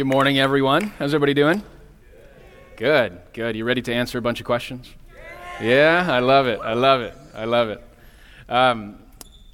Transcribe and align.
Good 0.00 0.06
morning, 0.06 0.38
everyone. 0.38 0.84
How's 0.98 1.12
everybody 1.12 1.34
doing? 1.34 1.62
Good, 2.76 3.20
good. 3.34 3.54
You 3.54 3.66
ready 3.66 3.82
to 3.82 3.92
answer 3.92 4.16
a 4.16 4.22
bunch 4.22 4.40
of 4.40 4.46
questions? 4.46 4.88
Yeah, 5.60 6.06
I 6.08 6.20
love 6.20 6.46
it. 6.46 6.58
I 6.58 6.72
love 6.72 7.02
it. 7.02 7.14
I 7.34 7.44
love 7.44 7.68
it. 7.68 7.84
Um, 8.48 8.98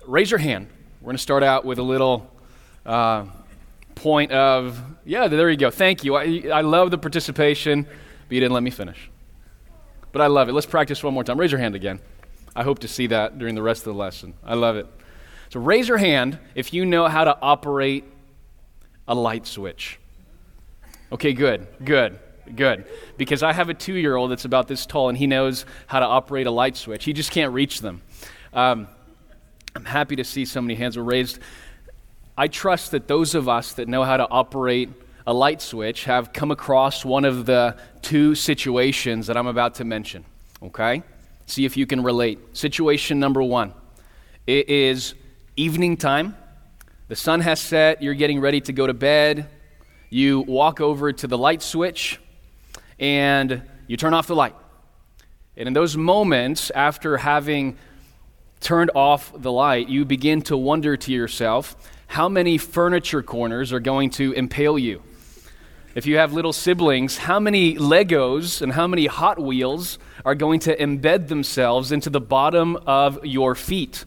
raise 0.06 0.30
your 0.30 0.38
hand. 0.38 0.68
We're 1.00 1.06
going 1.06 1.16
to 1.16 1.22
start 1.22 1.42
out 1.42 1.64
with 1.64 1.80
a 1.80 1.82
little 1.82 2.30
uh, 2.86 3.24
point 3.96 4.30
of, 4.30 4.80
yeah, 5.04 5.26
there 5.26 5.50
you 5.50 5.56
go. 5.56 5.72
Thank 5.72 6.04
you. 6.04 6.14
I, 6.14 6.44
I 6.52 6.60
love 6.60 6.92
the 6.92 6.98
participation, 6.98 7.82
but 7.82 8.32
you 8.32 8.38
didn't 8.38 8.54
let 8.54 8.62
me 8.62 8.70
finish. 8.70 9.10
But 10.12 10.22
I 10.22 10.28
love 10.28 10.48
it. 10.48 10.52
Let's 10.52 10.64
practice 10.64 11.02
one 11.02 11.12
more 11.12 11.24
time. 11.24 11.40
Raise 11.40 11.50
your 11.50 11.60
hand 11.60 11.74
again. 11.74 11.98
I 12.54 12.62
hope 12.62 12.78
to 12.78 12.88
see 12.88 13.08
that 13.08 13.36
during 13.40 13.56
the 13.56 13.62
rest 13.62 13.80
of 13.80 13.94
the 13.94 13.98
lesson. 13.98 14.34
I 14.44 14.54
love 14.54 14.76
it. 14.76 14.86
So 15.50 15.58
raise 15.58 15.88
your 15.88 15.98
hand 15.98 16.38
if 16.54 16.72
you 16.72 16.86
know 16.86 17.08
how 17.08 17.24
to 17.24 17.36
operate 17.42 18.04
a 19.08 19.14
light 19.16 19.48
switch. 19.48 19.98
Okay, 21.12 21.32
good, 21.32 21.66
good, 21.84 22.18
good. 22.54 22.84
Because 23.16 23.42
I 23.42 23.52
have 23.52 23.68
a 23.68 23.74
two 23.74 23.94
year 23.94 24.16
old 24.16 24.30
that's 24.30 24.44
about 24.44 24.66
this 24.66 24.86
tall 24.86 25.08
and 25.08 25.16
he 25.16 25.26
knows 25.26 25.64
how 25.86 26.00
to 26.00 26.06
operate 26.06 26.46
a 26.46 26.50
light 26.50 26.76
switch. 26.76 27.04
He 27.04 27.12
just 27.12 27.30
can't 27.30 27.52
reach 27.52 27.80
them. 27.80 28.02
Um, 28.52 28.88
I'm 29.74 29.84
happy 29.84 30.16
to 30.16 30.24
see 30.24 30.44
so 30.44 30.60
many 30.60 30.74
hands 30.74 30.96
were 30.96 31.04
raised. 31.04 31.38
I 32.36 32.48
trust 32.48 32.90
that 32.90 33.08
those 33.08 33.34
of 33.34 33.48
us 33.48 33.74
that 33.74 33.88
know 33.88 34.04
how 34.04 34.16
to 34.16 34.28
operate 34.28 34.90
a 35.26 35.32
light 35.32 35.60
switch 35.60 36.04
have 36.04 36.32
come 36.32 36.50
across 36.50 37.04
one 37.04 37.24
of 37.24 37.46
the 37.46 37.76
two 38.02 38.34
situations 38.34 39.26
that 39.26 39.36
I'm 39.36 39.46
about 39.46 39.76
to 39.76 39.84
mention. 39.84 40.24
Okay? 40.62 41.02
See 41.46 41.64
if 41.64 41.76
you 41.76 41.86
can 41.86 42.02
relate. 42.02 42.56
Situation 42.56 43.20
number 43.20 43.42
one 43.42 43.74
it 44.46 44.68
is 44.68 45.14
evening 45.56 45.96
time. 45.96 46.36
The 47.08 47.16
sun 47.16 47.40
has 47.40 47.60
set, 47.60 48.02
you're 48.02 48.14
getting 48.14 48.40
ready 48.40 48.60
to 48.62 48.72
go 48.72 48.86
to 48.86 48.94
bed. 48.94 49.48
You 50.10 50.40
walk 50.40 50.80
over 50.80 51.12
to 51.12 51.26
the 51.26 51.36
light 51.36 51.62
switch 51.62 52.20
and 52.98 53.62
you 53.86 53.96
turn 53.96 54.14
off 54.14 54.26
the 54.26 54.36
light. 54.36 54.54
And 55.56 55.66
in 55.66 55.72
those 55.72 55.96
moments, 55.96 56.70
after 56.70 57.16
having 57.16 57.76
turned 58.60 58.90
off 58.94 59.32
the 59.34 59.52
light, 59.52 59.88
you 59.88 60.04
begin 60.04 60.42
to 60.42 60.56
wonder 60.56 60.96
to 60.96 61.12
yourself 61.12 61.76
how 62.08 62.28
many 62.28 62.58
furniture 62.58 63.22
corners 63.22 63.72
are 63.72 63.80
going 63.80 64.10
to 64.10 64.32
impale 64.32 64.78
you. 64.78 65.02
If 65.94 66.06
you 66.06 66.18
have 66.18 66.34
little 66.34 66.52
siblings, 66.52 67.16
how 67.16 67.40
many 67.40 67.74
Legos 67.76 68.60
and 68.60 68.72
how 68.72 68.86
many 68.86 69.06
Hot 69.06 69.40
Wheels 69.40 69.98
are 70.24 70.34
going 70.34 70.60
to 70.60 70.76
embed 70.76 71.28
themselves 71.28 71.90
into 71.90 72.10
the 72.10 72.20
bottom 72.20 72.76
of 72.86 73.24
your 73.24 73.54
feet? 73.54 74.04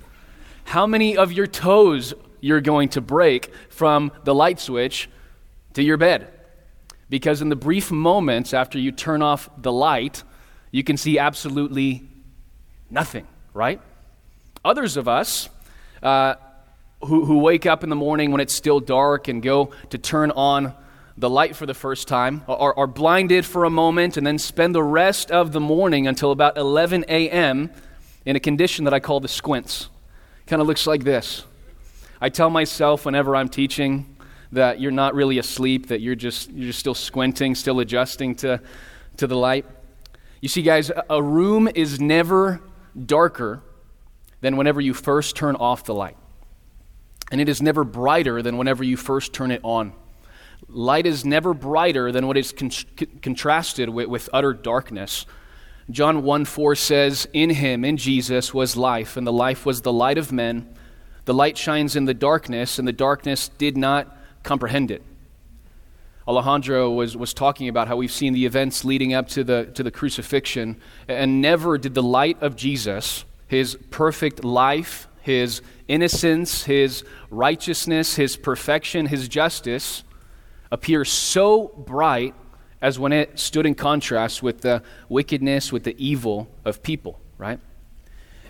How 0.66 0.86
many 0.86 1.18
of 1.18 1.32
your 1.32 1.48
toes 1.48 2.14
you're 2.42 2.62
going 2.62 2.90
to 2.90 3.02
break 3.02 3.52
from 3.70 4.12
the 4.24 4.36
light 4.36 4.60
switch 4.60 5.10
to 5.74 5.84
your 5.84 5.98
bed? 5.98 6.28
Because 7.10 7.42
in 7.42 7.50
the 7.50 7.56
brief 7.56 7.92
moments 7.92 8.54
after 8.54 8.78
you 8.78 8.92
turn 8.92 9.22
off 9.22 9.50
the 9.58 9.72
light, 9.72 10.24
you 10.72 10.84
can 10.84 10.98
see 10.98 11.18
absolutely 11.18 12.04
nothing, 12.90 13.28
right? 13.54 13.82
Others 14.64 14.98
of 14.98 15.08
us 15.08 15.50
uh, 16.04 16.36
who, 17.02 17.26
who 17.26 17.40
wake 17.40 17.66
up 17.66 17.84
in 17.84 17.90
the 17.90 17.96
morning 17.96 18.32
when 18.32 18.42
it's 18.42 18.54
still 18.54 18.80
dark 18.80 19.28
and 19.28 19.42
go 19.42 19.72
to 19.90 19.98
turn 19.98 20.32
on 20.32 20.74
the 21.18 21.30
light 21.30 21.56
for 21.56 21.66
the 21.66 21.74
first 21.74 22.08
time 22.08 22.44
are, 22.48 22.78
are 22.78 22.88
blinded 22.88 23.46
for 23.46 23.66
a 23.66 23.70
moment 23.70 24.16
and 24.16 24.26
then 24.26 24.38
spend 24.38 24.74
the 24.74 24.84
rest 24.84 25.32
of 25.32 25.52
the 25.52 25.60
morning 25.60 26.08
until 26.08 26.32
about 26.32 26.58
11 26.58 27.06
a.m. 27.10 27.70
in 28.26 28.36
a 28.36 28.40
condition 28.40 28.86
that 28.86 28.94
I 28.94 29.00
call 29.00 29.20
the 29.20 29.28
squints. 29.28 29.90
Kind 30.48 30.62
of 30.62 30.68
looks 30.68 30.88
like 30.88 31.04
this. 31.04 31.44
I 32.22 32.30
tell 32.30 32.50
myself 32.50 33.06
whenever 33.06 33.36
I'm 33.36 33.50
teaching 33.50 34.16
that 34.52 34.80
you're 34.80 34.92
not 34.92 35.14
really 35.14 35.38
asleep, 35.38 35.88
that 35.88 36.02
you're 36.02 36.16
just, 36.16 36.50
you're 36.52 36.68
just 36.68 36.80
still 36.80 36.96
squinting, 36.96 37.56
still 37.56 37.80
adjusting 37.80 38.36
to, 38.36 38.62
to 39.18 39.28
the 39.28 39.36
light. 39.36 39.66
You 40.42 40.50
see, 40.50 40.62
guys, 40.62 40.92
a 41.10 41.22
room 41.22 41.70
is 41.74 42.00
never 42.00 42.62
darker 43.06 43.62
than 44.42 44.58
whenever 44.58 44.82
you 44.82 44.94
first 44.94 45.36
turn 45.36 45.56
off 45.56 45.84
the 45.84 45.94
light. 45.94 46.18
And 47.32 47.40
it 47.40 47.50
is 47.50 47.62
never 47.62 47.84
brighter 47.84 48.42
than 48.42 48.58
whenever 48.58 48.84
you 48.84 48.98
first 48.98 49.34
turn 49.34 49.52
it 49.52 49.62
on. 49.64 49.94
Light 50.68 51.06
is 51.06 51.26
never 51.26 51.54
brighter 51.54 52.12
than 52.12 52.28
what 52.28 52.38
is 52.38 52.52
con- 52.52 52.72
contrasted 53.22 53.90
with, 53.90 54.08
with 54.08 54.30
utter 54.34 54.54
darkness. 54.54 55.26
John 55.92 56.24
1 56.24 56.46
4 56.46 56.76
says, 56.76 57.28
In 57.34 57.50
him, 57.50 57.84
in 57.84 57.98
Jesus, 57.98 58.54
was 58.54 58.78
life, 58.78 59.18
and 59.18 59.26
the 59.26 59.34
life 59.34 59.66
was 59.66 59.82
the 59.82 59.94
light 59.94 60.18
of 60.18 60.32
men. 60.32 60.74
The 61.26 61.34
light 61.34 61.58
shines 61.58 61.96
in 61.96 62.06
the 62.06 62.14
darkness, 62.14 62.80
and 62.80 62.88
the 62.88 62.94
darkness 62.94 63.50
did 63.50 63.78
not 63.78 64.16
comprehend 64.44 64.92
it. 64.92 65.02
Alejandro 66.28 66.92
was, 66.92 67.18
was 67.18 67.34
talking 67.34 67.68
about 67.68 67.88
how 67.88 67.96
we've 67.96 68.12
seen 68.12 68.34
the 68.34 68.46
events 68.46 68.86
leading 68.86 69.14
up 69.16 69.28
to 69.30 69.44
the, 69.44 69.66
to 69.74 69.82
the 69.82 69.90
crucifixion, 69.90 70.80
and 71.08 71.42
never 71.42 71.78
did 71.78 71.96
the 71.96 72.04
light 72.04 72.42
of 72.42 72.56
Jesus, 72.56 73.26
his 73.48 73.78
perfect 73.90 74.44
life, 74.44 75.08
his 75.22 75.62
innocence, 75.88 76.64
his 76.66 77.04
righteousness, 77.32 78.16
his 78.16 78.38
perfection, 78.38 79.08
his 79.08 79.28
justice, 79.28 80.04
appear 80.72 81.04
so 81.04 81.70
bright 81.70 82.36
as 82.82 83.00
when 83.00 83.12
it 83.12 83.40
stood 83.40 83.66
in 83.66 83.76
contrast 83.76 84.44
with 84.44 84.62
the 84.62 84.84
wickedness, 85.10 85.72
with 85.72 85.84
the 85.84 85.96
evil 85.98 86.48
of 86.64 86.84
people, 86.84 87.20
right? 87.38 87.60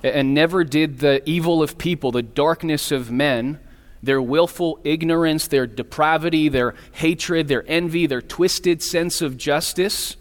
And 0.03 0.33
never 0.33 0.63
did 0.63 0.99
the 0.99 1.27
evil 1.27 1.63
of 1.63 1.77
people, 1.77 2.11
the 2.11 2.21
darkness 2.21 2.91
of 2.91 3.09
men, 3.09 3.59
their 4.01 4.21
willful 4.21 4.79
ignorance, 4.83 5.47
their 5.47 5.67
depravity, 5.67 6.49
their 6.49 6.75
hatred, 6.93 7.47
their 7.47 7.63
envy, 7.67 8.07
their 8.07 8.21
twisted 8.21 8.81
sense 8.81 9.21
of 9.21 9.37
justice 9.37 10.15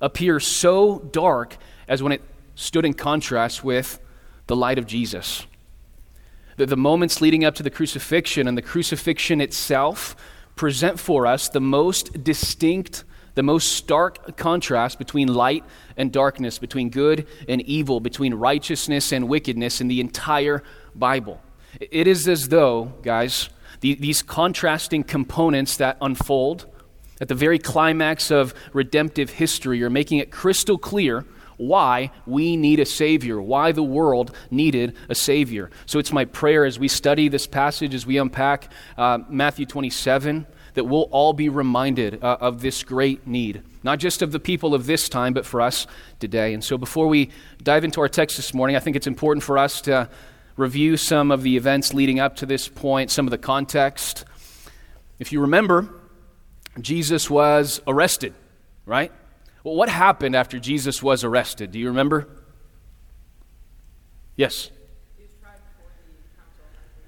appear 0.00 0.38
so 0.38 0.98
dark 0.98 1.56
as 1.88 2.02
when 2.02 2.12
it 2.12 2.22
stood 2.54 2.84
in 2.84 2.94
contrast 2.94 3.64
with 3.64 3.98
the 4.46 4.56
light 4.56 4.78
of 4.78 4.86
Jesus. 4.86 5.46
The, 6.56 6.66
the 6.66 6.76
moments 6.76 7.20
leading 7.20 7.44
up 7.44 7.54
to 7.56 7.62
the 7.62 7.70
crucifixion 7.70 8.46
and 8.46 8.56
the 8.56 8.62
crucifixion 8.62 9.40
itself 9.40 10.14
present 10.56 11.00
for 11.00 11.26
us 11.26 11.48
the 11.48 11.60
most 11.60 12.22
distinct, 12.22 13.04
the 13.34 13.42
most 13.42 13.72
stark 13.72 14.36
contrast 14.36 14.98
between 14.98 15.26
light 15.26 15.64
and 15.96 16.12
darkness, 16.12 16.58
between 16.58 16.90
good 16.90 17.26
and 17.48 17.60
evil, 17.62 17.98
between 17.98 18.34
righteousness 18.34 19.10
and 19.10 19.28
wickedness 19.28 19.80
in 19.80 19.88
the 19.88 20.00
entire 20.00 20.62
Bible. 20.94 21.40
It 21.80 22.06
is 22.06 22.28
as 22.28 22.48
though, 22.48 22.92
guys, 23.02 23.48
the, 23.80 23.94
these 23.94 24.22
contrasting 24.22 25.04
components 25.04 25.76
that 25.76 25.96
unfold 26.00 26.66
at 27.20 27.28
the 27.28 27.34
very 27.34 27.58
climax 27.58 28.30
of 28.30 28.54
redemptive 28.72 29.30
history 29.30 29.82
are 29.82 29.90
making 29.90 30.18
it 30.18 30.30
crystal 30.30 30.78
clear 30.78 31.24
why 31.56 32.10
we 32.26 32.56
need 32.56 32.80
a 32.80 32.86
Savior, 32.86 33.40
why 33.40 33.72
the 33.72 33.82
world 33.82 34.34
needed 34.50 34.96
a 35.08 35.14
Savior. 35.14 35.70
So 35.86 35.98
it's 35.98 36.12
my 36.12 36.24
prayer 36.24 36.64
as 36.64 36.78
we 36.78 36.88
study 36.88 37.28
this 37.28 37.46
passage, 37.46 37.94
as 37.94 38.06
we 38.06 38.18
unpack 38.18 38.72
uh, 38.96 39.18
Matthew 39.28 39.66
27, 39.66 40.46
that 40.74 40.84
we'll 40.84 41.08
all 41.12 41.32
be 41.32 41.48
reminded 41.48 42.22
uh, 42.22 42.38
of 42.40 42.60
this 42.60 42.82
great 42.82 43.26
need, 43.26 43.62
not 43.84 44.00
just 44.00 44.22
of 44.22 44.32
the 44.32 44.40
people 44.40 44.74
of 44.74 44.86
this 44.86 45.08
time, 45.08 45.32
but 45.32 45.46
for 45.46 45.60
us 45.60 45.86
today. 46.18 46.52
And 46.52 46.64
so 46.64 46.76
before 46.76 47.06
we 47.06 47.30
dive 47.62 47.84
into 47.84 48.00
our 48.00 48.08
text 48.08 48.36
this 48.36 48.52
morning, 48.52 48.74
I 48.74 48.80
think 48.80 48.96
it's 48.96 49.06
important 49.06 49.44
for 49.44 49.56
us 49.56 49.80
to 49.82 50.08
review 50.56 50.96
some 50.96 51.30
of 51.30 51.42
the 51.42 51.56
events 51.56 51.94
leading 51.94 52.20
up 52.20 52.36
to 52.36 52.46
this 52.46 52.68
point, 52.68 53.10
some 53.10 53.26
of 53.26 53.30
the 53.30 53.38
context. 53.38 54.24
If 55.18 55.32
you 55.32 55.40
remember, 55.40 55.88
Jesus 56.80 57.30
was 57.30 57.80
arrested, 57.86 58.34
right? 58.86 59.12
Well, 59.62 59.74
what 59.74 59.88
happened 59.88 60.36
after 60.36 60.58
Jesus 60.58 61.02
was 61.02 61.24
arrested? 61.24 61.72
Do 61.72 61.78
you 61.78 61.88
remember? 61.88 62.28
Yes. 64.36 64.70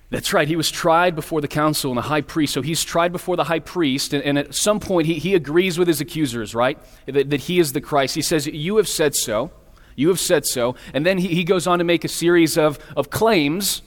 That's 0.09 0.33
right. 0.33 0.47
He 0.47 0.55
was 0.55 0.71
tried 0.71 1.17
before 1.17 1.41
the 1.41 1.49
council 1.49 1.91
and 1.91 1.99
the 1.99 2.03
high 2.03 2.21
priest. 2.21 2.55
So 2.55 2.63
he's 2.63 2.85
tried 2.85 3.11
before 3.11 3.37
the 3.37 3.45
high 3.45 3.59
priest, 3.59 4.13
and, 4.13 4.23
and 4.23 4.39
at 4.39 4.55
some 4.55 4.79
point 4.79 5.07
he, 5.07 5.15
he 5.15 5.35
agrees 5.35 5.79
with 5.79 5.89
his 5.89 6.01
accusers, 6.01 6.55
right? 6.55 6.79
That, 7.07 7.31
that 7.31 7.41
he 7.41 7.59
is 7.59 7.73
the 7.73 7.81
Christ. 7.81 8.15
He 8.15 8.23
says, 8.23 8.47
You 8.47 8.77
have 8.77 8.89
said 8.89 9.15
so. 9.17 9.51
You 9.97 10.09
have 10.09 10.21
said 10.21 10.47
so. 10.47 10.77
And 10.95 11.05
then 11.05 11.19
he, 11.19 11.29
he 11.29 11.43
goes 11.43 11.67
on 11.67 11.79
to 11.79 11.85
make 11.85 12.05
a 12.05 12.09
series 12.09 12.57
of, 12.57 12.79
of 12.97 13.11
claims 13.11 13.83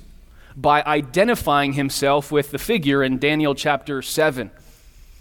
by 0.57 0.83
identifying 0.83 1.73
himself 1.73 2.31
with 2.31 2.51
the 2.51 2.57
figure 2.57 3.01
in 3.03 3.19
Daniel 3.19 3.55
chapter 3.55 4.01
7. 4.01 4.51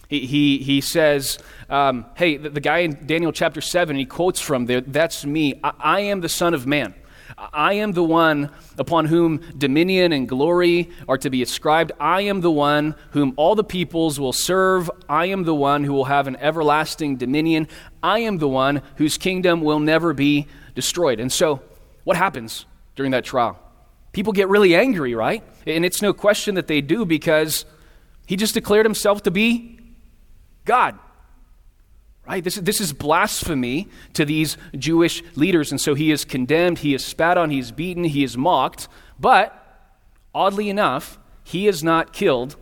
He, 0.08 0.26
he, 0.26 0.58
he 0.58 0.81
says, 0.81 1.38
um, 1.69 2.06
Hey, 2.17 2.38
the, 2.38 2.49
the, 2.49 2.61
guy 2.61 2.79
in 2.79 3.06
Daniel 3.06 3.31
chapter 3.31 3.61
7, 3.61 3.94
he 3.96 4.06
quotes 4.06 4.40
from 4.40 4.67
there, 4.67 4.81
That's 4.81 5.25
me. 5.25 5.61
I, 5.62 5.73
I 5.79 6.00
am 6.00 6.23
the 6.23 6.29
Son 6.29 6.55
of 6.55 6.67
Man. 6.67 6.94
I 7.52 7.75
am 7.75 7.93
the 7.93 8.02
one 8.02 8.50
upon 8.79 9.05
whom 9.05 9.38
dominion 9.56 10.12
and 10.12 10.29
glory 10.29 10.90
are 11.08 11.19
to 11.19 11.31
be 11.31 11.43
ascribed. 11.43 11.93
I 12.00 12.23
am 12.23 12.40
the 12.40 12.50
one 12.50 12.94
whom 13.11 13.35
all 13.37 13.55
the 13.55 13.64
peoples 13.64 14.19
will 14.19 14.32
serve. 14.32 14.90
I 15.08 15.26
am 15.26 15.44
the 15.44 15.55
one 15.55 15.85
who 15.85 15.93
will 15.93 16.06
have 16.06 16.26
an 16.26 16.37
everlasting 16.37 17.17
dominion. 17.17 17.69
I 18.02 18.20
am 18.20 18.38
the 18.38 18.49
one 18.49 18.82
whose 18.96 19.19
kingdom 19.19 19.61
will 19.61 19.79
never 19.79 20.14
be 20.14 20.49
destroyed. 20.79 21.19
And 21.19 21.33
so, 21.33 21.61
what 22.05 22.17
happens 22.17 22.65
during 22.95 23.11
that 23.11 23.25
trial? 23.25 23.59
People 24.13 24.33
get 24.33 24.49
really 24.49 24.77
angry, 24.77 25.13
right? 25.13 25.43
And 25.67 25.85
it's 25.85 26.01
no 26.01 26.13
question 26.13 26.55
that 26.55 26.69
they 26.69 26.81
do 26.81 27.05
because 27.05 27.65
he 28.27 28.37
just 28.37 28.55
declared 28.55 28.87
himself 28.87 29.25
to 29.25 29.33
be 29.33 29.81
God. 30.65 30.97
Right? 32.29 32.45
This, 32.45 32.55
this 32.55 32.81
is 32.81 32.93
blasphemy 32.93 33.89
to 34.13 34.25
these 34.25 34.57
Jewish 34.77 35.25
leaders. 35.35 35.73
And 35.73 35.81
so 35.81 35.97
he 35.97 36.13
is 36.13 36.25
condemned, 36.25 36.79
he 36.79 36.95
is 36.95 37.05
spat 37.05 37.37
on, 37.37 37.51
he 37.51 37.59
is 37.59 37.73
beaten, 37.73 38.05
he 38.05 38.23
is 38.23 38.37
mocked. 38.37 38.87
But, 39.19 39.53
oddly 40.33 40.71
enough, 40.71 41.19
he 41.43 41.67
is 41.67 41.83
not 41.83 42.13
killed 42.13 42.55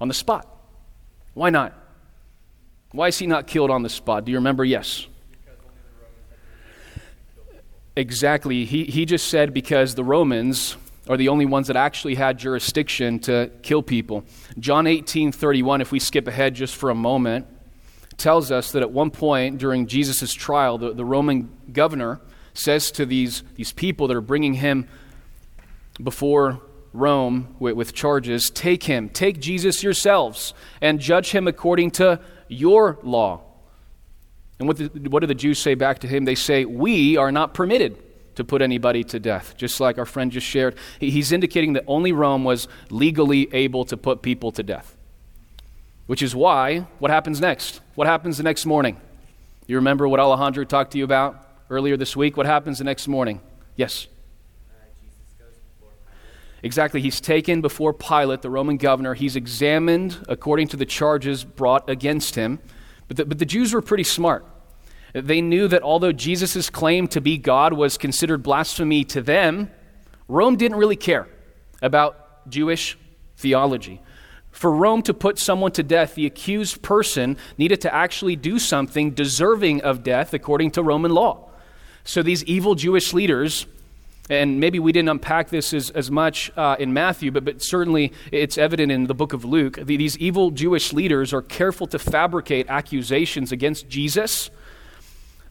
on 0.00 0.08
the 0.08 0.14
spot. 0.14 0.48
Why 1.34 1.50
not? 1.50 1.74
Why 2.92 3.08
is 3.08 3.18
he 3.18 3.26
not 3.26 3.46
killed 3.46 3.70
on 3.70 3.82
the 3.82 3.90
spot? 3.90 4.24
Do 4.24 4.32
you 4.32 4.38
remember? 4.38 4.64
Yes. 4.64 5.06
Exactly. 7.96 8.64
He, 8.64 8.84
he 8.84 9.04
just 9.04 9.28
said 9.28 9.52
because 9.52 9.94
the 9.94 10.04
Romans 10.04 10.76
are 11.08 11.16
the 11.16 11.28
only 11.28 11.44
ones 11.44 11.66
that 11.66 11.76
actually 11.76 12.14
had 12.14 12.38
jurisdiction 12.38 13.18
to 13.20 13.50
kill 13.62 13.82
people. 13.82 14.24
John 14.58 14.86
18 14.86 15.32
31, 15.32 15.80
if 15.80 15.92
we 15.92 15.98
skip 15.98 16.26
ahead 16.26 16.54
just 16.54 16.74
for 16.74 16.90
a 16.90 16.94
moment, 16.94 17.46
tells 18.16 18.50
us 18.50 18.72
that 18.72 18.82
at 18.82 18.90
one 18.90 19.10
point 19.10 19.58
during 19.58 19.86
Jesus' 19.86 20.32
trial, 20.32 20.78
the, 20.78 20.94
the 20.94 21.04
Roman 21.04 21.50
governor 21.72 22.20
says 22.54 22.90
to 22.92 23.04
these, 23.04 23.42
these 23.56 23.72
people 23.72 24.06
that 24.08 24.16
are 24.16 24.22
bringing 24.22 24.54
him 24.54 24.88
before 26.02 26.60
Rome 26.92 27.56
with, 27.58 27.74
with 27.74 27.94
charges, 27.94 28.50
Take 28.50 28.84
him, 28.84 29.08
take 29.08 29.40
Jesus 29.40 29.82
yourselves, 29.82 30.54
and 30.80 31.00
judge 31.00 31.32
him 31.32 31.48
according 31.48 31.90
to 31.92 32.20
your 32.48 32.98
law. 33.02 33.42
And 34.62 34.68
what, 34.68 34.76
the, 34.76 35.10
what 35.10 35.20
do 35.20 35.26
the 35.26 35.34
Jews 35.34 35.58
say 35.58 35.74
back 35.74 35.98
to 36.00 36.06
him? 36.06 36.24
They 36.24 36.36
say, 36.36 36.64
We 36.64 37.16
are 37.16 37.32
not 37.32 37.52
permitted 37.52 37.98
to 38.36 38.44
put 38.44 38.62
anybody 38.62 39.02
to 39.04 39.18
death, 39.18 39.54
just 39.56 39.80
like 39.80 39.98
our 39.98 40.06
friend 40.06 40.30
just 40.30 40.46
shared. 40.46 40.76
He, 41.00 41.10
he's 41.10 41.32
indicating 41.32 41.72
that 41.72 41.82
only 41.88 42.12
Rome 42.12 42.44
was 42.44 42.68
legally 42.88 43.52
able 43.52 43.84
to 43.86 43.96
put 43.96 44.22
people 44.22 44.52
to 44.52 44.62
death. 44.62 44.96
Which 46.06 46.22
is 46.22 46.34
why, 46.34 46.86
what 47.00 47.10
happens 47.10 47.40
next? 47.40 47.80
What 47.96 48.06
happens 48.06 48.36
the 48.36 48.44
next 48.44 48.64
morning? 48.64 49.00
You 49.66 49.76
remember 49.76 50.06
what 50.06 50.20
Alejandro 50.20 50.64
talked 50.64 50.92
to 50.92 50.98
you 50.98 51.04
about 51.04 51.44
earlier 51.68 51.96
this 51.96 52.16
week? 52.16 52.36
What 52.36 52.46
happens 52.46 52.78
the 52.78 52.84
next 52.84 53.08
morning? 53.08 53.40
Yes. 53.74 54.06
Exactly. 56.62 57.00
He's 57.00 57.20
taken 57.20 57.62
before 57.62 57.92
Pilate, 57.92 58.42
the 58.42 58.50
Roman 58.50 58.76
governor. 58.76 59.14
He's 59.14 59.34
examined 59.34 60.24
according 60.28 60.68
to 60.68 60.76
the 60.76 60.86
charges 60.86 61.42
brought 61.42 61.90
against 61.90 62.36
him. 62.36 62.60
But 63.08 63.16
the, 63.16 63.24
but 63.26 63.38
the 63.38 63.44
Jews 63.44 63.74
were 63.74 63.82
pretty 63.82 64.04
smart. 64.04 64.46
They 65.12 65.40
knew 65.40 65.68
that 65.68 65.82
although 65.82 66.12
Jesus' 66.12 66.70
claim 66.70 67.06
to 67.08 67.20
be 67.20 67.36
God 67.36 67.74
was 67.74 67.98
considered 67.98 68.42
blasphemy 68.42 69.04
to 69.04 69.20
them, 69.20 69.70
Rome 70.26 70.56
didn't 70.56 70.78
really 70.78 70.96
care 70.96 71.28
about 71.82 72.48
Jewish 72.48 72.96
theology. 73.36 74.00
For 74.50 74.70
Rome 74.70 75.02
to 75.02 75.14
put 75.14 75.38
someone 75.38 75.72
to 75.72 75.82
death, 75.82 76.14
the 76.14 76.26
accused 76.26 76.82
person 76.82 77.36
needed 77.58 77.80
to 77.82 77.94
actually 77.94 78.36
do 78.36 78.58
something 78.58 79.10
deserving 79.10 79.82
of 79.82 80.02
death 80.02 80.32
according 80.32 80.72
to 80.72 80.82
Roman 80.82 81.12
law. 81.12 81.50
So 82.04 82.22
these 82.22 82.44
evil 82.44 82.74
Jewish 82.74 83.12
leaders, 83.12 83.66
and 84.30 84.60
maybe 84.60 84.78
we 84.78 84.92
didn't 84.92 85.08
unpack 85.08 85.50
this 85.50 85.72
as, 85.72 85.90
as 85.90 86.10
much 86.10 86.50
uh, 86.56 86.76
in 86.78 86.92
Matthew, 86.92 87.30
but, 87.30 87.44
but 87.44 87.62
certainly 87.62 88.12
it's 88.30 88.58
evident 88.58 88.92
in 88.92 89.06
the 89.06 89.14
book 89.14 89.32
of 89.32 89.44
Luke. 89.44 89.78
These 89.82 90.18
evil 90.18 90.50
Jewish 90.50 90.92
leaders 90.92 91.32
are 91.32 91.42
careful 91.42 91.86
to 91.88 91.98
fabricate 91.98 92.66
accusations 92.68 93.52
against 93.52 93.88
Jesus 93.88 94.50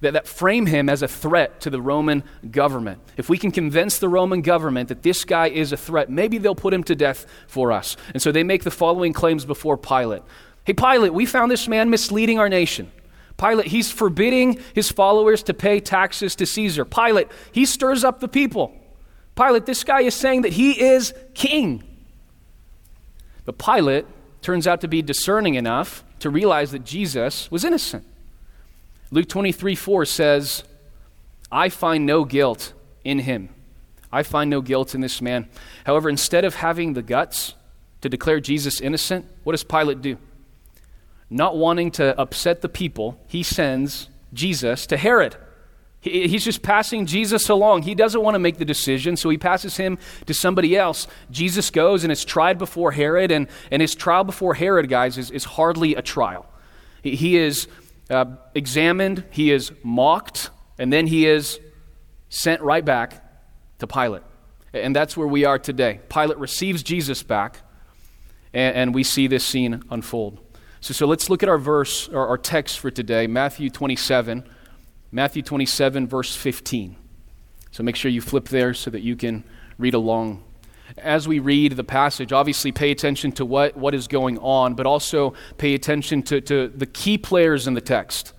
that, 0.02 0.14
that 0.14 0.28
frame 0.28 0.66
him 0.66 0.90
as 0.90 1.02
a 1.02 1.08
threat 1.08 1.62
to 1.62 1.70
the 1.70 1.82
Roman 1.82 2.24
government. 2.50 3.02
If 3.18 3.30
we 3.30 3.38
can 3.38 3.52
convince 3.52 4.00
the 4.00 4.10
Roman 4.10 4.42
government 4.42 4.90
that 4.90 5.04
this 5.04 5.24
guy 5.24 5.48
is 5.48 5.72
a 5.72 5.78
threat, 5.78 6.10
maybe 6.10 6.38
they'll 6.38 6.56
put 6.56 6.74
him 6.74 6.84
to 6.86 6.96
death 6.96 7.26
for 7.48 7.72
us. 7.72 7.96
And 8.14 8.22
so 8.22 8.32
they 8.32 8.44
make 8.44 8.64
the 8.64 8.72
following 8.72 9.14
claims 9.14 9.46
before 9.46 9.78
Pilate 9.78 10.24
Hey, 10.64 10.74
Pilate, 10.74 11.14
we 11.14 11.26
found 11.26 11.52
this 11.52 11.68
man 11.68 11.90
misleading 11.90 12.38
our 12.38 12.50
nation. 12.50 12.92
Pilate, 13.38 13.68
he's 13.68 13.92
forbidding 13.92 14.60
his 14.76 14.92
followers 14.92 15.42
to 15.44 15.54
pay 15.56 15.80
taxes 15.80 16.36
to 16.36 16.46
Caesar. 16.46 16.86
Pilate, 16.86 17.28
he 17.52 17.66
stirs 17.66 18.04
up 18.04 18.20
the 18.20 18.28
people. 18.28 18.72
Pilate, 19.36 19.66
this 19.66 19.84
guy 19.84 20.02
is 20.02 20.14
saying 20.14 20.44
that 20.44 20.54
he 20.54 20.80
is 20.80 21.14
king. 21.34 21.84
But 23.44 23.58
Pilate 23.58 24.06
turns 24.44 24.68
out 24.68 24.82
to 24.82 24.88
be 24.88 25.02
discerning 25.02 25.56
enough 25.56 26.04
to 26.20 26.30
realize 26.30 26.72
that 26.72 26.86
Jesus 26.86 27.50
was 27.50 27.66
innocent. 27.66 28.06
Luke 29.12 29.28
23 29.28 29.76
4 29.76 30.06
says, 30.06 30.64
I 31.52 31.68
find 31.68 32.06
no 32.06 32.24
guilt 32.24 32.72
in 33.04 33.20
him. 33.20 33.50
I 34.12 34.24
find 34.24 34.50
no 34.50 34.62
guilt 34.62 34.96
in 34.96 35.02
this 35.02 35.22
man. 35.22 35.50
However, 35.86 36.10
instead 36.10 36.46
of 36.46 36.56
having 36.56 36.94
the 36.94 37.02
guts 37.02 37.56
to 38.02 38.10
declare 38.10 38.40
Jesus 38.40 38.80
innocent, 38.80 39.26
what 39.44 39.52
does 39.52 39.64
Pilate 39.64 40.02
do? 40.02 40.18
Not 41.30 41.58
wanting 41.58 41.92
to 41.92 42.18
upset 42.20 42.62
the 42.62 42.70
people, 42.70 43.20
he 43.28 43.44
sends 43.44 44.10
Jesus 44.34 44.86
to 44.88 44.98
Herod. 44.98 45.36
he's 46.02 46.44
just 46.44 46.62
passing 46.62 47.06
Jesus 47.06 47.48
along. 47.50 47.84
He 47.84 47.96
doesn't 47.96 48.22
want 48.22 48.36
to 48.36 48.40
make 48.40 48.58
the 48.58 48.66
decision, 48.66 49.16
so 49.18 49.30
he 49.30 49.38
passes 49.38 49.78
him 49.78 49.98
to 50.26 50.34
somebody 50.34 50.76
else. 50.76 51.08
Jesus 51.30 51.70
goes 51.70 52.04
and 52.04 52.12
is 52.12 52.26
tried 52.26 52.58
before 52.58 52.92
Herod, 52.92 53.30
and, 53.30 53.48
and 53.70 53.82
his 53.82 53.94
trial 53.94 54.24
before 54.24 54.54
Herod, 54.56 54.90
guys, 54.90 55.18
is, 55.18 55.32
is 55.32 55.44
hardly 55.44 55.96
a 55.96 56.02
trial. 56.02 56.48
He, 57.04 57.16
he 57.16 57.38
is 57.38 57.68
uh, 58.12 58.26
examined, 58.54 59.24
he 59.32 59.52
is 59.52 59.72
mocked, 59.84 60.50
and 60.78 60.92
then 60.92 61.08
he 61.08 61.26
is 61.26 61.60
sent 62.30 62.62
right 62.62 62.84
back 62.84 63.24
to 63.80 63.88
Pilate. 63.88 64.24
And 64.74 64.96
that's 64.96 65.18
where 65.18 65.28
we 65.28 65.46
are 65.46 65.58
today. 65.58 66.00
Pilate 66.10 66.38
receives 66.38 66.84
Jesus 66.84 67.24
back, 67.24 67.60
and, 68.54 68.76
and 68.76 68.96
we 68.96 69.04
see 69.04 69.28
this 69.28 69.44
scene 69.44 69.84
unfold. 69.90 70.40
So, 70.82 70.94
so 70.94 71.06
let's 71.06 71.30
look 71.30 71.44
at 71.44 71.50
our 71.50 71.58
verse, 71.58 72.08
or 72.10 72.28
our 72.28 72.38
text 72.38 72.80
for 72.80 72.92
today, 72.92 73.28
Matthew 73.28 73.70
27. 73.70 74.44
Matthew 75.12 75.42
27, 75.42 76.08
verse 76.08 76.36
15. 76.36 76.96
So 77.72 77.84
make 77.84 77.96
sure 77.96 78.10
you 78.10 78.22
flip 78.22 78.50
there 78.50 78.74
so 78.74 78.90
that 78.92 79.02
you 79.02 79.16
can 79.16 79.44
read 79.78 79.94
along 79.94 80.44
as 80.98 81.28
we 81.28 81.40
read 81.40 81.74
the 81.74 81.84
passage, 81.84 82.32
obviously 82.34 82.72
pay 82.72 82.92
attention 82.92 83.32
to 83.34 83.46
what, 83.46 83.76
what 83.76 83.94
is 83.94 84.08
going 84.08 84.38
on, 84.40 84.74
but 84.76 84.86
also 84.86 85.34
pay 85.58 85.74
attention 85.74 86.24
to, 86.24 86.42
to 86.42 86.68
the 86.70 86.86
key 86.86 87.18
players 87.18 87.68
in 87.68 87.74
the 87.74 87.82
text. 87.82 88.34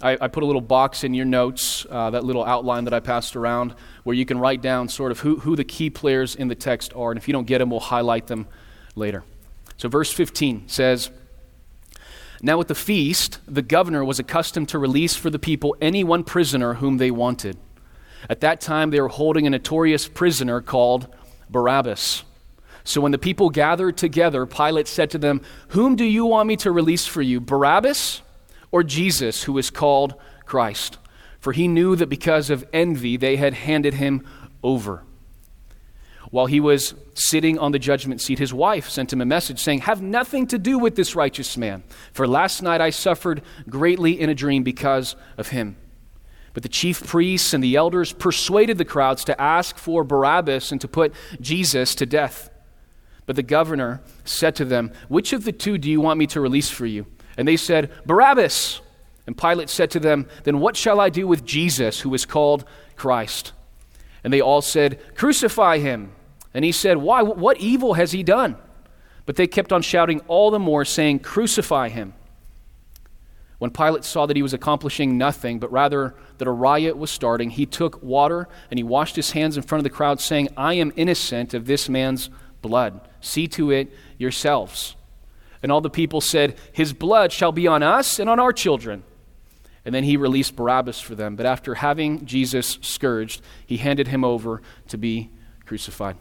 I, 0.00 0.18
I 0.20 0.28
put 0.28 0.42
a 0.42 0.46
little 0.46 0.60
box 0.60 1.04
in 1.04 1.14
your 1.14 1.24
notes, 1.24 1.86
uh, 1.88 2.10
that 2.10 2.24
little 2.24 2.44
outline 2.44 2.84
that 2.84 2.94
I 2.94 3.00
passed 3.00 3.36
around, 3.36 3.74
where 4.02 4.14
you 4.14 4.26
can 4.26 4.38
write 4.38 4.60
down 4.60 4.88
sort 4.88 5.12
of 5.12 5.20
who, 5.20 5.38
who 5.38 5.54
the 5.54 5.64
key 5.64 5.90
players 5.90 6.34
in 6.34 6.48
the 6.48 6.56
text 6.56 6.92
are. 6.94 7.12
And 7.12 7.18
if 7.18 7.28
you 7.28 7.32
don't 7.32 7.46
get 7.46 7.58
them, 7.58 7.70
we'll 7.70 7.80
highlight 7.80 8.26
them 8.26 8.48
later. 8.96 9.22
So, 9.76 9.88
verse 9.88 10.12
15 10.12 10.68
says, 10.68 11.10
Now 12.42 12.60
at 12.60 12.68
the 12.68 12.74
feast, 12.74 13.38
the 13.46 13.62
governor 13.62 14.04
was 14.04 14.18
accustomed 14.18 14.68
to 14.70 14.78
release 14.78 15.14
for 15.14 15.30
the 15.30 15.38
people 15.38 15.76
any 15.80 16.02
one 16.02 16.24
prisoner 16.24 16.74
whom 16.74 16.98
they 16.98 17.12
wanted. 17.12 17.56
At 18.28 18.40
that 18.40 18.60
time, 18.60 18.90
they 18.90 19.00
were 19.00 19.08
holding 19.08 19.46
a 19.46 19.50
notorious 19.50 20.08
prisoner 20.08 20.60
called 20.60 21.06
Barabbas. 21.50 22.24
So 22.84 23.00
when 23.00 23.12
the 23.12 23.18
people 23.18 23.50
gathered 23.50 23.96
together, 23.96 24.46
Pilate 24.46 24.88
said 24.88 25.10
to 25.10 25.18
them, 25.18 25.42
Whom 25.68 25.96
do 25.96 26.04
you 26.04 26.26
want 26.26 26.48
me 26.48 26.56
to 26.56 26.72
release 26.72 27.06
for 27.06 27.22
you, 27.22 27.40
Barabbas 27.40 28.22
or 28.70 28.82
Jesus, 28.82 29.44
who 29.44 29.56
is 29.58 29.70
called 29.70 30.14
Christ? 30.44 30.98
For 31.38 31.52
he 31.52 31.68
knew 31.68 31.96
that 31.96 32.08
because 32.08 32.50
of 32.50 32.64
envy, 32.72 33.16
they 33.16 33.36
had 33.36 33.54
handed 33.54 33.94
him 33.94 34.26
over. 34.62 35.04
While 36.30 36.46
he 36.46 36.60
was 36.60 36.94
sitting 37.14 37.58
on 37.58 37.72
the 37.72 37.78
judgment 37.78 38.22
seat, 38.22 38.38
his 38.38 38.54
wife 38.54 38.88
sent 38.88 39.12
him 39.12 39.20
a 39.20 39.26
message 39.26 39.58
saying, 39.58 39.80
Have 39.80 40.00
nothing 40.00 40.46
to 40.46 40.58
do 40.58 40.78
with 40.78 40.96
this 40.96 41.14
righteous 41.14 41.56
man, 41.56 41.82
for 42.12 42.26
last 42.26 42.62
night 42.62 42.80
I 42.80 42.90
suffered 42.90 43.42
greatly 43.68 44.18
in 44.18 44.30
a 44.30 44.34
dream 44.34 44.62
because 44.62 45.14
of 45.36 45.48
him. 45.48 45.76
But 46.54 46.62
the 46.62 46.68
chief 46.68 47.06
priests 47.06 47.54
and 47.54 47.64
the 47.64 47.76
elders 47.76 48.12
persuaded 48.12 48.78
the 48.78 48.84
crowds 48.84 49.24
to 49.24 49.40
ask 49.40 49.78
for 49.78 50.04
Barabbas 50.04 50.70
and 50.70 50.80
to 50.80 50.88
put 50.88 51.14
Jesus 51.40 51.94
to 51.94 52.06
death. 52.06 52.50
But 53.24 53.36
the 53.36 53.42
governor 53.42 54.02
said 54.24 54.54
to 54.56 54.64
them, 54.64 54.92
Which 55.08 55.32
of 55.32 55.44
the 55.44 55.52
two 55.52 55.78
do 55.78 55.90
you 55.90 56.00
want 56.00 56.18
me 56.18 56.26
to 56.28 56.40
release 56.40 56.68
for 56.68 56.86
you? 56.86 57.06
And 57.36 57.48
they 57.48 57.56
said, 57.56 57.90
Barabbas. 58.04 58.80
And 59.26 59.38
Pilate 59.38 59.70
said 59.70 59.90
to 59.92 60.00
them, 60.00 60.28
Then 60.44 60.58
what 60.58 60.76
shall 60.76 61.00
I 61.00 61.08
do 61.08 61.26
with 61.26 61.44
Jesus, 61.44 62.00
who 62.00 62.12
is 62.12 62.26
called 62.26 62.64
Christ? 62.96 63.52
And 64.24 64.32
they 64.32 64.40
all 64.40 64.62
said, 64.62 65.00
Crucify 65.14 65.78
him. 65.78 66.12
And 66.52 66.64
he 66.64 66.72
said, 66.72 66.98
Why? 66.98 67.22
What 67.22 67.58
evil 67.58 67.94
has 67.94 68.12
he 68.12 68.22
done? 68.22 68.56
But 69.24 69.36
they 69.36 69.46
kept 69.46 69.72
on 69.72 69.82
shouting 69.82 70.20
all 70.26 70.50
the 70.50 70.58
more, 70.58 70.84
saying, 70.84 71.20
Crucify 71.20 71.88
him. 71.88 72.14
When 73.62 73.70
Pilate 73.70 74.02
saw 74.02 74.26
that 74.26 74.34
he 74.34 74.42
was 74.42 74.52
accomplishing 74.52 75.16
nothing, 75.16 75.60
but 75.60 75.70
rather 75.70 76.16
that 76.38 76.48
a 76.48 76.50
riot 76.50 76.96
was 76.96 77.12
starting, 77.12 77.50
he 77.50 77.64
took 77.64 78.02
water 78.02 78.48
and 78.72 78.76
he 78.76 78.82
washed 78.82 79.14
his 79.14 79.30
hands 79.30 79.56
in 79.56 79.62
front 79.62 79.78
of 79.78 79.84
the 79.84 79.96
crowd, 79.96 80.20
saying, 80.20 80.48
I 80.56 80.74
am 80.74 80.92
innocent 80.96 81.54
of 81.54 81.66
this 81.66 81.88
man's 81.88 82.28
blood. 82.60 83.08
See 83.20 83.46
to 83.46 83.70
it 83.70 83.92
yourselves. 84.18 84.96
And 85.62 85.70
all 85.70 85.80
the 85.80 85.88
people 85.88 86.20
said, 86.20 86.56
His 86.72 86.92
blood 86.92 87.30
shall 87.30 87.52
be 87.52 87.68
on 87.68 87.84
us 87.84 88.18
and 88.18 88.28
on 88.28 88.40
our 88.40 88.52
children. 88.52 89.04
And 89.84 89.94
then 89.94 90.02
he 90.02 90.16
released 90.16 90.56
Barabbas 90.56 91.00
for 91.00 91.14
them. 91.14 91.36
But 91.36 91.46
after 91.46 91.76
having 91.76 92.26
Jesus 92.26 92.80
scourged, 92.82 93.42
he 93.64 93.76
handed 93.76 94.08
him 94.08 94.24
over 94.24 94.60
to 94.88 94.98
be 94.98 95.30
crucified. 95.66 96.16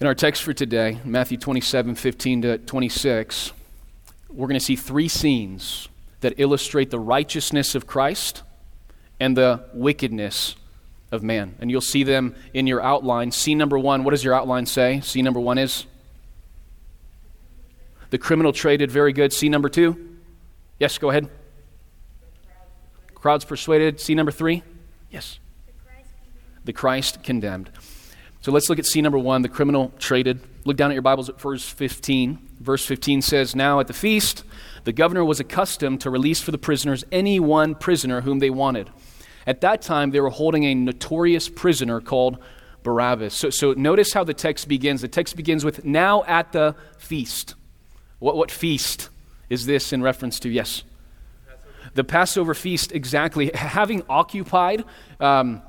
In 0.00 0.06
our 0.06 0.14
text 0.14 0.42
for 0.42 0.54
today, 0.54 1.00
Matthew 1.04 1.36
27 1.36 1.96
15 1.96 2.40
to 2.40 2.56
26, 2.56 3.52
we're 4.34 4.48
going 4.48 4.58
to 4.58 4.64
see 4.64 4.76
three 4.76 5.08
scenes 5.08 5.88
that 6.20 6.34
illustrate 6.38 6.90
the 6.90 6.98
righteousness 6.98 7.74
of 7.74 7.86
Christ 7.86 8.42
and 9.20 9.36
the 9.36 9.64
wickedness 9.72 10.56
of 11.12 11.22
man. 11.22 11.54
And 11.60 11.70
you'll 11.70 11.80
see 11.80 12.02
them 12.02 12.34
in 12.52 12.66
your 12.66 12.82
outline. 12.82 13.30
Scene 13.30 13.58
number 13.58 13.78
one, 13.78 14.04
what 14.04 14.10
does 14.10 14.24
your 14.24 14.34
outline 14.34 14.66
say? 14.66 15.00
Scene 15.00 15.24
number 15.24 15.40
one 15.40 15.58
is 15.58 15.86
the 18.10 18.18
criminal 18.18 18.52
traded, 18.52 18.90
very 18.90 19.12
good. 19.12 19.32
Scene 19.32 19.52
number 19.52 19.68
two? 19.68 20.18
Yes, 20.78 20.98
go 20.98 21.10
ahead. 21.10 21.28
Crowds 23.14 23.44
persuaded. 23.44 24.00
Scene 24.00 24.16
number 24.16 24.32
three? 24.32 24.62
Yes. 25.10 25.38
The 26.64 26.72
Christ 26.72 27.22
condemned. 27.22 27.70
So 28.40 28.52
let's 28.52 28.68
look 28.68 28.78
at 28.78 28.86
scene 28.86 29.04
number 29.04 29.18
one 29.18 29.42
the 29.42 29.48
criminal 29.48 29.92
traded. 29.98 30.40
Look 30.64 30.78
down 30.78 30.90
at 30.90 30.94
your 30.94 31.02
Bibles 31.02 31.28
at 31.28 31.38
verse 31.38 31.68
15. 31.68 32.38
Verse 32.60 32.86
15 32.86 33.20
says, 33.20 33.54
Now 33.54 33.80
at 33.80 33.86
the 33.86 33.92
feast, 33.92 34.44
the 34.84 34.92
governor 34.92 35.24
was 35.24 35.38
accustomed 35.38 36.00
to 36.00 36.10
release 36.10 36.40
for 36.40 36.52
the 36.52 36.58
prisoners 36.58 37.04
any 37.12 37.38
one 37.38 37.74
prisoner 37.74 38.22
whom 38.22 38.38
they 38.38 38.48
wanted. 38.48 38.88
At 39.46 39.60
that 39.60 39.82
time, 39.82 40.10
they 40.10 40.20
were 40.20 40.30
holding 40.30 40.64
a 40.64 40.74
notorious 40.74 41.50
prisoner 41.50 42.00
called 42.00 42.38
Barabbas. 42.82 43.34
So, 43.34 43.50
so 43.50 43.74
notice 43.74 44.14
how 44.14 44.24
the 44.24 44.32
text 44.32 44.66
begins. 44.66 45.02
The 45.02 45.08
text 45.08 45.36
begins 45.36 45.66
with, 45.66 45.84
Now 45.84 46.24
at 46.24 46.52
the 46.52 46.74
feast. 46.96 47.54
What, 48.18 48.36
what 48.36 48.50
feast 48.50 49.10
is 49.50 49.66
this 49.66 49.92
in 49.92 50.02
reference 50.02 50.40
to? 50.40 50.48
Yes. 50.48 50.82
Passover. 51.46 51.90
The 51.94 52.04
Passover 52.04 52.54
feast, 52.54 52.92
exactly. 52.92 53.50
Having 53.54 54.04
occupied 54.08 54.84
um, 55.20 55.60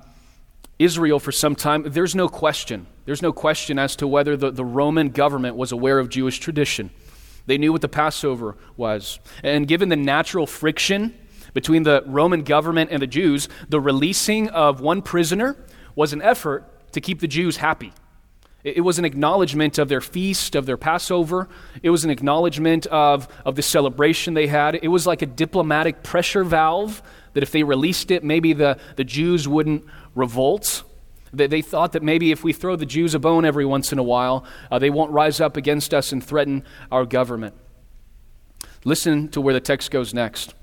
Israel 0.79 1.19
for 1.19 1.33
some 1.33 1.55
time, 1.55 1.83
there's 1.83 2.15
no 2.15 2.29
question. 2.29 2.87
There's 3.05 3.21
no 3.21 3.31
question 3.31 3.77
as 3.77 3.95
to 3.97 4.07
whether 4.07 4.35
the, 4.35 4.51
the 4.51 4.65
Roman 4.65 5.09
government 5.09 5.55
was 5.55 5.71
aware 5.71 5.99
of 5.99 6.09
Jewish 6.09 6.39
tradition. 6.39 6.89
They 7.45 7.57
knew 7.57 7.71
what 7.71 7.81
the 7.81 7.87
Passover 7.87 8.57
was. 8.75 9.19
And 9.43 9.67
given 9.67 9.89
the 9.89 9.95
natural 9.95 10.47
friction 10.47 11.13
between 11.53 11.83
the 11.83 12.03
Roman 12.05 12.43
government 12.43 12.89
and 12.91 13.01
the 13.01 13.07
Jews, 13.07 13.47
the 13.69 13.79
releasing 13.79 14.49
of 14.49 14.81
one 14.81 15.01
prisoner 15.01 15.55
was 15.95 16.13
an 16.13 16.21
effort 16.21 16.91
to 16.93 17.01
keep 17.01 17.19
the 17.19 17.27
Jews 17.27 17.57
happy. 17.57 17.93
It 18.63 18.81
was 18.81 18.97
an 18.97 19.05
acknowledgement 19.05 19.77
of 19.77 19.89
their 19.89 20.01
feast, 20.01 20.55
of 20.55 20.65
their 20.65 20.75
Passover. 20.75 21.47
It 21.83 21.91
was 21.91 22.03
an 22.03 22.09
acknowledgement 22.09 22.87
of, 22.87 23.27
of 23.45 23.55
the 23.55 23.61
celebration 23.61 24.33
they 24.33 24.47
had. 24.47 24.79
It 24.81 24.87
was 24.87 25.05
like 25.05 25.21
a 25.21 25.27
diplomatic 25.27 26.01
pressure 26.01 26.43
valve 26.43 27.03
that 27.33 27.43
if 27.43 27.51
they 27.51 27.61
released 27.61 28.09
it, 28.09 28.23
maybe 28.23 28.53
the, 28.53 28.79
the 28.95 29.03
Jews 29.03 29.47
wouldn't 29.47 29.85
revolt. 30.15 30.83
They, 31.35 31.47
they 31.47 31.61
thought 31.61 31.91
that 31.93 32.03
maybe 32.03 32.31
if 32.31 32.43
we 32.43 32.53
throw 32.53 32.75
the 32.75 32.85
Jews 32.85 33.13
a 33.13 33.19
bone 33.19 33.45
every 33.45 33.65
once 33.65 33.91
in 33.91 33.99
a 33.99 34.03
while, 34.03 34.45
uh, 34.71 34.79
they 34.79 34.89
won't 34.89 35.11
rise 35.11 35.39
up 35.39 35.57
against 35.57 35.93
us 35.93 36.11
and 36.11 36.23
threaten 36.23 36.63
our 36.91 37.05
government. 37.05 37.55
Listen 38.83 39.27
to 39.29 39.41
where 39.41 39.53
the 39.53 39.59
text 39.59 39.91
goes 39.91 40.13
next. 40.13 40.53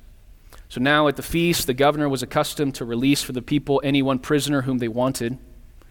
So 0.69 0.81
now 0.81 1.09
at 1.09 1.17
the 1.17 1.23
feast, 1.23 1.67
the 1.67 1.75
governor 1.75 2.09
was 2.09 2.23
accustomed 2.23 2.75
to 2.77 2.85
release 2.85 3.23
for 3.23 3.33
the 3.33 3.43
people 3.43 3.81
any 3.85 4.01
one 4.01 4.19
prisoner 4.19 4.63
whom 4.63 4.79
they 4.79 4.89
wanted. 4.89 5.39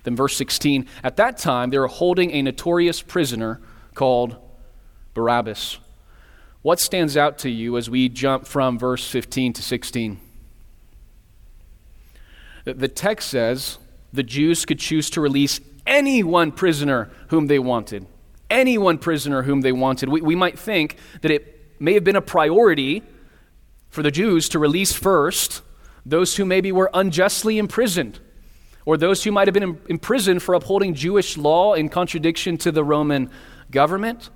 Then, 0.03 0.15
verse 0.15 0.35
16, 0.37 0.87
at 1.03 1.17
that 1.17 1.37
time 1.37 1.69
they 1.69 1.77
were 1.77 1.87
holding 1.87 2.31
a 2.31 2.41
notorious 2.41 3.01
prisoner 3.01 3.61
called 3.93 4.37
Barabbas. 5.13 5.77
What 6.63 6.79
stands 6.79 7.17
out 7.17 7.37
to 7.39 7.49
you 7.49 7.77
as 7.77 7.89
we 7.89 8.09
jump 8.09 8.47
from 8.47 8.79
verse 8.79 9.07
15 9.07 9.53
to 9.53 9.61
16? 9.61 10.19
The 12.63 12.87
text 12.87 13.29
says 13.29 13.77
the 14.13 14.23
Jews 14.23 14.65
could 14.65 14.79
choose 14.79 15.09
to 15.11 15.21
release 15.21 15.59
any 15.85 16.23
one 16.23 16.51
prisoner 16.51 17.09
whom 17.29 17.47
they 17.47 17.59
wanted. 17.59 18.05
Any 18.49 18.77
one 18.77 18.97
prisoner 18.97 19.43
whom 19.43 19.61
they 19.61 19.71
wanted. 19.71 20.09
We, 20.09 20.21
we 20.21 20.35
might 20.35 20.59
think 20.59 20.97
that 21.21 21.31
it 21.31 21.75
may 21.79 21.93
have 21.93 22.03
been 22.03 22.15
a 22.15 22.21
priority 22.21 23.03
for 23.89 24.03
the 24.03 24.11
Jews 24.11 24.49
to 24.49 24.59
release 24.59 24.93
first 24.93 25.61
those 26.05 26.35
who 26.35 26.45
maybe 26.45 26.71
were 26.71 26.89
unjustly 26.93 27.57
imprisoned, 27.57 28.19
or 28.85 28.97
those 28.97 29.23
who 29.23 29.31
might 29.31 29.47
have 29.47 29.53
been 29.53 29.79
imprisoned 29.87 30.41
for 30.41 30.55
upholding 30.55 30.95
Jewish 30.95 31.37
law 31.37 31.73
in 31.73 31.89
contradiction 31.89 32.57
to 32.57 32.71
the 32.71 32.83
Roman 32.83 33.29
government. 33.69 34.29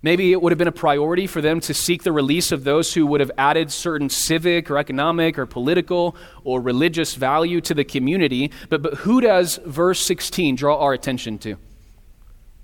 Maybe 0.00 0.30
it 0.30 0.40
would 0.40 0.52
have 0.52 0.58
been 0.58 0.68
a 0.68 0.72
priority 0.72 1.26
for 1.26 1.40
them 1.40 1.58
to 1.60 1.74
seek 1.74 2.04
the 2.04 2.12
release 2.12 2.52
of 2.52 2.62
those 2.62 2.94
who 2.94 3.04
would 3.06 3.20
have 3.20 3.32
added 3.36 3.72
certain 3.72 4.08
civic 4.08 4.70
or 4.70 4.78
economic 4.78 5.36
or 5.38 5.44
political 5.44 6.14
or 6.44 6.60
religious 6.60 7.16
value 7.16 7.60
to 7.62 7.74
the 7.74 7.84
community. 7.84 8.52
But, 8.68 8.82
but 8.82 8.94
who 8.94 9.20
does 9.20 9.58
verse 9.66 10.00
16 10.06 10.54
draw 10.54 10.78
our 10.78 10.92
attention 10.92 11.38
to? 11.38 11.56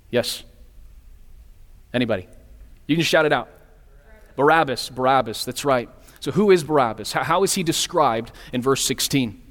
Yes? 0.09 0.43
Anybody? 1.93 2.27
You 2.87 2.95
can 2.95 3.03
shout 3.03 3.25
it 3.25 3.33
out. 3.33 3.49
Barabbas, 4.37 4.89
Barabbas, 4.89 5.43
that's 5.43 5.65
right. 5.65 5.89
So 6.21 6.31
who 6.31 6.51
is 6.51 6.63
Barabbas? 6.63 7.11
How, 7.11 7.23
how 7.23 7.43
is 7.43 7.53
he 7.53 7.63
described 7.63 8.31
in 8.53 8.61
verse 8.61 8.85
16? 8.85 9.41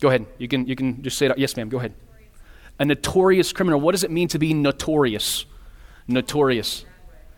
Go 0.00 0.08
ahead. 0.08 0.26
You 0.36 0.48
can, 0.48 0.66
you 0.66 0.76
can 0.76 1.02
just 1.02 1.16
say 1.16 1.26
it 1.26 1.30
out. 1.32 1.38
Yes, 1.38 1.56
ma'am. 1.56 1.68
Go 1.68 1.78
ahead. 1.78 1.94
A 2.78 2.84
notorious 2.84 3.52
criminal. 3.52 3.80
What 3.80 3.92
does 3.92 4.04
it 4.04 4.10
mean 4.10 4.28
to 4.28 4.38
be 4.38 4.52
notorious? 4.52 5.46
Notorious. 6.08 6.84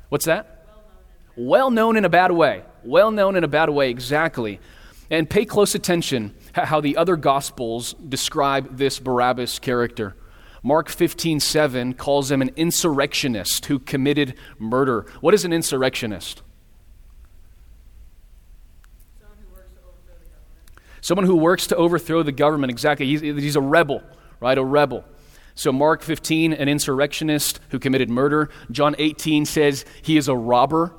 What's 0.08 0.26
that? 0.26 0.66
Well 1.36 1.70
known 1.70 1.96
in 1.96 2.04
a 2.04 2.08
bad 2.08 2.30
way. 2.32 2.62
Well 2.84 3.10
known 3.10 3.36
in 3.36 3.44
a 3.44 3.48
bad 3.48 3.70
way, 3.70 3.90
exactly. 3.90 4.60
And 5.10 5.28
pay 5.28 5.44
close 5.44 5.74
attention 5.74 6.34
how 6.52 6.80
the 6.80 6.96
other 6.96 7.16
gospels 7.16 7.94
describe 7.94 8.76
this 8.76 8.98
Barabbas 8.98 9.58
character. 9.58 10.16
Mark 10.62 10.88
15, 10.88 11.40
7 11.40 11.94
calls 11.94 12.30
him 12.30 12.40
an 12.40 12.50
insurrectionist 12.56 13.66
who 13.66 13.78
committed 13.78 14.34
murder. 14.58 15.06
What 15.20 15.34
is 15.34 15.44
an 15.44 15.52
insurrectionist? 15.52 16.42
Someone 21.02 21.26
who 21.26 21.36
works 21.36 21.66
to 21.66 21.76
overthrow 21.76 22.22
the 22.22 22.32
government. 22.32 22.70
Exactly. 22.70 23.04
He's, 23.04 23.20
he's 23.20 23.56
a 23.56 23.60
rebel, 23.60 24.02
right? 24.40 24.56
A 24.56 24.64
rebel. 24.64 25.04
So, 25.56 25.72
Mark 25.72 26.02
15, 26.02 26.52
an 26.52 26.68
insurrectionist 26.68 27.60
who 27.68 27.78
committed 27.78 28.10
murder. 28.10 28.50
John 28.70 28.96
18 28.98 29.46
says 29.46 29.84
he 30.02 30.16
is 30.16 30.28
a 30.28 30.34
robber. 30.34 30.92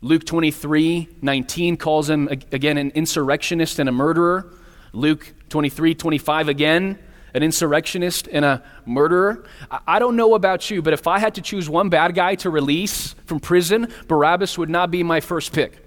Luke 0.00 0.24
23, 0.24 1.08
19 1.22 1.76
calls 1.76 2.10
him, 2.10 2.28
again, 2.28 2.76
an 2.76 2.90
insurrectionist 2.90 3.78
and 3.78 3.88
a 3.88 3.92
murderer. 3.92 4.52
Luke 4.92 5.32
23, 5.48 5.94
25, 5.94 6.48
again, 6.48 6.98
an 7.34 7.42
insurrectionist 7.42 8.28
and 8.30 8.44
a 8.44 8.62
murderer. 8.84 9.44
I 9.86 9.98
don't 9.98 10.16
know 10.16 10.34
about 10.34 10.70
you, 10.70 10.82
but 10.82 10.92
if 10.92 11.06
I 11.06 11.18
had 11.18 11.36
to 11.36 11.42
choose 11.42 11.68
one 11.68 11.88
bad 11.88 12.14
guy 12.14 12.34
to 12.36 12.50
release 12.50 13.14
from 13.26 13.40
prison, 13.40 13.92
Barabbas 14.08 14.58
would 14.58 14.70
not 14.70 14.90
be 14.90 15.02
my 15.02 15.20
first 15.20 15.52
pick. 15.52 15.78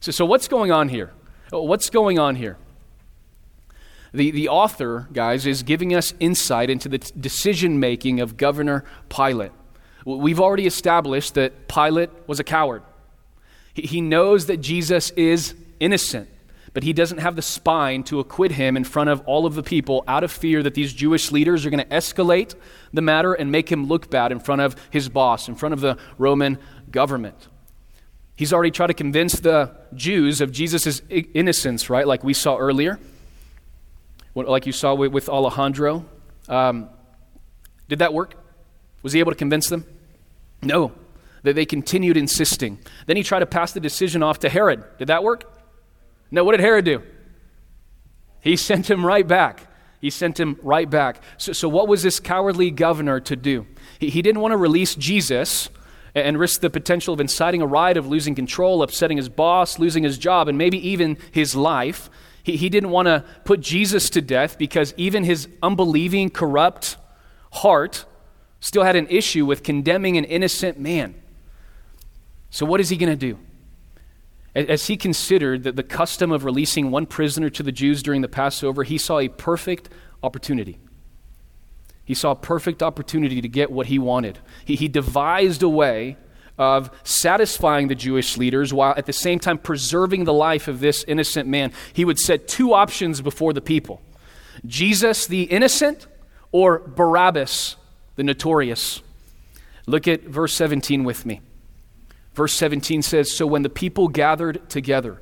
So, 0.00 0.12
so 0.12 0.24
what's 0.26 0.48
going 0.48 0.70
on 0.70 0.88
here? 0.88 1.12
What's 1.50 1.90
going 1.90 2.18
on 2.18 2.36
here? 2.36 2.56
The, 4.14 4.30
the 4.30 4.48
author, 4.48 5.08
guys, 5.12 5.44
is 5.44 5.64
giving 5.64 5.92
us 5.92 6.14
insight 6.20 6.70
into 6.70 6.88
the 6.88 6.98
decision 6.98 7.80
making 7.80 8.20
of 8.20 8.36
Governor 8.36 8.84
Pilate. 9.08 9.50
We've 10.06 10.38
already 10.38 10.66
established 10.66 11.34
that 11.34 11.66
Pilate 11.66 12.10
was 12.28 12.38
a 12.38 12.44
coward. 12.44 12.84
He, 13.74 13.82
he 13.82 14.00
knows 14.00 14.46
that 14.46 14.58
Jesus 14.58 15.10
is 15.10 15.56
innocent, 15.80 16.28
but 16.74 16.84
he 16.84 16.92
doesn't 16.92 17.18
have 17.18 17.34
the 17.34 17.42
spine 17.42 18.04
to 18.04 18.20
acquit 18.20 18.52
him 18.52 18.76
in 18.76 18.84
front 18.84 19.10
of 19.10 19.20
all 19.26 19.46
of 19.46 19.56
the 19.56 19.64
people 19.64 20.04
out 20.06 20.22
of 20.22 20.30
fear 20.30 20.62
that 20.62 20.74
these 20.74 20.92
Jewish 20.92 21.32
leaders 21.32 21.66
are 21.66 21.70
going 21.70 21.84
to 21.84 21.92
escalate 21.92 22.54
the 22.92 23.02
matter 23.02 23.34
and 23.34 23.50
make 23.50 23.70
him 23.70 23.88
look 23.88 24.10
bad 24.10 24.30
in 24.30 24.38
front 24.38 24.60
of 24.60 24.76
his 24.90 25.08
boss, 25.08 25.48
in 25.48 25.56
front 25.56 25.72
of 25.72 25.80
the 25.80 25.98
Roman 26.18 26.58
government. 26.88 27.48
He's 28.36 28.52
already 28.52 28.70
tried 28.70 28.88
to 28.88 28.94
convince 28.94 29.40
the 29.40 29.74
Jews 29.92 30.40
of 30.40 30.52
Jesus' 30.52 31.02
innocence, 31.10 31.90
right, 31.90 32.06
like 32.06 32.22
we 32.22 32.32
saw 32.32 32.56
earlier 32.56 33.00
like 34.34 34.66
you 34.66 34.72
saw 34.72 34.94
with, 34.94 35.28
Alejandro. 35.28 36.04
Um, 36.48 36.88
did 37.88 38.00
that 38.00 38.12
work? 38.12 38.34
Was 39.02 39.12
he 39.12 39.20
able 39.20 39.32
to 39.32 39.38
convince 39.38 39.68
them? 39.68 39.86
No. 40.62 40.92
They, 41.42 41.52
they 41.52 41.66
continued 41.66 42.16
insisting. 42.16 42.78
Then 43.06 43.16
he 43.16 43.22
tried 43.22 43.40
to 43.40 43.46
pass 43.46 43.72
the 43.72 43.80
decision 43.80 44.22
off 44.22 44.40
to 44.40 44.48
Herod. 44.48 44.84
Did 44.98 45.08
that 45.08 45.22
work? 45.22 45.50
No. 46.30 46.42
What 46.44 46.52
did 46.52 46.60
Herod 46.60 46.84
do? 46.84 47.02
He 48.40 48.56
sent 48.56 48.90
him 48.90 49.04
right 49.04 49.26
back. 49.26 49.68
He 50.00 50.10
sent 50.10 50.38
him 50.38 50.58
right 50.62 50.88
back. 50.88 51.22
So, 51.38 51.52
so 51.52 51.68
what 51.68 51.88
was 51.88 52.02
this 52.02 52.20
cowardly 52.20 52.70
governor 52.70 53.20
to 53.20 53.36
do? 53.36 53.66
He, 53.98 54.10
he 54.10 54.20
didn't 54.20 54.42
want 54.42 54.52
to 54.52 54.58
release 54.58 54.94
Jesus 54.94 55.70
and 56.14 56.38
risk 56.38 56.60
the 56.60 56.70
potential 56.70 57.14
of 57.14 57.20
inciting 57.20 57.62
a 57.62 57.66
riot, 57.66 57.96
of 57.96 58.06
losing 58.06 58.34
control, 58.34 58.82
upsetting 58.82 59.16
his 59.16 59.28
boss, 59.28 59.78
losing 59.78 60.04
his 60.04 60.16
job, 60.18 60.48
and 60.48 60.56
maybe 60.56 60.78
even 60.88 61.18
his 61.32 61.56
life. 61.56 62.08
He, 62.44 62.56
he 62.56 62.68
didn't 62.68 62.90
want 62.90 63.06
to 63.06 63.24
put 63.44 63.60
Jesus 63.60 64.08
to 64.10 64.20
death 64.20 64.56
because 64.56 64.94
even 64.96 65.24
his 65.24 65.48
unbelieving, 65.62 66.30
corrupt 66.30 66.96
heart 67.54 68.04
still 68.60 68.84
had 68.84 68.94
an 68.94 69.08
issue 69.08 69.44
with 69.44 69.64
condemning 69.64 70.16
an 70.16 70.24
innocent 70.24 70.78
man. 70.78 71.14
So, 72.50 72.64
what 72.64 72.80
is 72.80 72.90
he 72.90 72.96
going 72.96 73.10
to 73.10 73.16
do? 73.16 73.38
As 74.54 74.86
he 74.86 74.96
considered 74.96 75.64
that 75.64 75.74
the 75.74 75.82
custom 75.82 76.30
of 76.30 76.44
releasing 76.44 76.92
one 76.92 77.06
prisoner 77.06 77.50
to 77.50 77.64
the 77.64 77.72
Jews 77.72 78.02
during 78.04 78.20
the 78.20 78.28
Passover, 78.28 78.84
he 78.84 78.98
saw 78.98 79.18
a 79.18 79.26
perfect 79.26 79.88
opportunity. 80.22 80.78
He 82.04 82.14
saw 82.14 82.32
a 82.32 82.36
perfect 82.36 82.82
opportunity 82.82 83.40
to 83.40 83.48
get 83.48 83.72
what 83.72 83.86
he 83.86 83.98
wanted. 83.98 84.38
He, 84.64 84.76
he 84.76 84.86
devised 84.86 85.62
a 85.64 85.68
way 85.68 86.16
of 86.56 86.90
satisfying 87.02 87.88
the 87.88 87.94
Jewish 87.94 88.36
leaders 88.36 88.72
while 88.72 88.94
at 88.96 89.06
the 89.06 89.12
same 89.12 89.38
time 89.38 89.58
preserving 89.58 90.24
the 90.24 90.32
life 90.32 90.68
of 90.68 90.80
this 90.80 91.04
innocent 91.08 91.48
man, 91.48 91.72
he 91.92 92.04
would 92.04 92.18
set 92.18 92.46
two 92.46 92.72
options 92.72 93.20
before 93.20 93.52
the 93.52 93.60
people 93.60 94.00
Jesus 94.64 95.26
the 95.26 95.42
innocent 95.44 96.06
or 96.52 96.78
Barabbas 96.78 97.76
the 98.16 98.22
notorious. 98.22 99.02
Look 99.86 100.06
at 100.08 100.22
verse 100.22 100.54
17 100.54 101.04
with 101.04 101.26
me. 101.26 101.40
Verse 102.34 102.54
17 102.54 103.02
says 103.02 103.32
So 103.32 103.46
when 103.46 103.62
the 103.62 103.68
people 103.68 104.08
gathered 104.08 104.68
together, 104.70 105.20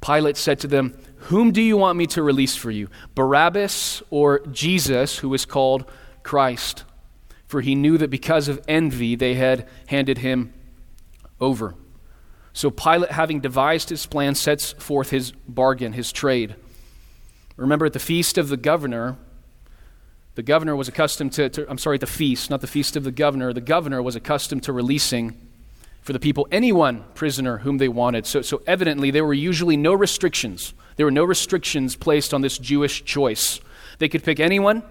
Pilate 0.00 0.36
said 0.36 0.60
to 0.60 0.68
them, 0.68 0.96
Whom 1.16 1.52
do 1.52 1.60
you 1.62 1.76
want 1.76 1.98
me 1.98 2.06
to 2.08 2.22
release 2.22 2.56
for 2.56 2.70
you, 2.70 2.88
Barabbas 3.14 4.02
or 4.10 4.40
Jesus, 4.46 5.18
who 5.18 5.32
is 5.34 5.44
called 5.44 5.90
Christ? 6.22 6.84
For 7.54 7.60
he 7.60 7.76
knew 7.76 7.96
that 7.98 8.10
because 8.10 8.48
of 8.48 8.60
envy 8.66 9.14
they 9.14 9.34
had 9.34 9.68
handed 9.86 10.18
him 10.18 10.52
over. 11.40 11.76
So 12.52 12.68
Pilate, 12.68 13.12
having 13.12 13.38
devised 13.38 13.90
his 13.90 14.06
plan, 14.06 14.34
sets 14.34 14.72
forth 14.72 15.10
his 15.10 15.30
bargain, 15.46 15.92
his 15.92 16.10
trade. 16.10 16.56
Remember, 17.56 17.86
at 17.86 17.92
the 17.92 18.00
feast 18.00 18.38
of 18.38 18.48
the 18.48 18.56
governor, 18.56 19.16
the 20.34 20.42
governor 20.42 20.74
was 20.74 20.88
accustomed 20.88 21.32
to, 21.34 21.48
to, 21.50 21.70
I'm 21.70 21.78
sorry, 21.78 21.96
the 21.96 22.08
feast, 22.08 22.50
not 22.50 22.60
the 22.60 22.66
feast 22.66 22.96
of 22.96 23.04
the 23.04 23.12
governor. 23.12 23.52
The 23.52 23.60
governor 23.60 24.02
was 24.02 24.16
accustomed 24.16 24.64
to 24.64 24.72
releasing 24.72 25.36
for 26.02 26.12
the 26.12 26.18
people 26.18 26.48
anyone 26.50 27.04
prisoner 27.14 27.58
whom 27.58 27.78
they 27.78 27.86
wanted. 27.86 28.26
So, 28.26 28.42
so 28.42 28.62
evidently, 28.66 29.12
there 29.12 29.24
were 29.24 29.32
usually 29.32 29.76
no 29.76 29.94
restrictions. 29.94 30.74
There 30.96 31.06
were 31.06 31.12
no 31.12 31.22
restrictions 31.22 31.94
placed 31.94 32.34
on 32.34 32.40
this 32.40 32.58
Jewish 32.58 33.04
choice. 33.04 33.60
They 34.00 34.08
could 34.08 34.24
pick 34.24 34.40
anyone, 34.40 34.82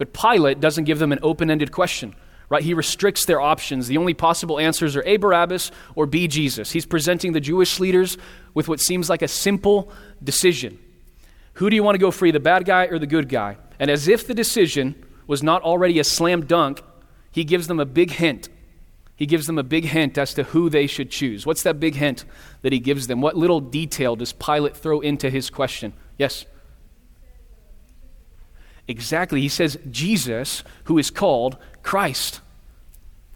but 0.00 0.14
Pilate 0.14 0.60
doesn't 0.60 0.84
give 0.84 0.98
them 0.98 1.12
an 1.12 1.18
open 1.22 1.50
ended 1.50 1.72
question. 1.72 2.14
Right? 2.48 2.62
He 2.62 2.72
restricts 2.72 3.26
their 3.26 3.38
options. 3.38 3.86
The 3.86 3.98
only 3.98 4.14
possible 4.14 4.58
answers 4.58 4.96
are 4.96 5.02
A. 5.04 5.18
Barabbas 5.18 5.70
or 5.94 6.06
B. 6.06 6.26
Jesus. 6.26 6.72
He's 6.72 6.86
presenting 6.86 7.32
the 7.32 7.40
Jewish 7.40 7.78
leaders 7.78 8.16
with 8.54 8.66
what 8.66 8.80
seems 8.80 9.10
like 9.10 9.20
a 9.20 9.28
simple 9.28 9.92
decision. 10.24 10.78
Who 11.54 11.68
do 11.68 11.76
you 11.76 11.82
want 11.82 11.96
to 11.96 12.00
go 12.00 12.10
free, 12.10 12.30
the 12.30 12.40
bad 12.40 12.64
guy 12.64 12.86
or 12.86 12.98
the 12.98 13.06
good 13.06 13.28
guy? 13.28 13.58
And 13.78 13.90
as 13.90 14.08
if 14.08 14.26
the 14.26 14.32
decision 14.32 15.04
was 15.26 15.42
not 15.42 15.60
already 15.60 15.98
a 15.98 16.04
slam 16.04 16.46
dunk, 16.46 16.80
he 17.30 17.44
gives 17.44 17.66
them 17.66 17.78
a 17.78 17.84
big 17.84 18.12
hint. 18.12 18.48
He 19.16 19.26
gives 19.26 19.46
them 19.46 19.58
a 19.58 19.62
big 19.62 19.84
hint 19.84 20.16
as 20.16 20.32
to 20.32 20.44
who 20.44 20.70
they 20.70 20.86
should 20.86 21.10
choose. 21.10 21.44
What's 21.44 21.62
that 21.64 21.78
big 21.78 21.96
hint 21.96 22.24
that 22.62 22.72
he 22.72 22.78
gives 22.78 23.06
them? 23.06 23.20
What 23.20 23.36
little 23.36 23.60
detail 23.60 24.16
does 24.16 24.32
Pilate 24.32 24.74
throw 24.74 25.00
into 25.00 25.28
his 25.28 25.50
question? 25.50 25.92
Yes? 26.16 26.46
Exactly. 28.90 29.40
He 29.40 29.48
says, 29.48 29.78
Jesus, 29.88 30.64
who 30.84 30.98
is 30.98 31.10
called 31.10 31.56
Christ. 31.84 32.40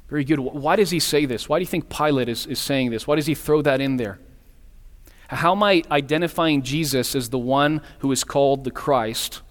Very 0.08 0.25
good. 0.25 0.40
Why 0.40 0.75
does 0.75 0.90
he 0.90 0.99
say 0.99 1.26
this? 1.26 1.49
Why 1.49 1.58
do 1.58 1.62
you 1.62 1.68
think 1.68 1.88
Pilate 1.88 2.28
is, 2.28 2.44
is 2.46 2.58
saying 2.58 2.90
this? 2.90 3.06
Why 3.06 3.14
does 3.14 3.26
he 3.26 3.37
throw 3.37 3.62
that 3.62 3.80
in 3.80 3.96
there? 3.96 4.18
How 5.28 5.54
might 5.54 5.88
identifying 5.92 6.62
Jesus 6.62 7.14
as 7.14 7.30
the 7.30 7.38
one 7.38 7.82
who 8.00 8.11
is 8.11 8.25
called 8.25 8.64
the 8.64 8.73
Christ 8.73 9.42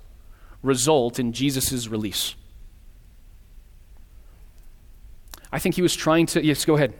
result 0.62 1.19
in 1.19 1.31
Jesus' 1.31 1.88
release? 1.88 2.36
I 5.53 5.60
think 5.60 5.75
he 5.75 5.81
was 5.81 5.95
trying 5.95 6.25
to. 6.27 6.43
Yes, 6.43 6.65
go 6.65 6.75
ahead. 6.75 6.93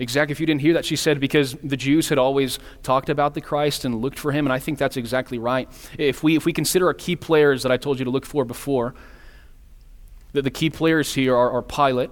Exactly. 0.00 0.32
If 0.32 0.38
you 0.38 0.46
didn't 0.46 0.60
hear 0.60 0.74
that, 0.74 0.84
she 0.84 0.94
said 0.94 1.18
because 1.18 1.54
the 1.54 1.76
Jews 1.76 2.08
had 2.08 2.18
always 2.18 2.58
talked 2.82 3.08
about 3.08 3.34
the 3.34 3.40
Christ 3.40 3.84
and 3.84 3.96
looked 4.00 4.18
for 4.18 4.30
him, 4.30 4.46
and 4.46 4.52
I 4.52 4.58
think 4.58 4.78
that's 4.78 4.96
exactly 4.96 5.38
right. 5.38 5.68
If 5.98 6.22
we, 6.22 6.36
if 6.36 6.44
we 6.44 6.52
consider 6.52 6.86
our 6.86 6.94
key 6.94 7.16
players 7.16 7.64
that 7.64 7.72
I 7.72 7.76
told 7.76 7.98
you 7.98 8.04
to 8.04 8.10
look 8.10 8.24
for 8.24 8.44
before, 8.44 8.94
that 10.32 10.42
the 10.42 10.50
key 10.50 10.70
players 10.70 11.14
here 11.14 11.34
are, 11.34 11.50
are 11.50 11.62
Pilate, 11.62 12.10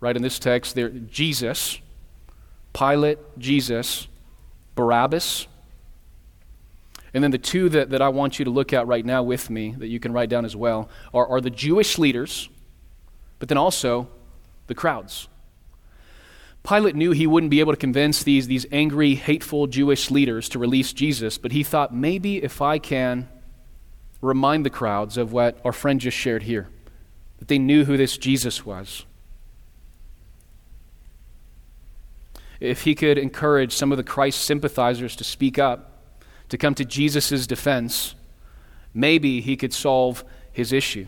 right 0.00 0.16
in 0.16 0.22
this 0.22 0.38
text, 0.38 0.74
they're 0.74 0.88
Jesus, 0.88 1.78
Pilate, 2.72 3.18
Jesus, 3.36 4.08
Barabbas. 4.74 5.48
And 7.12 7.24
then 7.24 7.30
the 7.30 7.38
two 7.38 7.68
that, 7.70 7.90
that 7.90 8.00
I 8.00 8.08
want 8.08 8.38
you 8.38 8.44
to 8.44 8.50
look 8.50 8.72
at 8.72 8.86
right 8.86 9.04
now 9.04 9.22
with 9.22 9.50
me, 9.50 9.74
that 9.78 9.88
you 9.88 10.00
can 10.00 10.12
write 10.12 10.30
down 10.30 10.44
as 10.44 10.54
well, 10.54 10.88
are, 11.12 11.26
are 11.26 11.40
the 11.40 11.50
Jewish 11.50 11.98
leaders, 11.98 12.48
but 13.38 13.48
then 13.48 13.58
also 13.58 14.08
the 14.66 14.74
crowds. 14.74 15.28
Pilate 16.62 16.96
knew 16.96 17.12
he 17.12 17.26
wouldn't 17.26 17.50
be 17.50 17.60
able 17.60 17.72
to 17.72 17.78
convince 17.78 18.22
these, 18.22 18.46
these 18.46 18.66
angry, 18.70 19.14
hateful 19.14 19.66
Jewish 19.66 20.10
leaders 20.10 20.48
to 20.50 20.58
release 20.58 20.92
Jesus, 20.92 21.38
but 21.38 21.52
he 21.52 21.62
thought 21.62 21.94
maybe 21.94 22.42
if 22.42 22.60
I 22.60 22.78
can 22.78 23.28
remind 24.20 24.66
the 24.66 24.70
crowds 24.70 25.16
of 25.16 25.32
what 25.32 25.58
our 25.64 25.72
friend 25.72 26.00
just 26.00 26.16
shared 26.16 26.42
here, 26.42 26.68
that 27.38 27.48
they 27.48 27.58
knew 27.58 27.84
who 27.84 27.96
this 27.96 28.18
Jesus 28.18 28.66
was. 28.66 29.06
if 32.60 32.82
he 32.82 32.94
could 32.94 33.18
encourage 33.18 33.74
some 33.74 33.92
of 33.92 33.98
the 33.98 34.04
Christ 34.04 34.44
sympathizers 34.44 35.14
to 35.16 35.24
speak 35.24 35.58
up, 35.58 35.92
to 36.48 36.58
come 36.58 36.74
to 36.74 36.84
Jesus' 36.84 37.46
defense, 37.46 38.14
maybe 38.92 39.40
he 39.40 39.56
could 39.56 39.72
solve 39.72 40.24
his 40.50 40.72
issue. 40.72 41.06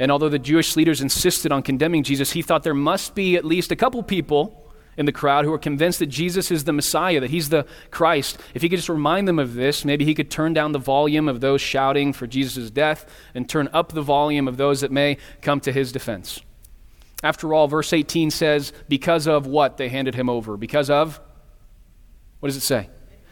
And 0.00 0.10
although 0.10 0.30
the 0.30 0.38
Jewish 0.38 0.76
leaders 0.76 1.02
insisted 1.02 1.52
on 1.52 1.62
condemning 1.62 2.02
Jesus, 2.02 2.32
he 2.32 2.40
thought 2.42 2.62
there 2.62 2.74
must 2.74 3.14
be 3.14 3.36
at 3.36 3.44
least 3.44 3.70
a 3.70 3.76
couple 3.76 4.02
people 4.02 4.66
in 4.96 5.06
the 5.06 5.12
crowd 5.12 5.44
who 5.44 5.52
are 5.52 5.58
convinced 5.58 5.98
that 5.98 6.06
Jesus 6.06 6.50
is 6.50 6.64
the 6.64 6.72
Messiah, 6.72 7.20
that 7.20 7.30
he's 7.30 7.50
the 7.50 7.66
Christ. 7.90 8.38
If 8.54 8.62
he 8.62 8.68
could 8.68 8.78
just 8.78 8.88
remind 8.88 9.28
them 9.28 9.38
of 9.38 9.54
this, 9.54 9.84
maybe 9.84 10.06
he 10.06 10.14
could 10.14 10.30
turn 10.30 10.54
down 10.54 10.72
the 10.72 10.78
volume 10.78 11.28
of 11.28 11.40
those 11.40 11.60
shouting 11.60 12.14
for 12.14 12.26
Jesus' 12.26 12.70
death 12.70 13.06
and 13.34 13.48
turn 13.48 13.68
up 13.74 13.92
the 13.92 14.02
volume 14.02 14.48
of 14.48 14.56
those 14.56 14.80
that 14.80 14.90
may 14.90 15.18
come 15.42 15.60
to 15.60 15.72
his 15.72 15.92
defense. 15.92 16.40
After 17.22 17.52
all, 17.52 17.68
verse 17.68 17.92
18 17.92 18.30
says, 18.30 18.72
because 18.88 19.26
of 19.26 19.46
what 19.46 19.76
they 19.76 19.90
handed 19.90 20.14
him 20.14 20.30
over? 20.30 20.56
Because 20.56 20.88
of, 20.88 21.20
what 22.40 22.48
does 22.48 22.56
it 22.56 22.62
say? 22.62 22.88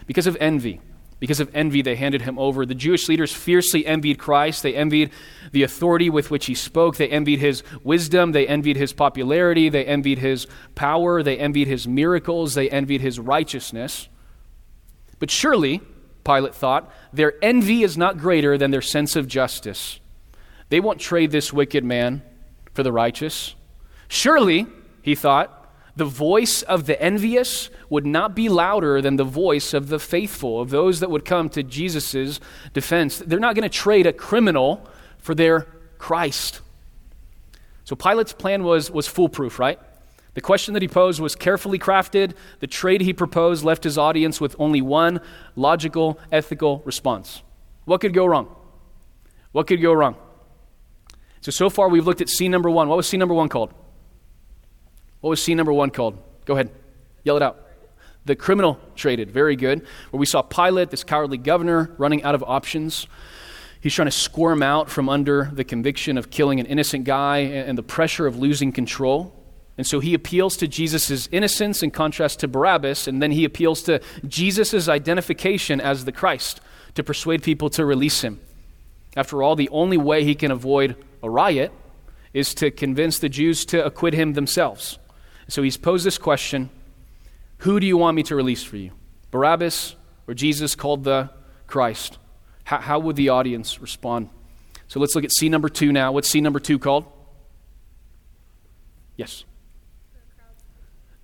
Because 0.07 0.27
of 0.27 0.37
envy. 0.41 0.83
Because 1.21 1.41
of 1.41 1.51
envy, 1.53 1.83
they 1.83 1.97
handed 1.97 2.23
him 2.23 2.39
over. 2.39 2.65
The 2.65 2.75
Jewish 2.75 3.09
leaders 3.09 3.33
fiercely 3.33 3.85
envied 3.85 4.19
Christ. 4.19 4.63
They 4.63 4.75
envied 4.75 5.11
the 5.51 5.65
authority 5.65 6.09
with 6.11 6.31
which 6.31 6.47
he 6.47 6.55
spoke. 6.55 6.97
They 6.97 7.09
envied 7.09 7.41
his 7.41 7.65
wisdom. 7.83 8.33
They 8.33 8.47
envied 8.47 8.77
his 8.77 8.93
popularity. 8.93 9.69
They 9.69 9.85
envied 9.85 10.19
his 10.19 10.47
power. 10.77 11.23
They 11.23 11.37
envied 11.37 11.67
his 11.67 11.89
miracles. 11.89 12.55
They 12.55 12.71
envied 12.71 13.01
his 13.01 13.19
righteousness. 13.19 14.09
But 15.19 15.31
surely, 15.31 15.81
Pilate 16.25 16.55
thought, 16.55 16.93
their 17.13 17.35
envy 17.43 17.83
is 17.83 17.99
not 17.99 18.19
greater 18.19 18.57
than 18.57 18.71
their 18.71 18.83
sense 18.83 19.17
of 19.17 19.27
justice. 19.27 19.99
They 20.69 20.79
won't 20.79 21.01
trade 21.01 21.33
this 21.33 21.53
wicked 21.53 21.83
man 21.85 22.23
for 22.75 22.85
the 22.85 22.93
righteous. 22.93 23.57
Surely, 24.07 24.67
he 25.03 25.17
thought, 25.17 25.58
the 25.99 26.05
voice 26.05 26.63
of 26.63 26.87
the 26.87 27.01
envious 27.03 27.71
would 27.91 28.07
not 28.07 28.35
be 28.35 28.49
louder 28.49 29.03
than 29.03 29.17
the 29.17 29.25
voice 29.25 29.75
of 29.75 29.89
the 29.89 29.99
faithful, 29.99 30.61
of 30.61 30.71
those 30.71 31.01
that 31.01 31.11
would 31.11 31.25
come 31.25 31.49
to 31.51 31.63
Jesus' 31.63 32.39
defense. 32.73 33.19
They're 33.19 33.41
not 33.41 33.57
going 33.57 33.69
to 33.69 33.77
trade 33.77 34.07
a 34.07 34.13
criminal 34.13 34.89
for 35.19 35.35
their 35.35 35.67
Christ. 35.99 36.61
So 37.83 37.97
Pilate's 37.97 38.33
plan 38.33 38.63
was, 38.63 38.91
was 38.93 39.09
foolproof, 39.09 39.59
right? 39.59 39.81
The 40.35 40.41
question 40.41 40.73
that 40.75 40.83
he 40.83 40.89
posed 40.89 41.21
was 41.21 41.35
carefully 41.35 41.81
crafted. 41.81 42.35
The 42.61 42.69
trade 42.69 43.01
he 43.01 43.13
proposed 43.13 43.65
left 43.65 43.83
his 43.83 43.99
audience 43.99 44.41
with 44.41 44.55
only 44.61 44.81
one 44.81 45.21
logical, 45.57 46.21
ethical 46.31 46.81
response. 46.85 47.43
What 47.87 48.01
could 48.01 48.15
go 48.15 48.25
wrong? 48.25 48.55
What 49.51 49.67
could 49.67 49.83
go 49.83 49.93
wrong? 49.93 50.15
So, 51.41 51.51
so 51.51 51.69
far 51.69 51.89
we've 51.89 52.07
looked 52.07 52.21
at 52.21 52.29
scene 52.29 52.53
number 52.53 52.71
one. 52.71 52.89
What 52.89 52.97
was 52.97 53.09
scene 53.09 53.19
number 53.19 53.35
one 53.35 53.49
called? 53.49 53.75
What 55.21 55.31
was 55.31 55.43
scene 55.43 55.57
number 55.57 55.73
one 55.73 55.91
called? 55.91 56.19
Go 56.45 56.55
ahead, 56.55 56.71
yell 57.25 57.37
it 57.37 57.43
out. 57.43 57.65
The 58.25 58.37
criminal 58.37 58.79
traded. 58.95 59.31
Very 59.31 59.57
good. 59.57 59.87
Where 60.11 60.21
we 60.21 60.27
saw 60.27 60.43
Pilate, 60.43 60.91
this 60.91 61.03
cowardly 61.03 61.39
governor, 61.39 61.95
running 61.99 62.23
out 62.23 62.35
of 62.35 62.45
options. 62.47 63.07
He's 63.81 63.95
trying 63.95 64.07
to 64.07 64.13
squirm 64.13 64.63
out 64.63 64.91
from 64.91 65.09
under 65.09 65.51
the 65.53 65.65
conviction 65.65 66.19
of 66.19 66.31
killing 66.31 66.61
an 66.61 66.67
innocent 66.67 67.05
guy 67.05 67.39
and 67.39 67.79
the 67.79 67.83
pressure 67.83 68.27
of 68.27 68.37
losing 68.37 68.71
control. 68.71 69.35
And 69.79 69.87
so 69.87 70.01
he 70.01 70.13
appeals 70.13 70.57
to 70.59 70.69
Jesus' 70.69 71.29
innocence 71.31 71.83
in 71.83 71.93
contrast 71.93 72.41
to 72.41 72.49
Barabbas, 72.49 73.07
and 73.07 73.23
then 73.23 73.31
he 73.31 73.45
appeals 73.45 73.83
to 73.85 74.01
Jesus' 74.27 74.89
identification 74.89 75.81
as 75.81 76.05
the 76.05 76.13
Christ 76.13 76.61
to 76.95 77.05
persuade 77.05 77.43
people 77.43 77.71
to 77.71 77.85
release 77.87 78.23
him. 78.23 78.41
After 79.17 79.43
all, 79.43 79.55
the 79.55 79.69
only 79.71 79.97
way 79.97 80.25
he 80.25 80.35
can 80.35 80.51
avoid 80.51 80.97
a 81.23 81.31
riot 81.31 81.73
is 82.35 82.55
to 82.55 82.71
convince 82.73 83.21
the 83.21 83.29
Jews 83.29 83.65
to 83.67 83.85
acquit 83.85 84.15
him 84.15 84.33
themselves. 84.33 84.99
So 85.49 85.63
he's 85.63 85.77
posed 85.77 86.05
this 86.05 86.19
question 86.19 86.71
Who 87.59 87.81
do 87.81 87.87
you 87.87 87.97
want 87.97 88.15
me 88.15 88.23
to 88.25 88.37
release 88.37 88.63
for 88.63 88.77
you? 88.77 88.93
Barabbas 89.31 89.97
or 90.27 90.35
Jesus 90.35 90.75
called 90.75 91.05
the 91.05 91.31
Christ? 91.67 92.19
How, 92.65 92.79
how 92.79 92.99
would 92.99 93.17
the 93.17 93.31
audience 93.31 93.81
respond? 93.81 94.29
So 94.89 95.01
let's 95.01 95.15
look 95.15 95.25
at 95.25 95.33
C 95.33 95.49
number 95.49 95.69
two 95.69 95.93
now. 95.93 96.13
What's 96.13 96.29
C 96.29 96.41
number 96.41 96.61
two 96.61 96.79
called? 96.79 97.05
Yes. 99.17 99.45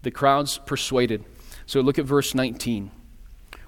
The 0.03 0.11
crowds 0.11 0.59
persuaded. 0.59 1.25
So 1.67 1.81
look 1.81 1.99
at 1.99 2.05
verse 2.05 2.35
19. 2.35 2.91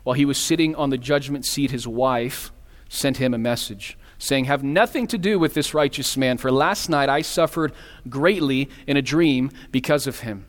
While 0.02 0.14
he 0.14 0.24
was 0.24 0.38
sitting 0.38 0.74
on 0.74 0.90
the 0.90 0.98
judgment 0.98 1.46
seat, 1.46 1.70
his 1.70 1.88
wife 1.88 2.52
sent 2.88 3.16
him 3.16 3.32
a 3.32 3.38
message. 3.38 3.96
Saying, 4.18 4.46
Have 4.46 4.62
nothing 4.62 5.06
to 5.08 5.18
do 5.18 5.38
with 5.38 5.54
this 5.54 5.74
righteous 5.74 6.16
man, 6.16 6.38
for 6.38 6.50
last 6.50 6.88
night 6.88 7.08
I 7.08 7.22
suffered 7.22 7.72
greatly 8.08 8.68
in 8.86 8.96
a 8.96 9.02
dream 9.02 9.50
because 9.70 10.06
of 10.06 10.20
him. 10.20 10.46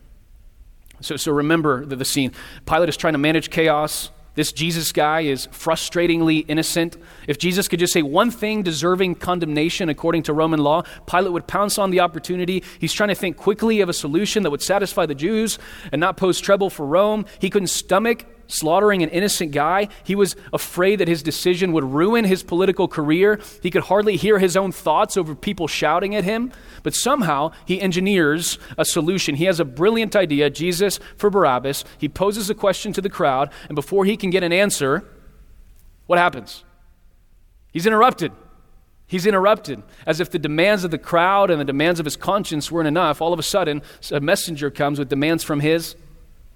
So, 1.01 1.15
so 1.15 1.31
remember 1.31 1.85
the, 1.85 1.95
the 1.95 2.05
scene. 2.05 2.31
Pilate 2.65 2.89
is 2.89 2.97
trying 2.97 3.13
to 3.13 3.19
manage 3.19 3.49
chaos. 3.49 4.09
This 4.35 4.51
Jesus 4.51 4.91
guy 4.91 5.21
is 5.21 5.47
frustratingly 5.47 6.45
innocent. 6.47 6.95
If 7.27 7.39
Jesus 7.39 7.67
could 7.67 7.79
just 7.79 7.91
say 7.91 8.03
one 8.03 8.29
thing 8.29 8.61
deserving 8.61 9.15
condemnation 9.15 9.89
according 9.89 10.23
to 10.23 10.33
Roman 10.33 10.59
law, 10.59 10.83
Pilate 11.07 11.33
would 11.33 11.47
pounce 11.47 11.79
on 11.79 11.89
the 11.89 12.01
opportunity. 12.01 12.63
He's 12.79 12.93
trying 12.93 13.09
to 13.09 13.15
think 13.15 13.35
quickly 13.35 13.81
of 13.81 13.89
a 13.89 13.93
solution 13.93 14.43
that 14.43 14.51
would 14.51 14.61
satisfy 14.61 15.07
the 15.07 15.15
Jews 15.15 15.57
and 15.91 15.99
not 15.99 16.17
pose 16.17 16.39
trouble 16.39 16.69
for 16.69 16.85
Rome. 16.85 17.25
He 17.39 17.49
couldn't 17.49 17.69
stomach 17.69 18.25
slaughtering 18.47 19.03
an 19.03 19.09
innocent 19.09 19.51
guy. 19.51 19.89
He 20.03 20.15
was 20.15 20.35
afraid 20.51 20.97
that 20.97 21.07
his 21.07 21.21
decision 21.21 21.71
would 21.73 21.83
ruin 21.83 22.25
his 22.25 22.43
political 22.43 22.87
career. 22.87 23.39
He 23.61 23.69
could 23.69 23.83
hardly 23.83 24.15
hear 24.15 24.39
his 24.39 24.57
own 24.57 24.71
thoughts 24.71 25.17
over 25.17 25.35
people 25.35 25.67
shouting 25.67 26.15
at 26.15 26.23
him. 26.23 26.51
But 26.83 26.95
somehow 26.95 27.51
he 27.65 27.79
engineers 27.81 28.57
a 28.77 28.85
solution. 28.85 29.35
He 29.35 29.45
has 29.45 29.59
a 29.59 29.65
brilliant 29.65 30.15
idea 30.15 30.49
Jesus 30.49 30.99
for 31.15 31.29
Barabbas. 31.29 31.83
He 31.97 32.09
poses 32.09 32.49
a 32.49 32.55
question 32.55 32.93
to 32.93 33.01
the 33.01 33.09
crowd, 33.09 33.51
and 33.67 33.75
before 33.75 34.05
he 34.05 34.17
can 34.17 34.29
get 34.29 34.43
an 34.43 34.53
answer, 34.53 35.03
what 36.05 36.19
happens? 36.19 36.63
He's 37.71 37.85
interrupted. 37.85 38.31
He's 39.07 39.25
interrupted. 39.25 39.83
As 40.05 40.19
if 40.19 40.29
the 40.29 40.39
demands 40.39 40.83
of 40.83 40.91
the 40.91 40.97
crowd 40.97 41.49
and 41.49 41.59
the 41.59 41.65
demands 41.65 41.99
of 41.99 42.05
his 42.05 42.15
conscience 42.15 42.71
weren't 42.71 42.87
enough, 42.87 43.21
all 43.21 43.33
of 43.33 43.39
a 43.39 43.43
sudden, 43.43 43.81
a 44.11 44.19
messenger 44.19 44.69
comes 44.69 44.99
with 44.99 45.09
demands 45.09 45.43
from 45.43 45.59
his 45.59 45.95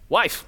wife. 0.10 0.46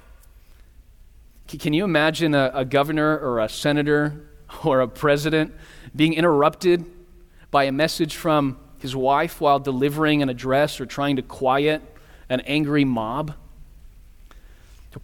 Can 1.46 1.72
you 1.72 1.84
imagine 1.84 2.34
a, 2.34 2.50
a 2.54 2.64
governor 2.64 3.18
or 3.18 3.40
a 3.40 3.48
senator 3.48 4.28
or 4.64 4.80
a 4.80 4.88
president 4.88 5.54
being 5.94 6.14
interrupted 6.14 6.84
by 7.50 7.64
a 7.64 7.72
message 7.72 8.16
from 8.16 8.58
his 8.78 8.96
wife 8.96 9.40
while 9.40 9.58
delivering 9.58 10.22
an 10.22 10.28
address 10.28 10.80
or 10.80 10.86
trying 10.86 11.16
to 11.16 11.22
quiet 11.22 11.82
an 12.28 12.40
angry 12.40 12.84
mob? 12.84 13.34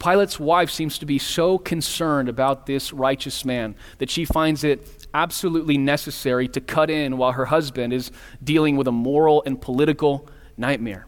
Pilate's 0.01 0.41
wife 0.41 0.71
seems 0.71 0.99
to 0.99 1.07
be 1.07 1.19
so 1.19 1.59
concerned 1.59 2.29
about 2.29 2.67
this 2.67 2.93
righteous 2.93 3.45
man 3.45 3.75
that 3.99 4.11
she 4.11 4.25
finds 4.25 4.65
it 4.65 5.07
absolutely 5.13 5.77
necessary 5.77 6.49
to 6.49 6.61
cut 6.61 6.91
in 6.91 7.19
while 7.19 7.33
her 7.33 7.47
husband 7.47 7.93
is 7.93 8.11
dealing 8.43 8.77
with 8.77 8.89
a 8.89 8.93
moral 8.93 9.43
and 9.45 9.61
political 9.61 10.29
nightmare. 10.57 11.07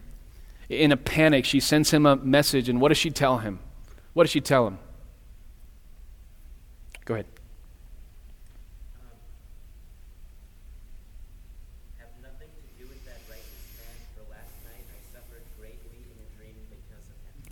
In 0.69 0.91
a 0.91 0.97
panic, 0.97 1.43
she 1.43 1.59
sends 1.59 1.91
him 1.91 2.05
a 2.05 2.15
message, 2.17 2.69
and 2.69 2.79
what 2.79 2.89
does 2.89 2.97
she 2.97 3.09
tell 3.09 3.39
him? 3.39 3.59
What 4.13 4.23
does 4.23 4.31
she 4.31 4.41
tell 4.41 4.67
him? 4.67 4.79
Go 7.05 7.15
ahead. 7.15 7.25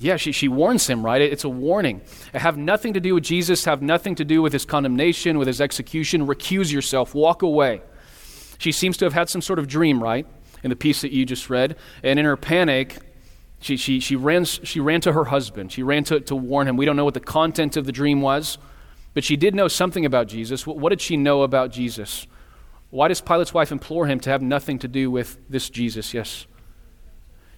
Yeah, 0.01 0.17
she, 0.17 0.31
she 0.31 0.47
warns 0.47 0.87
him, 0.87 1.05
right? 1.05 1.21
It's 1.21 1.43
a 1.43 1.49
warning. 1.49 2.01
Have 2.33 2.57
nothing 2.57 2.93
to 2.95 2.99
do 2.99 3.13
with 3.13 3.23
Jesus, 3.23 3.65
have 3.65 3.83
nothing 3.83 4.15
to 4.15 4.25
do 4.25 4.41
with 4.41 4.51
his 4.51 4.65
condemnation, 4.65 5.37
with 5.37 5.47
his 5.47 5.61
execution. 5.61 6.25
Recuse 6.25 6.71
yourself, 6.71 7.13
walk 7.13 7.43
away. 7.43 7.83
She 8.57 8.71
seems 8.71 8.97
to 8.97 9.05
have 9.05 9.13
had 9.13 9.29
some 9.29 9.43
sort 9.43 9.59
of 9.59 9.67
dream, 9.67 10.01
right? 10.01 10.25
In 10.63 10.71
the 10.71 10.75
piece 10.75 11.01
that 11.01 11.11
you 11.11 11.23
just 11.23 11.51
read. 11.51 11.75
And 12.01 12.17
in 12.17 12.25
her 12.25 12.35
panic, 12.35 12.97
she, 13.59 13.77
she, 13.77 13.99
she, 13.99 14.15
ran, 14.15 14.45
she 14.45 14.79
ran 14.79 15.01
to 15.01 15.13
her 15.13 15.25
husband. 15.25 15.71
She 15.71 15.83
ran 15.83 16.03
to, 16.05 16.19
to 16.21 16.35
warn 16.35 16.67
him. 16.67 16.77
We 16.77 16.85
don't 16.85 16.95
know 16.95 17.05
what 17.05 17.13
the 17.13 17.19
content 17.19 17.77
of 17.77 17.85
the 17.85 17.91
dream 17.91 18.21
was. 18.21 18.57
But 19.13 19.24
she 19.24 19.36
did 19.36 19.54
know 19.54 19.67
something 19.67 20.06
about 20.06 20.28
Jesus. 20.28 20.65
What 20.65 20.89
did 20.89 21.02
she 21.02 21.17
know 21.17 21.41
about 21.41 21.71
Jesus? 21.71 22.28
Why 22.89 23.08
does 23.08 23.21
Pilate's 23.21 23.54
wife 23.54 23.71
implore 23.71 24.08
him 24.08 24.19
to 24.21 24.30
have 24.30 24.41
nothing 24.41 24.80
to 24.80 24.88
do 24.88 25.12
with 25.12 25.38
this 25.50 25.69
Jesus? 25.69 26.13
Yes. 26.13 26.45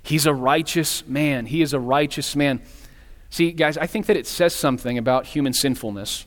He's 0.02 0.26
a 0.26 0.34
righteous 0.34 1.06
man. 1.08 1.46
He 1.46 1.62
is 1.62 1.74
a 1.74 1.80
righteous 1.80 2.36
man. 2.36 2.62
See, 3.30 3.52
guys, 3.52 3.78
I 3.78 3.88
think 3.88 4.06
that 4.08 4.18
it 4.18 4.28
says 4.28 4.54
something 4.54 4.98
about 4.98 5.28
human 5.28 5.54
sinfulness. 5.54 6.26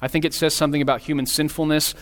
I 0.00 0.08
think 0.08 0.24
it 0.24 0.34
says 0.34 0.54
something 0.54 0.82
about 0.82 1.02
human 1.02 1.26
sinfulness, 1.26 1.94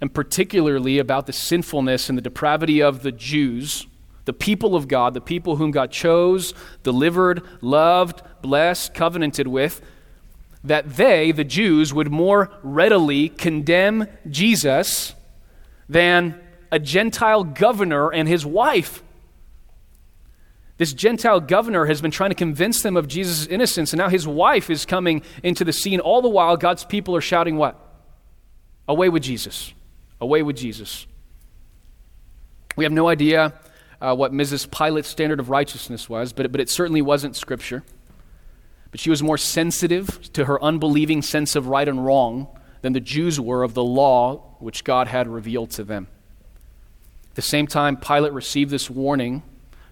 and 0.00 0.12
particularly 0.12 0.98
about 0.98 1.26
the 1.26 1.32
sinfulness 1.32 2.08
and 2.08 2.16
the 2.16 2.22
depravity 2.22 2.80
of 2.80 3.02
the 3.02 3.12
Jews, 3.12 3.86
the 4.24 4.32
people 4.32 4.76
of 4.76 4.88
God, 4.88 5.14
the 5.14 5.20
people 5.20 5.56
whom 5.56 5.70
God 5.70 5.90
chose, 5.90 6.54
delivered, 6.82 7.42
loved, 7.60 8.22
blessed, 8.40 8.94
covenanted 8.94 9.48
with 9.48 9.80
that 10.64 10.96
they, 10.96 11.32
the 11.32 11.44
Jews, 11.44 11.92
would 11.92 12.10
more 12.10 12.50
readily 12.62 13.28
condemn 13.28 14.06
Jesus 14.28 15.14
than 15.88 16.40
a 16.70 16.78
Gentile 16.78 17.44
governor 17.44 18.12
and 18.12 18.28
his 18.28 18.46
wife. 18.46 19.02
This 20.78 20.92
Gentile 20.92 21.40
governor 21.40 21.86
has 21.86 22.00
been 22.00 22.10
trying 22.10 22.30
to 22.30 22.36
convince 22.36 22.82
them 22.82 22.96
of 22.96 23.06
Jesus' 23.06 23.46
innocence, 23.46 23.92
and 23.92 23.98
now 23.98 24.08
his 24.08 24.26
wife 24.26 24.70
is 24.70 24.86
coming 24.86 25.22
into 25.42 25.64
the 25.64 25.72
scene. 25.72 26.00
All 26.00 26.22
the 26.22 26.28
while, 26.28 26.56
God's 26.56 26.84
people 26.84 27.14
are 27.14 27.20
shouting, 27.20 27.56
What? 27.56 27.78
Away 28.88 29.08
with 29.08 29.22
Jesus. 29.22 29.72
Away 30.20 30.42
with 30.42 30.56
Jesus. 30.56 31.06
We 32.74 32.84
have 32.84 32.92
no 32.92 33.08
idea 33.08 33.52
uh, 34.00 34.14
what 34.16 34.32
Mrs. 34.32 34.68
Pilate's 34.70 35.08
standard 35.08 35.38
of 35.38 35.50
righteousness 35.50 36.08
was, 36.08 36.32
but, 36.32 36.50
but 36.50 36.60
it 36.60 36.70
certainly 36.70 37.02
wasn't 37.02 37.36
Scripture. 37.36 37.84
But 38.92 39.00
she 39.00 39.10
was 39.10 39.22
more 39.22 39.38
sensitive 39.38 40.32
to 40.34 40.44
her 40.44 40.62
unbelieving 40.62 41.22
sense 41.22 41.56
of 41.56 41.66
right 41.66 41.88
and 41.88 42.04
wrong 42.04 42.46
than 42.82 42.92
the 42.92 43.00
Jews 43.00 43.40
were 43.40 43.64
of 43.64 43.74
the 43.74 43.82
law 43.82 44.56
which 44.60 44.84
God 44.84 45.08
had 45.08 45.26
revealed 45.26 45.70
to 45.72 45.82
them. 45.82 46.06
At 47.30 47.36
the 47.36 47.42
same 47.42 47.66
time, 47.66 47.96
Pilate 47.96 48.32
received 48.32 48.70
this 48.70 48.90
warning 48.90 49.42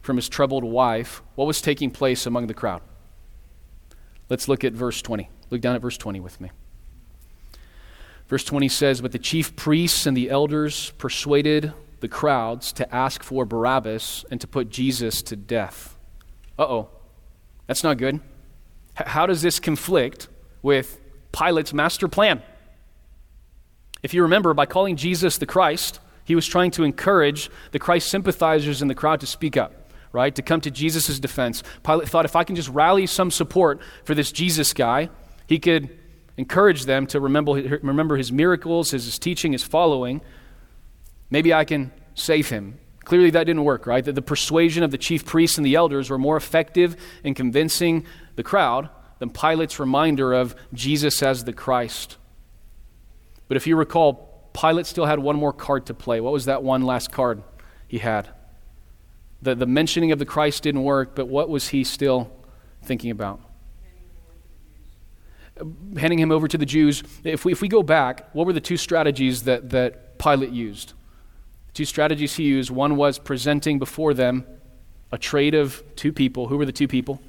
from 0.02 0.16
his 0.16 0.28
troubled 0.28 0.64
wife. 0.64 1.22
What 1.34 1.46
was 1.46 1.62
taking 1.62 1.90
place 1.90 2.26
among 2.26 2.46
the 2.46 2.54
crowd? 2.54 2.82
Let's 4.28 4.46
look 4.46 4.62
at 4.62 4.74
verse 4.74 5.00
20. 5.00 5.30
Look 5.48 5.62
down 5.62 5.74
at 5.74 5.82
verse 5.82 5.96
20 5.96 6.20
with 6.20 6.40
me. 6.40 6.50
Verse 8.28 8.44
20 8.44 8.68
says, 8.68 9.00
But 9.00 9.12
the 9.12 9.18
chief 9.18 9.56
priests 9.56 10.06
and 10.06 10.16
the 10.16 10.30
elders 10.30 10.90
persuaded 10.98 11.72
the 12.00 12.08
crowds 12.08 12.72
to 12.74 12.94
ask 12.94 13.22
for 13.22 13.44
Barabbas 13.44 14.24
and 14.30 14.40
to 14.40 14.46
put 14.46 14.68
Jesus 14.68 15.22
to 15.22 15.36
death. 15.36 15.96
Uh 16.58 16.64
oh. 16.64 16.88
That's 17.66 17.82
not 17.82 17.98
good. 17.98 18.20
How 19.06 19.26
does 19.26 19.42
this 19.42 19.60
conflict 19.60 20.28
with 20.62 21.00
Pilate's 21.32 21.72
master 21.72 22.08
plan? 22.08 22.42
If 24.02 24.14
you 24.14 24.22
remember, 24.22 24.54
by 24.54 24.66
calling 24.66 24.96
Jesus 24.96 25.38
the 25.38 25.46
Christ, 25.46 26.00
he 26.24 26.34
was 26.34 26.46
trying 26.46 26.70
to 26.72 26.84
encourage 26.84 27.50
the 27.72 27.78
Christ 27.78 28.08
sympathizers 28.08 28.82
in 28.82 28.88
the 28.88 28.94
crowd 28.94 29.20
to 29.20 29.26
speak 29.26 29.56
up, 29.56 29.92
right? 30.12 30.34
To 30.34 30.42
come 30.42 30.60
to 30.62 30.70
Jesus' 30.70 31.18
defense. 31.18 31.62
Pilate 31.84 32.08
thought 32.08 32.24
if 32.24 32.36
I 32.36 32.44
can 32.44 32.56
just 32.56 32.68
rally 32.68 33.06
some 33.06 33.30
support 33.30 33.80
for 34.04 34.14
this 34.14 34.32
Jesus 34.32 34.72
guy, 34.72 35.10
he 35.46 35.58
could 35.58 35.90
encourage 36.36 36.84
them 36.84 37.06
to 37.08 37.20
remember, 37.20 37.52
remember 37.82 38.16
his 38.16 38.32
miracles, 38.32 38.92
his, 38.92 39.04
his 39.04 39.18
teaching, 39.18 39.52
his 39.52 39.62
following. 39.62 40.20
Maybe 41.28 41.52
I 41.52 41.64
can 41.64 41.92
save 42.14 42.48
him. 42.48 42.78
Clearly, 43.04 43.30
that 43.30 43.44
didn't 43.44 43.64
work, 43.64 43.86
right? 43.86 44.04
That 44.04 44.14
the 44.14 44.22
persuasion 44.22 44.82
of 44.82 44.90
the 44.90 44.98
chief 44.98 45.24
priests 45.24 45.56
and 45.58 45.66
the 45.66 45.74
elders 45.74 46.10
were 46.10 46.18
more 46.18 46.36
effective 46.36 46.96
in 47.24 47.34
convincing 47.34 48.06
the 48.40 48.44
crowd 48.44 48.88
than 49.18 49.28
Pilate's 49.28 49.78
reminder 49.78 50.32
of 50.32 50.56
Jesus 50.72 51.22
as 51.22 51.44
the 51.44 51.52
Christ. 51.52 52.16
But 53.48 53.58
if 53.58 53.66
you 53.66 53.76
recall, 53.76 54.48
Pilate 54.54 54.86
still 54.86 55.04
had 55.04 55.18
one 55.18 55.36
more 55.36 55.52
card 55.52 55.84
to 55.86 55.94
play. 55.94 56.22
What 56.22 56.32
was 56.32 56.46
that 56.46 56.62
one 56.62 56.80
last 56.80 57.12
card 57.12 57.42
he 57.86 57.98
had? 57.98 58.30
The, 59.42 59.54
the 59.54 59.66
mentioning 59.66 60.10
of 60.10 60.18
the 60.18 60.24
Christ 60.24 60.62
didn't 60.62 60.84
work, 60.84 61.14
but 61.14 61.28
what 61.28 61.50
was 61.50 61.68
he 61.68 61.84
still 61.84 62.32
thinking 62.82 63.10
about? 63.10 63.40
Handing 65.98 66.18
him 66.18 66.32
over 66.32 66.48
to 66.48 66.56
the 66.56 66.64
Jews. 66.64 67.02
If 67.22 67.44
we, 67.44 67.52
if 67.52 67.60
we 67.60 67.68
go 67.68 67.82
back, 67.82 68.34
what 68.34 68.46
were 68.46 68.54
the 68.54 68.60
two 68.60 68.78
strategies 68.78 69.42
that, 69.42 69.68
that 69.68 70.18
Pilate 70.18 70.50
used? 70.50 70.94
The 71.66 71.72
two 71.74 71.84
strategies 71.84 72.36
he 72.36 72.44
used 72.44 72.70
one 72.70 72.96
was 72.96 73.18
presenting 73.18 73.78
before 73.78 74.14
them 74.14 74.46
a 75.12 75.18
trade 75.18 75.54
of 75.54 75.82
two 75.94 76.10
people. 76.10 76.48
Who 76.48 76.56
were 76.56 76.64
the 76.64 76.72
two 76.72 76.88
people? 76.88 77.20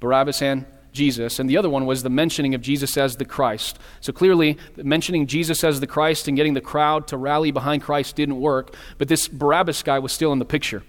Barabbas 0.00 0.42
and 0.42 0.66
Jesus, 0.92 1.38
and 1.38 1.48
the 1.48 1.58
other 1.58 1.70
one 1.70 1.86
was 1.86 2.02
the 2.02 2.10
mentioning 2.10 2.54
of 2.54 2.62
Jesus 2.62 2.96
as 2.96 3.16
the 3.16 3.24
Christ. 3.24 3.78
So 4.00 4.12
clearly, 4.12 4.56
mentioning 4.76 5.26
Jesus 5.26 5.62
as 5.62 5.78
the 5.78 5.86
Christ 5.86 6.26
and 6.26 6.36
getting 6.36 6.54
the 6.54 6.60
crowd 6.60 7.06
to 7.08 7.16
rally 7.16 7.50
behind 7.50 7.82
Christ 7.82 8.16
didn't 8.16 8.40
work, 8.40 8.74
but 8.98 9.08
this 9.08 9.28
Barabbas 9.28 9.82
guy 9.82 9.98
was 9.98 10.12
still 10.12 10.32
in 10.32 10.38
the 10.38 10.44
picture. 10.44 10.82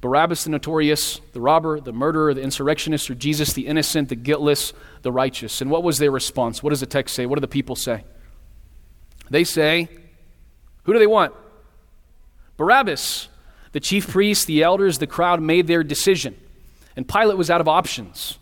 Barabbas 0.00 0.44
the 0.44 0.50
notorious, 0.50 1.20
the 1.32 1.40
robber, 1.40 1.78
the 1.78 1.92
murderer, 1.92 2.32
the 2.32 2.40
insurrectionist, 2.40 3.10
or 3.10 3.14
Jesus 3.14 3.52
the 3.52 3.66
innocent, 3.66 4.08
the 4.08 4.16
guiltless, 4.16 4.72
the 5.02 5.12
righteous. 5.12 5.60
And 5.60 5.70
what 5.70 5.82
was 5.82 5.98
their 5.98 6.10
response? 6.10 6.62
What 6.62 6.70
does 6.70 6.80
the 6.80 6.86
text 6.86 7.14
say? 7.14 7.26
What 7.26 7.36
do 7.36 7.40
the 7.40 7.48
people 7.48 7.76
say? 7.76 8.04
They 9.28 9.44
say, 9.44 9.88
Who 10.84 10.94
do 10.94 10.98
they 10.98 11.06
want? 11.06 11.34
Barabbas. 12.56 13.28
The 13.72 13.80
chief 13.80 14.08
priests, 14.08 14.44
the 14.46 14.62
elders, 14.62 14.98
the 14.98 15.06
crowd 15.06 15.40
made 15.40 15.66
their 15.66 15.84
decision. 15.84 16.36
And 16.96 17.08
Pilate 17.08 17.36
was 17.36 17.50
out 17.50 17.60
of 17.60 17.68
options. 17.68 18.38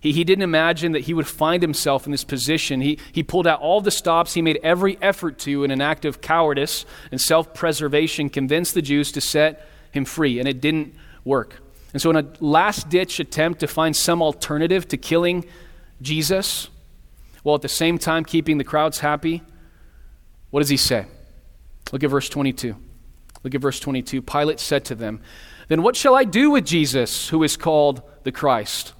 He 0.00 0.12
He, 0.12 0.24
didn't 0.24 0.42
imagine 0.42 0.92
that 0.92 1.00
he 1.00 1.14
would 1.14 1.26
find 1.26 1.62
himself 1.62 2.06
in 2.06 2.12
this 2.12 2.24
position. 2.24 2.80
He, 2.80 2.98
he 3.12 3.22
pulled 3.22 3.46
out 3.46 3.60
all 3.60 3.80
the 3.80 3.90
stops. 3.90 4.34
He 4.34 4.42
made 4.42 4.60
every 4.62 4.98
effort 5.02 5.38
to, 5.40 5.64
in 5.64 5.70
an 5.70 5.80
act 5.80 6.04
of 6.04 6.20
cowardice 6.20 6.84
and 7.10 7.20
self 7.20 7.54
preservation, 7.54 8.28
convince 8.28 8.72
the 8.72 8.82
Jews 8.82 9.10
to 9.12 9.20
set 9.20 9.66
him 9.90 10.04
free. 10.04 10.38
And 10.38 10.46
it 10.46 10.60
didn't 10.60 10.94
work. 11.24 11.60
And 11.92 12.00
so, 12.00 12.10
in 12.10 12.16
a 12.16 12.26
last 12.40 12.88
ditch 12.88 13.18
attempt 13.20 13.60
to 13.60 13.66
find 13.66 13.96
some 13.96 14.22
alternative 14.22 14.86
to 14.88 14.96
killing 14.96 15.44
Jesus, 16.02 16.68
while 17.42 17.54
at 17.54 17.62
the 17.62 17.68
same 17.68 17.98
time 17.98 18.24
keeping 18.24 18.58
the 18.58 18.64
crowds 18.64 19.00
happy, 19.00 19.42
what 20.50 20.60
does 20.60 20.68
he 20.68 20.76
say? 20.76 21.06
Look 21.92 22.02
at 22.04 22.10
verse 22.10 22.28
22. 22.28 22.76
Look 23.42 23.54
at 23.54 23.60
verse 23.60 23.80
22. 23.80 24.22
Pilate 24.22 24.60
said 24.60 24.84
to 24.86 24.94
them, 24.94 25.20
Then 25.68 25.82
what 25.82 25.96
shall 25.96 26.14
I 26.14 26.24
do 26.24 26.50
with 26.50 26.64
Jesus, 26.64 27.28
who 27.28 27.42
is 27.42 27.56
called 27.56 28.02
the 28.22 28.32
Christ? 28.32 28.92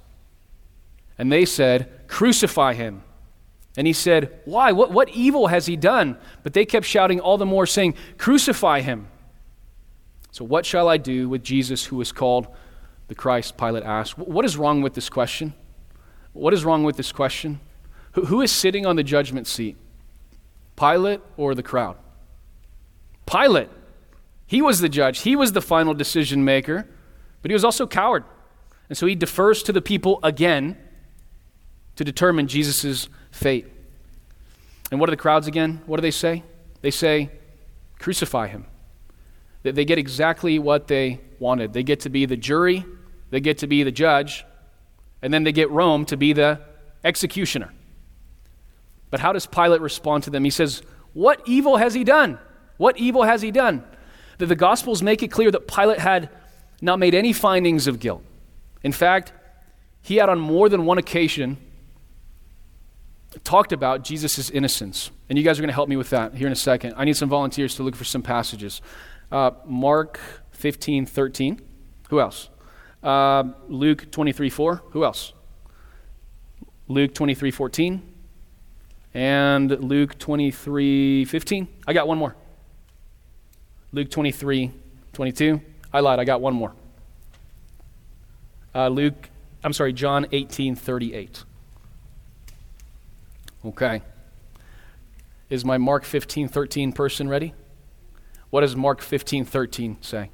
And 1.17 1.31
they 1.31 1.45
said, 1.45 2.07
Crucify 2.07 2.73
him. 2.73 3.03
And 3.77 3.87
he 3.87 3.93
said, 3.93 4.41
Why? 4.45 4.71
What, 4.71 4.91
what 4.91 5.09
evil 5.09 5.47
has 5.47 5.65
he 5.65 5.75
done? 5.75 6.17
But 6.43 6.53
they 6.53 6.65
kept 6.65 6.85
shouting 6.85 7.19
all 7.19 7.37
the 7.37 7.45
more, 7.45 7.65
saying, 7.65 7.95
Crucify 8.17 8.81
him. 8.81 9.07
So, 10.31 10.43
what 10.43 10.65
shall 10.65 10.89
I 10.89 10.97
do 10.97 11.29
with 11.29 11.43
Jesus 11.43 11.85
who 11.85 12.01
is 12.01 12.11
called 12.11 12.47
the 13.07 13.15
Christ? 13.15 13.57
Pilate 13.57 13.83
asked. 13.83 14.17
What 14.17 14.45
is 14.45 14.57
wrong 14.57 14.81
with 14.81 14.93
this 14.93 15.09
question? 15.09 15.53
What 16.33 16.53
is 16.53 16.65
wrong 16.65 16.83
with 16.83 16.97
this 16.97 17.11
question? 17.11 17.59
Who, 18.13 18.25
who 18.25 18.41
is 18.41 18.51
sitting 18.51 18.85
on 18.85 18.95
the 18.95 19.03
judgment 19.03 19.47
seat? 19.47 19.77
Pilate 20.75 21.21
or 21.37 21.55
the 21.55 21.63
crowd? 21.63 21.97
Pilate. 23.25 23.69
He 24.47 24.61
was 24.61 24.79
the 24.79 24.89
judge, 24.89 25.19
he 25.19 25.35
was 25.35 25.51
the 25.51 25.61
final 25.61 25.93
decision 25.93 26.43
maker, 26.43 26.87
but 27.41 27.51
he 27.51 27.53
was 27.53 27.65
also 27.65 27.85
coward. 27.85 28.23
And 28.89 28.97
so 28.97 29.05
he 29.05 29.15
defers 29.15 29.61
to 29.63 29.73
the 29.73 29.81
people 29.81 30.19
again 30.23 30.77
to 31.97 32.05
determine 32.05 32.47
Jesus' 32.47 33.09
fate. 33.31 33.67
And 34.89 34.99
what 34.99 35.09
are 35.09 35.11
the 35.11 35.17
crowds 35.17 35.47
again? 35.47 35.81
What 35.85 35.97
do 35.97 36.01
they 36.01 36.11
say? 36.11 36.43
They 36.81 36.91
say, 36.91 37.29
crucify 37.99 38.47
him. 38.47 38.65
They 39.63 39.83
get 39.83 39.97
exactly 39.97 40.59
what 40.59 40.87
they 40.87 41.19
wanted. 41.39 41.73
They 41.73 41.83
get 41.83 41.99
to 42.01 42.09
be 42.09 42.25
the 42.25 42.37
jury, 42.37 42.85
they 43.29 43.41
get 43.41 43.57
to 43.59 43.67
be 43.67 43.83
the 43.83 43.91
judge, 43.91 44.45
and 45.21 45.33
then 45.33 45.43
they 45.43 45.51
get 45.51 45.69
Rome 45.69 46.05
to 46.05 46.15
be 46.15 46.31
the 46.31 46.61
executioner. 47.03 47.73
But 49.09 49.19
how 49.19 49.33
does 49.33 49.45
Pilate 49.45 49.81
respond 49.81 50.23
to 50.23 50.29
them? 50.29 50.43
He 50.43 50.49
says, 50.49 50.81
What 51.13 51.41
evil 51.45 51.77
has 51.77 51.93
he 51.93 52.03
done? 52.03 52.39
What 52.77 52.97
evil 52.97 53.23
has 53.23 53.41
he 53.41 53.51
done? 53.51 53.83
That 54.37 54.47
the 54.47 54.55
Gospels 54.55 55.01
make 55.01 55.23
it 55.23 55.29
clear 55.29 55.51
that 55.51 55.67
Pilate 55.67 55.99
had 55.99 56.29
not 56.81 56.99
made 56.99 57.15
any 57.15 57.33
findings 57.33 57.87
of 57.87 57.99
guilt. 57.99 58.23
In 58.83 58.91
fact, 58.91 59.33
he 60.01 60.17
had 60.17 60.29
on 60.29 60.39
more 60.39 60.69
than 60.69 60.85
one 60.85 60.97
occasion 60.97 61.57
talked 63.43 63.71
about 63.71 64.03
Jesus' 64.03 64.49
innocence. 64.49 65.11
And 65.29 65.37
you 65.37 65.43
guys 65.43 65.59
are 65.59 65.61
going 65.61 65.69
to 65.69 65.73
help 65.73 65.89
me 65.89 65.97
with 65.97 66.09
that 66.11 66.35
here 66.35 66.47
in 66.47 66.53
a 66.53 66.57
second. 66.57 66.93
I 66.97 67.05
need 67.05 67.17
some 67.17 67.29
volunteers 67.29 67.75
to 67.75 67.83
look 67.83 67.95
for 67.95 68.03
some 68.03 68.21
passages. 68.21 68.81
Uh, 69.31 69.51
Mark 69.65 70.19
15, 70.51 71.05
13. 71.05 71.61
Who 72.09 72.19
else? 72.19 72.49
Uh, 73.03 73.43
Luke 73.67 74.09
23, 74.11 74.49
4. 74.49 74.83
Who 74.91 75.03
else? 75.03 75.33
Luke 76.87 77.13
23, 77.13 77.51
14. 77.51 78.13
And 79.13 79.71
Luke 79.83 80.17
23, 80.17 81.25
15. 81.25 81.67
I 81.85 81.93
got 81.93 82.07
one 82.07 82.17
more. 82.17 82.35
Luke 83.91 84.09
23, 84.09 84.71
22. 85.13 85.61
I 85.93 85.99
lied. 85.99 86.19
I 86.19 86.25
got 86.25 86.41
one 86.41 86.53
more. 86.53 86.73
Uh, 88.75 88.89
Luke, 88.89 89.29
I'm 89.63 89.73
sorry, 89.73 89.93
John 89.93 90.27
18, 90.31 90.75
38. 90.75 91.43
Okay. 93.65 94.01
Is 95.49 95.63
my 95.63 95.77
Mark 95.77 96.03
15, 96.03 96.47
13 96.47 96.91
person 96.91 97.29
ready? 97.29 97.53
What 98.49 98.61
does 98.61 98.75
Mark 98.75 99.01
15, 99.01 99.45
13 99.45 99.97
say? 100.01 100.29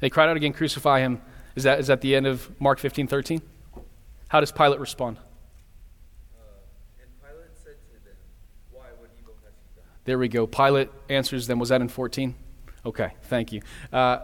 They 0.00 0.10
cried 0.10 0.28
out 0.28 0.36
again, 0.36 0.52
crucify 0.52 1.00
him. 1.00 1.20
Is 1.54 1.64
that, 1.64 1.80
is 1.80 1.86
that 1.86 2.00
the 2.00 2.14
end 2.14 2.26
of 2.26 2.50
Mark 2.60 2.78
15, 2.78 3.06
13? 3.06 3.40
How 4.28 4.40
does 4.40 4.52
Pilate 4.52 4.80
respond? 4.80 5.18
There 10.06 10.18
we 10.18 10.28
go. 10.28 10.46
Pilate 10.46 10.88
answers 11.08 11.48
them. 11.48 11.58
Was 11.58 11.70
that 11.70 11.80
in 11.80 11.88
14? 11.88 12.34
Okay, 12.86 13.12
thank 13.22 13.52
you. 13.52 13.60
Uh, 13.92 14.18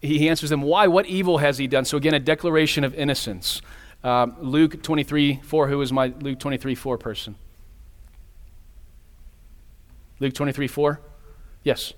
he, 0.00 0.18
he, 0.18 0.28
answers 0.30 0.48
them, 0.48 0.62
Why? 0.62 0.86
What 0.86 1.06
evil 1.06 1.38
has 1.38 1.58
he 1.58 1.66
done? 1.66 1.84
So, 1.84 1.98
again, 1.98 2.14
a 2.14 2.18
declaration 2.18 2.84
of 2.84 2.94
innocence. 2.94 3.60
Um, 4.02 4.36
Luke 4.40 4.82
23 4.82 5.40
4. 5.42 5.68
Who 5.68 5.80
is 5.82 5.92
my 5.92 6.06
Luke 6.20 6.38
23 6.38 6.74
4 6.74 6.96
person? 6.96 7.36
Luke 10.18 10.32
23 10.32 10.68
4? 10.68 11.00
Yes. 11.62 11.92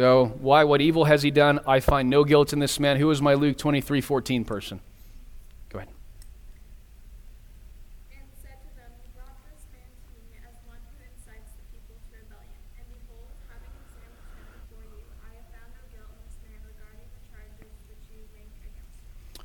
So, 0.00 0.32
why? 0.40 0.64
What 0.64 0.80
evil 0.80 1.04
has 1.04 1.22
he 1.22 1.30
done? 1.30 1.60
I 1.66 1.78
find 1.80 2.08
no 2.08 2.24
guilt 2.24 2.54
in 2.54 2.58
this 2.58 2.80
man. 2.80 2.96
Who 2.96 3.10
is 3.10 3.20
my 3.20 3.34
Luke 3.34 3.58
23 3.58 4.00
14 4.00 4.46
person? 4.46 4.80
Go 5.68 5.78
ahead. 5.78 5.90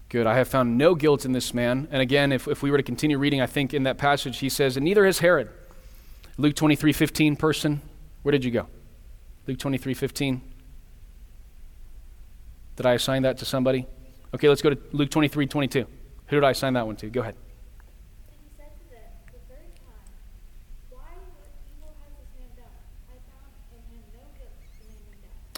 Good. 0.08 0.26
I 0.26 0.38
have 0.38 0.48
found 0.48 0.78
no 0.78 0.96
guilt 0.96 1.26
in 1.26 1.34
this 1.34 1.54
man. 1.54 1.90
And 1.92 2.02
again, 2.02 2.32
if, 2.32 2.48
if 2.48 2.64
we 2.64 2.72
were 2.72 2.78
to 2.78 2.84
continue 2.84 3.18
reading, 3.18 3.42
I 3.42 3.46
think 3.46 3.74
in 3.74 3.84
that 3.84 3.98
passage 3.98 4.38
he 4.38 4.48
says, 4.48 4.78
and 4.78 4.86
neither 4.86 5.06
has 5.06 5.20
Herod. 5.20 5.50
Luke 6.38 6.56
23 6.56 6.94
15 6.94 7.36
person, 7.36 7.82
where 8.24 8.32
did 8.32 8.46
you 8.46 8.52
go? 8.52 8.68
Luke 9.48 9.60
23 9.60 9.94
15. 9.94 10.42
Did 12.76 12.86
I 12.86 12.94
assign 12.94 13.24
that 13.24 13.38
to 13.38 13.46
somebody? 13.46 13.88
Okay, 14.34 14.50
let's 14.50 14.62
go 14.62 14.70
to 14.70 14.78
Luke 14.92 15.10
23 15.10 15.48
22. 15.48 15.86
Who 16.28 16.36
did 16.36 16.44
I 16.44 16.52
assign 16.52 16.74
that 16.74 16.86
one 16.86 16.96
to? 16.98 17.10
Go 17.10 17.22
ahead. 17.22 17.36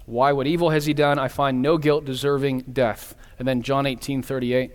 Why, 0.06 0.32
what 0.32 0.48
evil 0.48 0.70
has 0.70 0.86
he 0.86 0.94
done? 0.94 1.20
I 1.20 1.28
find 1.28 1.62
no 1.62 1.78
guilt 1.78 2.06
deserving 2.06 2.62
death. 2.62 3.14
And 3.40 3.48
then 3.48 3.62
John 3.62 3.86
18 3.86 4.24
38. 4.24 4.72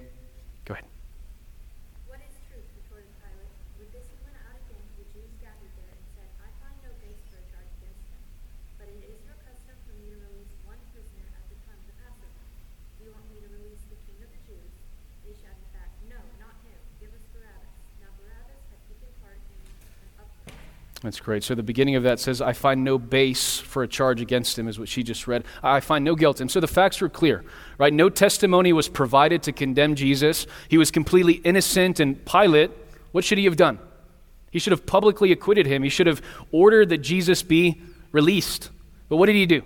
That's 21.03 21.19
great. 21.19 21.43
So 21.43 21.57
the 21.57 21.65
beginning 21.65 21.97
of 21.97 22.05
that 22.05 22.21
says, 22.21 22.41
I 22.41 22.53
find 22.53 22.85
no 22.85 22.97
base 22.97 23.59
for 23.59 23.83
a 23.83 23.89
charge 23.89 24.21
against 24.21 24.57
him, 24.57 24.69
is 24.69 24.79
what 24.79 24.89
she 24.89 25.03
just 25.03 25.27
read. 25.27 25.45
I 25.63 25.81
find 25.81 26.05
no 26.05 26.15
guilt. 26.15 26.41
And 26.41 26.49
so 26.49 26.61
the 26.61 26.69
facts 26.69 27.01
were 27.01 27.09
clear, 27.09 27.45
right? 27.77 27.93
No 27.93 28.09
testimony 28.09 28.73
was 28.73 28.89
provided 28.89 29.43
to 29.45 29.53
condemn 29.53 29.97
Jesus. 29.97 30.47
He 30.69 30.79
was 30.79 30.93
completely 30.93 31.35
innocent, 31.35 31.99
and 31.99 32.25
Pilate, 32.25 32.71
what 33.11 33.25
should 33.25 33.39
he 33.39 33.45
have 33.47 33.57
done? 33.57 33.81
He 34.53 34.61
should 34.61 34.71
have 34.71 34.87
publicly 34.87 35.33
acquitted 35.33 35.67
him. 35.67 35.83
He 35.83 35.89
should 35.89 36.07
have 36.07 36.23
ordered 36.53 36.91
that 36.91 36.99
Jesus 36.99 37.43
be 37.43 37.83
released. 38.13 38.71
But 39.09 39.17
what 39.17 39.27
did 39.27 39.35
he 39.35 39.47
do? 39.47 39.63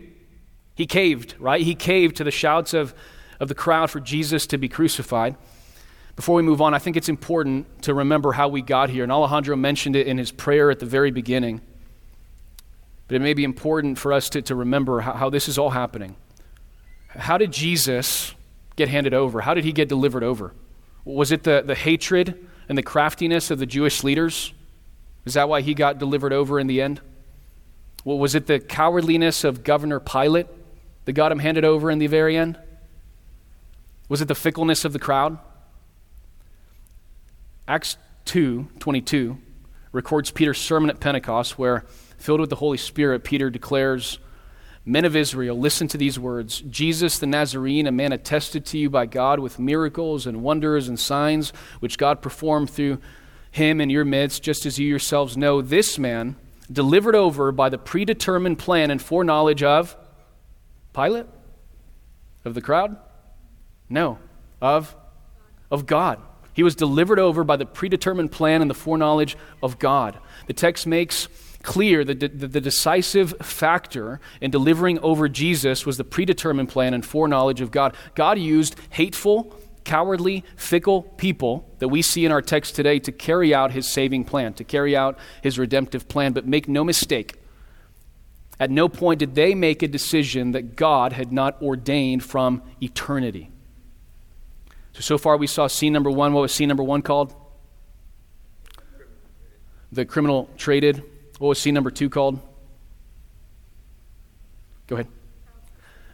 He 0.74 0.86
caved, 0.86 1.34
right? 1.38 1.60
He 1.60 1.74
caved 1.74 2.16
to 2.16 2.24
the 2.24 2.30
shouts 2.30 2.72
of, 2.72 2.94
of 3.40 3.48
the 3.48 3.54
crowd 3.54 3.90
for 3.90 4.00
Jesus 4.00 4.46
to 4.48 4.58
be 4.58 4.68
crucified. 4.68 5.36
Before 6.16 6.34
we 6.36 6.42
move 6.42 6.60
on, 6.60 6.74
I 6.74 6.78
think 6.78 6.96
it's 6.96 7.08
important 7.08 7.82
to 7.82 7.94
remember 7.94 8.32
how 8.32 8.48
we 8.48 8.62
got 8.62 8.90
here. 8.90 9.02
And 9.02 9.12
Alejandro 9.12 9.54
mentioned 9.54 9.96
it 9.96 10.06
in 10.06 10.18
his 10.18 10.32
prayer 10.32 10.70
at 10.70 10.80
the 10.80 10.86
very 10.86 11.10
beginning. 11.10 11.60
But 13.06 13.16
it 13.16 13.18
may 13.20 13.34
be 13.34 13.44
important 13.44 13.98
for 13.98 14.12
us 14.12 14.30
to, 14.30 14.42
to 14.42 14.54
remember 14.54 15.00
how, 15.00 15.12
how 15.12 15.30
this 15.30 15.48
is 15.48 15.58
all 15.58 15.70
happening. 15.70 16.16
How 17.08 17.38
did 17.38 17.52
Jesus 17.52 18.34
get 18.76 18.88
handed 18.88 19.14
over? 19.14 19.42
How 19.42 19.54
did 19.54 19.64
he 19.64 19.72
get 19.72 19.88
delivered 19.88 20.24
over? 20.24 20.54
Was 21.04 21.30
it 21.30 21.44
the, 21.44 21.62
the 21.64 21.74
hatred 21.74 22.46
and 22.68 22.76
the 22.76 22.82
craftiness 22.82 23.50
of 23.50 23.58
the 23.58 23.66
Jewish 23.66 24.02
leaders? 24.02 24.52
Is 25.24 25.34
that 25.34 25.48
why 25.48 25.60
he 25.60 25.74
got 25.74 25.98
delivered 25.98 26.32
over 26.32 26.58
in 26.58 26.66
the 26.66 26.80
end? 26.80 27.00
Well, 28.04 28.18
was 28.18 28.34
it 28.34 28.46
the 28.46 28.58
cowardliness 28.58 29.44
of 29.44 29.62
Governor 29.62 30.00
Pilate? 30.00 30.46
that 31.06 31.12
got 31.12 31.32
him 31.32 31.38
handed 31.38 31.64
over 31.64 31.90
in 31.90 31.98
the 31.98 32.08
very 32.08 32.36
end? 32.36 32.58
Was 34.08 34.20
it 34.20 34.28
the 34.28 34.34
fickleness 34.34 34.84
of 34.84 34.92
the 34.92 34.98
crowd? 34.98 35.38
Acts 37.68 37.96
2 38.26 38.68
22 38.78 39.38
records 39.92 40.30
Peter's 40.30 40.60
sermon 40.60 40.90
at 40.90 41.00
Pentecost, 41.00 41.58
where, 41.58 41.84
filled 42.18 42.40
with 42.40 42.50
the 42.50 42.56
Holy 42.56 42.76
Spirit, 42.76 43.24
Peter 43.24 43.50
declares, 43.50 44.18
Men 44.84 45.04
of 45.04 45.16
Israel, 45.16 45.58
listen 45.58 45.88
to 45.88 45.98
these 45.98 46.18
words 46.18 46.60
Jesus 46.60 47.18
the 47.18 47.26
Nazarene, 47.26 47.86
a 47.86 47.92
man 47.92 48.12
attested 48.12 48.64
to 48.66 48.78
you 48.78 48.88
by 48.88 49.06
God 49.06 49.40
with 49.40 49.58
miracles 49.58 50.26
and 50.26 50.42
wonders 50.42 50.88
and 50.88 50.98
signs, 50.98 51.50
which 51.80 51.98
God 51.98 52.22
performed 52.22 52.70
through 52.70 52.98
him 53.50 53.80
in 53.80 53.90
your 53.90 54.04
midst, 54.04 54.42
just 54.42 54.64
as 54.64 54.78
you 54.78 54.86
yourselves 54.86 55.36
know. 55.36 55.60
This 55.60 55.98
man, 55.98 56.36
delivered 56.70 57.14
over 57.14 57.52
by 57.52 57.68
the 57.68 57.78
predetermined 57.78 58.58
plan 58.58 58.90
and 58.90 59.00
foreknowledge 59.00 59.62
of 59.62 59.96
Pilate? 60.92 61.26
Of 62.44 62.54
the 62.54 62.60
crowd? 62.60 62.96
No, 63.88 64.18
of, 64.60 64.96
of 65.70 65.86
God. 65.86 66.20
He 66.56 66.62
was 66.62 66.74
delivered 66.74 67.18
over 67.18 67.44
by 67.44 67.56
the 67.56 67.66
predetermined 67.66 68.32
plan 68.32 68.62
and 68.62 68.70
the 68.70 68.74
foreknowledge 68.74 69.36
of 69.62 69.78
God. 69.78 70.18
The 70.46 70.54
text 70.54 70.86
makes 70.86 71.28
clear 71.62 72.02
that 72.02 72.18
the, 72.18 72.28
the, 72.28 72.48
the, 72.48 72.60
decisive 72.62 73.34
factor 73.42 74.20
in 74.40 74.50
delivering 74.50 74.98
over 75.00 75.28
Jesus 75.28 75.84
was 75.84 75.98
the 75.98 76.04
predetermined 76.04 76.70
plan 76.70 76.94
and 76.94 77.04
foreknowledge 77.04 77.60
of 77.60 77.70
God. 77.70 77.94
God 78.14 78.38
used 78.38 78.74
hateful, 78.88 79.54
cowardly, 79.84 80.44
fickle 80.56 81.02
people 81.02 81.70
that 81.78 81.88
we 81.88 82.00
see 82.00 82.24
in 82.24 82.32
our 82.32 82.40
text 82.40 82.74
today 82.74 83.00
to 83.00 83.12
carry 83.12 83.54
out 83.54 83.72
his 83.72 83.86
saving 83.86 84.24
plan, 84.24 84.54
to 84.54 84.64
carry 84.64 84.96
out 84.96 85.18
his 85.42 85.58
redemptive 85.58 86.08
plan. 86.08 86.32
But 86.32 86.46
make 86.46 86.68
no 86.68 86.84
mistake, 86.84 87.34
at 88.58 88.70
no 88.70 88.88
point 88.88 89.18
did 89.18 89.34
they 89.34 89.54
make 89.54 89.82
a 89.82 89.88
decision 89.88 90.52
that 90.52 90.74
God 90.74 91.12
had 91.12 91.32
not 91.32 91.60
ordained 91.60 92.24
from 92.24 92.62
eternity. 92.80 93.50
So, 94.96 95.02
so 95.02 95.18
far 95.18 95.36
we 95.36 95.46
saw 95.46 95.66
scene 95.66 95.92
number 95.92 96.10
one. 96.10 96.32
What 96.32 96.40
was 96.40 96.52
scene 96.52 96.68
number 96.68 96.82
one 96.82 97.02
called? 97.02 97.34
The 99.92 100.04
criminal 100.04 100.48
traded. 100.56 101.02
What 101.38 101.48
was 101.48 101.58
scene 101.58 101.74
number 101.74 101.90
two 101.90 102.08
called? 102.08 102.40
Go 104.86 104.96
ahead. 104.96 105.08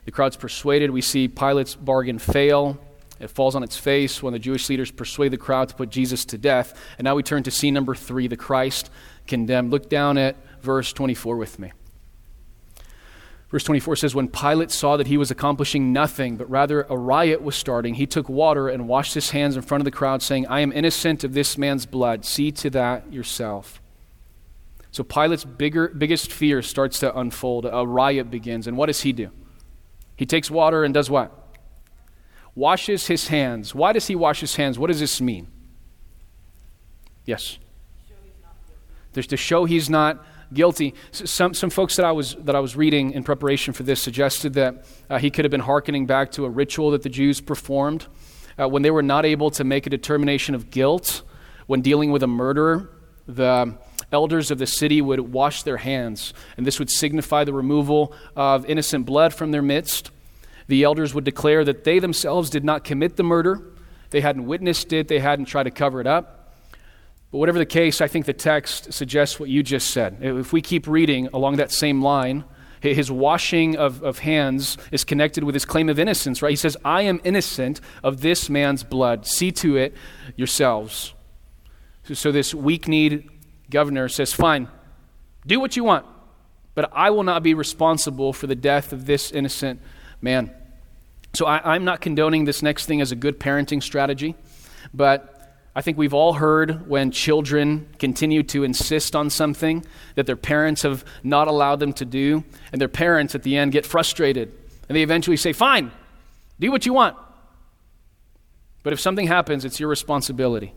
The 0.04 0.10
crowd's 0.10 0.36
persuaded. 0.36 0.90
We 0.90 1.00
see 1.00 1.28
Pilate's 1.28 1.76
bargain 1.76 2.18
fail. 2.18 2.80
It 3.20 3.30
falls 3.30 3.54
on 3.54 3.62
its 3.62 3.76
face 3.76 4.20
when 4.20 4.32
the 4.32 4.38
Jewish 4.40 4.68
leaders 4.68 4.90
persuade 4.90 5.32
the 5.32 5.38
crowd 5.38 5.68
to 5.68 5.76
put 5.76 5.90
Jesus 5.90 6.24
to 6.26 6.38
death. 6.38 6.76
And 6.98 7.04
now 7.04 7.14
we 7.14 7.22
turn 7.22 7.44
to 7.44 7.52
scene 7.52 7.74
number 7.74 7.94
three 7.94 8.26
the 8.26 8.36
Christ 8.36 8.90
condemned. 9.28 9.70
Look 9.70 9.88
down 9.88 10.18
at 10.18 10.34
verse 10.60 10.92
24 10.92 11.36
with 11.36 11.58
me. 11.60 11.72
Verse 13.52 13.64
24 13.64 13.96
says, 13.96 14.14
When 14.14 14.28
Pilate 14.28 14.70
saw 14.70 14.96
that 14.96 15.08
he 15.08 15.18
was 15.18 15.30
accomplishing 15.30 15.92
nothing, 15.92 16.38
but 16.38 16.48
rather 16.48 16.86
a 16.88 16.96
riot 16.96 17.42
was 17.42 17.54
starting, 17.54 17.94
he 17.94 18.06
took 18.06 18.26
water 18.30 18.66
and 18.66 18.88
washed 18.88 19.12
his 19.12 19.30
hands 19.30 19.56
in 19.56 19.62
front 19.62 19.82
of 19.82 19.84
the 19.84 19.90
crowd, 19.90 20.22
saying, 20.22 20.46
I 20.46 20.60
am 20.60 20.72
innocent 20.72 21.22
of 21.22 21.34
this 21.34 21.58
man's 21.58 21.84
blood. 21.84 22.24
See 22.24 22.50
to 22.50 22.70
that 22.70 23.12
yourself. 23.12 23.82
So 24.90 25.04
Pilate's 25.04 25.44
bigger, 25.44 25.88
biggest 25.88 26.32
fear 26.32 26.62
starts 26.62 26.98
to 27.00 27.16
unfold. 27.16 27.66
A 27.70 27.86
riot 27.86 28.30
begins. 28.30 28.66
And 28.66 28.78
what 28.78 28.86
does 28.86 29.02
he 29.02 29.12
do? 29.12 29.30
He 30.16 30.24
takes 30.24 30.50
water 30.50 30.82
and 30.82 30.94
does 30.94 31.10
what? 31.10 31.38
Washes 32.54 33.06
his 33.08 33.28
hands. 33.28 33.74
Why 33.74 33.92
does 33.92 34.06
he 34.06 34.16
wash 34.16 34.40
his 34.40 34.56
hands? 34.56 34.78
What 34.78 34.86
does 34.86 35.00
this 35.00 35.20
mean? 35.20 35.48
Yes. 37.26 37.58
There's 39.12 39.26
to 39.26 39.36
show 39.36 39.66
he's 39.66 39.90
not 39.90 40.24
guilty. 40.54 40.94
Some, 41.10 41.54
some 41.54 41.70
folks 41.70 41.96
that 41.96 42.04
I, 42.04 42.12
was, 42.12 42.34
that 42.40 42.54
I 42.54 42.60
was 42.60 42.76
reading 42.76 43.12
in 43.12 43.24
preparation 43.24 43.72
for 43.74 43.82
this 43.82 44.02
suggested 44.02 44.54
that 44.54 44.84
uh, 45.08 45.18
he 45.18 45.30
could 45.30 45.44
have 45.44 45.50
been 45.50 45.60
hearkening 45.60 46.06
back 46.06 46.32
to 46.32 46.44
a 46.44 46.50
ritual 46.50 46.90
that 46.92 47.02
the 47.02 47.08
Jews 47.08 47.40
performed 47.40 48.06
uh, 48.58 48.68
when 48.68 48.82
they 48.82 48.90
were 48.90 49.02
not 49.02 49.24
able 49.24 49.50
to 49.52 49.64
make 49.64 49.86
a 49.86 49.90
determination 49.90 50.54
of 50.54 50.70
guilt 50.70 51.22
when 51.66 51.80
dealing 51.80 52.10
with 52.10 52.22
a 52.22 52.26
murderer. 52.26 52.90
The 53.26 53.76
elders 54.10 54.50
of 54.50 54.58
the 54.58 54.66
city 54.66 55.00
would 55.00 55.20
wash 55.20 55.62
their 55.62 55.78
hands, 55.78 56.34
and 56.56 56.66
this 56.66 56.78
would 56.78 56.90
signify 56.90 57.44
the 57.44 57.52
removal 57.52 58.14
of 58.36 58.66
innocent 58.66 59.06
blood 59.06 59.32
from 59.32 59.52
their 59.52 59.62
midst. 59.62 60.10
The 60.66 60.84
elders 60.84 61.14
would 61.14 61.24
declare 61.24 61.64
that 61.64 61.84
they 61.84 61.98
themselves 61.98 62.50
did 62.50 62.64
not 62.64 62.84
commit 62.84 63.16
the 63.16 63.22
murder, 63.22 63.62
they 64.10 64.20
hadn't 64.20 64.46
witnessed 64.46 64.92
it, 64.92 65.08
they 65.08 65.18
hadn't 65.18 65.46
tried 65.46 65.64
to 65.64 65.70
cover 65.70 66.00
it 66.00 66.06
up. 66.06 66.41
But 67.32 67.38
whatever 67.38 67.58
the 67.58 67.66
case, 67.66 68.00
I 68.00 68.06
think 68.06 68.26
the 68.26 68.32
text 68.32 68.92
suggests 68.92 69.40
what 69.40 69.48
you 69.48 69.62
just 69.62 69.90
said. 69.90 70.18
If 70.20 70.52
we 70.52 70.60
keep 70.62 70.86
reading 70.86 71.28
along 71.32 71.56
that 71.56 71.72
same 71.72 72.02
line, 72.02 72.44
his 72.80 73.10
washing 73.10 73.76
of, 73.76 74.02
of 74.02 74.20
hands 74.20 74.76
is 74.90 75.02
connected 75.02 75.42
with 75.42 75.54
his 75.54 75.64
claim 75.64 75.88
of 75.88 75.98
innocence, 75.98 76.42
right? 76.42 76.50
He 76.50 76.56
says, 76.56 76.76
I 76.84 77.02
am 77.02 77.20
innocent 77.24 77.80
of 78.02 78.20
this 78.20 78.50
man's 78.50 78.84
blood. 78.84 79.26
See 79.26 79.50
to 79.52 79.76
it 79.76 79.94
yourselves. 80.36 81.14
So, 82.12 82.32
this 82.32 82.52
weak 82.52 82.88
kneed 82.88 83.30
governor 83.70 84.08
says, 84.08 84.32
Fine, 84.32 84.68
do 85.46 85.58
what 85.60 85.76
you 85.76 85.84
want, 85.84 86.04
but 86.74 86.90
I 86.92 87.10
will 87.10 87.22
not 87.22 87.42
be 87.42 87.54
responsible 87.54 88.32
for 88.32 88.46
the 88.46 88.56
death 88.56 88.92
of 88.92 89.06
this 89.06 89.30
innocent 89.30 89.80
man. 90.20 90.52
So 91.34 91.46
I, 91.46 91.74
I'm 91.74 91.84
not 91.84 92.00
condoning 92.00 92.44
this 92.44 92.62
next 92.62 92.86
thing 92.86 93.00
as 93.00 93.12
a 93.12 93.16
good 93.16 93.40
parenting 93.40 93.82
strategy, 93.82 94.34
but 94.92 95.31
I 95.74 95.80
think 95.80 95.96
we've 95.96 96.12
all 96.12 96.34
heard 96.34 96.86
when 96.86 97.10
children 97.10 97.88
continue 97.98 98.42
to 98.44 98.62
insist 98.62 99.16
on 99.16 99.30
something 99.30 99.84
that 100.16 100.26
their 100.26 100.36
parents 100.36 100.82
have 100.82 101.04
not 101.22 101.48
allowed 101.48 101.80
them 101.80 101.94
to 101.94 102.04
do, 102.04 102.44
and 102.72 102.80
their 102.80 102.88
parents 102.88 103.34
at 103.34 103.42
the 103.42 103.56
end 103.56 103.72
get 103.72 103.86
frustrated. 103.86 104.52
And 104.88 104.96
they 104.96 105.02
eventually 105.02 105.38
say, 105.38 105.54
Fine, 105.54 105.90
do 106.60 106.70
what 106.70 106.84
you 106.84 106.92
want. 106.92 107.16
But 108.82 108.92
if 108.92 109.00
something 109.00 109.26
happens, 109.26 109.64
it's 109.64 109.80
your 109.80 109.88
responsibility. 109.88 110.74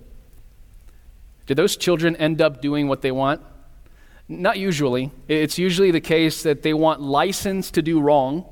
Do 1.45 1.55
those 1.55 1.75
children 1.75 2.15
end 2.15 2.41
up 2.41 2.62
doing 2.62 2.88
what 2.88 3.01
they 3.01 3.12
want? 3.12 3.41
Not 4.27 4.58
usually. 4.58 5.12
It's 5.27 5.60
usually 5.60 5.91
the 5.91 6.01
case 6.01 6.43
that 6.43 6.63
they 6.63 6.73
want 6.73 7.01
license 7.01 7.69
to 7.71 7.81
do 7.81 7.99
wrong, 7.99 8.45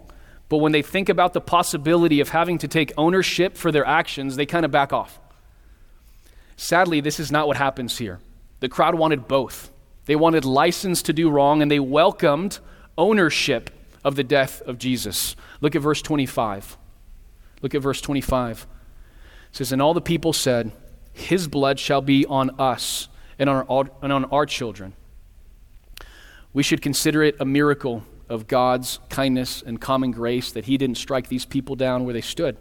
but 0.50 0.58
when 0.58 0.72
they 0.72 0.82
think 0.82 1.10
about 1.10 1.34
the 1.34 1.42
possibility 1.42 2.20
of 2.20 2.30
having 2.30 2.58
to 2.60 2.68
take 2.68 2.92
ownership 2.98 3.56
for 3.58 3.72
their 3.72 3.86
actions, 3.86 4.36
they 4.36 4.46
kind 4.46 4.66
of 4.66 4.72
back 4.72 4.94
off. 4.94 5.20
Sadly, 6.56 7.02
this 7.02 7.20
is 7.20 7.32
not 7.32 7.48
what 7.48 7.58
happens 7.58 7.98
here. 7.98 8.20
The 8.60 8.70
crowd 8.70 8.96
wanted 8.96 9.28
both. 9.28 9.72
They 10.06 10.16
wanted 10.16 10.46
license 10.46 11.02
to 11.04 11.14
do 11.14 11.30
wrong, 11.30 11.62
and 11.62 11.72
they 11.72 11.80
welcomed 11.80 12.60
ownership 12.98 13.70
of 14.04 14.16
the 14.16 14.24
death 14.24 14.62
of 14.64 14.78
Jesus. 14.78 15.36
Look 15.62 15.76
at 15.76 15.82
verse 15.82 16.02
25. 16.02 16.78
Look 17.62 17.74
at 17.74 17.82
verse 17.82 18.02
25. 18.02 18.68
It 19.50 19.56
says, 19.56 19.72
And 19.72 19.82
all 19.82 19.94
the 19.94 20.02
people 20.02 20.34
said, 20.34 20.72
His 21.14 21.48
blood 21.48 21.80
shall 21.80 22.02
be 22.02 22.26
on 22.26 22.52
us 22.60 23.08
and 23.40 23.50
on 23.50 23.66
our, 23.68 23.90
and 24.02 24.12
on 24.12 24.26
our 24.26 24.46
children. 24.46 24.94
We 26.52 26.64
should 26.64 26.82
consider 26.82 27.24
it 27.24 27.36
a 27.40 27.46
miracle 27.46 28.04
of 28.30 28.48
God's 28.48 29.00
kindness 29.10 29.64
and 29.66 29.80
common 29.80 30.12
grace 30.12 30.52
that 30.52 30.66
He 30.66 30.78
didn't 30.78 30.98
strike 30.98 31.30
these 31.30 31.46
people 31.46 31.76
down 31.76 32.04
where 32.04 32.14
they 32.14 32.22
stood 32.22 32.58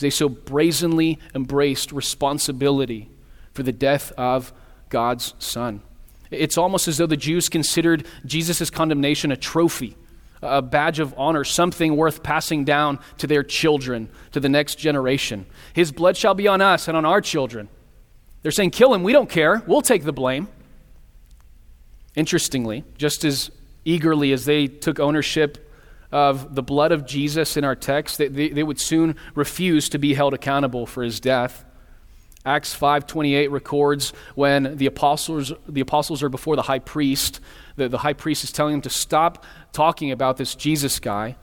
they 0.00 0.10
so 0.10 0.28
brazenly 0.28 1.18
embraced 1.34 1.92
responsibility 1.92 3.10
for 3.52 3.62
the 3.62 3.72
death 3.72 4.12
of 4.12 4.52
God's 4.88 5.34
Son. 5.38 5.82
It's 6.30 6.58
almost 6.58 6.88
as 6.88 6.98
though 6.98 7.06
the 7.06 7.16
Jews 7.16 7.48
considered 7.48 8.06
Jesus' 8.24 8.70
condemnation 8.70 9.32
a 9.32 9.36
trophy, 9.36 9.96
a 10.42 10.62
badge 10.62 11.00
of 11.00 11.14
honor, 11.18 11.44
something 11.44 11.96
worth 11.96 12.22
passing 12.22 12.64
down 12.64 12.98
to 13.18 13.26
their 13.26 13.42
children, 13.42 14.08
to 14.32 14.40
the 14.40 14.48
next 14.48 14.76
generation. 14.76 15.46
His 15.74 15.92
blood 15.92 16.16
shall 16.16 16.34
be 16.34 16.48
on 16.48 16.60
us 16.60 16.88
and 16.88 16.96
on 16.96 17.04
our 17.04 17.20
children. 17.20 17.68
They're 18.42 18.52
saying, 18.52 18.70
kill 18.70 18.94
him, 18.94 19.02
we 19.02 19.12
don't 19.12 19.28
care, 19.28 19.62
we'll 19.66 19.82
take 19.82 20.04
the 20.04 20.12
blame. 20.12 20.48
Interestingly, 22.14 22.84
just 22.96 23.24
as 23.24 23.50
eagerly 23.84 24.32
as 24.32 24.44
they 24.44 24.66
took 24.66 24.98
ownership 24.98 25.69
of 26.12 26.54
the 26.54 26.62
blood 26.62 26.92
of 26.92 27.06
Jesus 27.06 27.56
in 27.56 27.64
our 27.64 27.76
text, 27.76 28.18
they, 28.18 28.28
they, 28.28 28.48
they 28.48 28.62
would 28.62 28.80
soon 28.80 29.16
refuse 29.34 29.88
to 29.90 29.98
be 29.98 30.14
held 30.14 30.34
accountable 30.34 30.86
for 30.86 31.02
his 31.02 31.20
death. 31.20 31.64
Acts 32.44 32.74
5:28 32.74 33.50
records 33.50 34.12
when 34.34 34.76
the 34.76 34.86
apostles, 34.86 35.52
the 35.68 35.82
apostles 35.82 36.22
are 36.22 36.30
before 36.30 36.56
the 36.56 36.62
high 36.62 36.78
priest, 36.78 37.40
the, 37.76 37.88
the 37.88 37.98
high 37.98 38.14
priest 38.14 38.44
is 38.44 38.52
telling 38.52 38.74
them 38.74 38.82
to 38.82 38.90
stop 38.90 39.44
talking 39.72 40.10
about 40.10 40.38
this 40.38 40.54
Jesus 40.54 40.98
guy. 40.98 41.36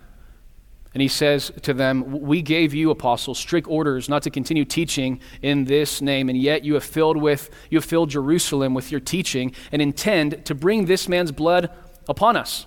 And 0.93 1.01
he 1.03 1.07
says 1.07 1.51
to 1.61 1.75
them, 1.75 2.21
We 2.21 2.41
gave 2.41 2.73
you, 2.73 2.89
apostles, 2.89 3.37
strict 3.37 3.67
orders 3.67 4.09
not 4.09 4.23
to 4.23 4.31
continue 4.31 4.65
teaching 4.65 5.19
in 5.43 5.65
this 5.65 6.01
name, 6.01 6.29
and 6.29 6.37
yet 6.37 6.63
you 6.63 6.73
have 6.73 6.83
filled 6.83 7.17
with 7.17 7.51
you 7.69 7.77
have 7.77 7.85
filled 7.85 8.09
Jerusalem 8.09 8.73
with 8.73 8.91
your 8.91 8.99
teaching 8.99 9.53
and 9.71 9.79
intend 9.79 10.45
to 10.45 10.55
bring 10.55 10.85
this 10.85 11.07
man's 11.07 11.31
blood 11.31 11.69
upon 12.09 12.35
us. 12.35 12.65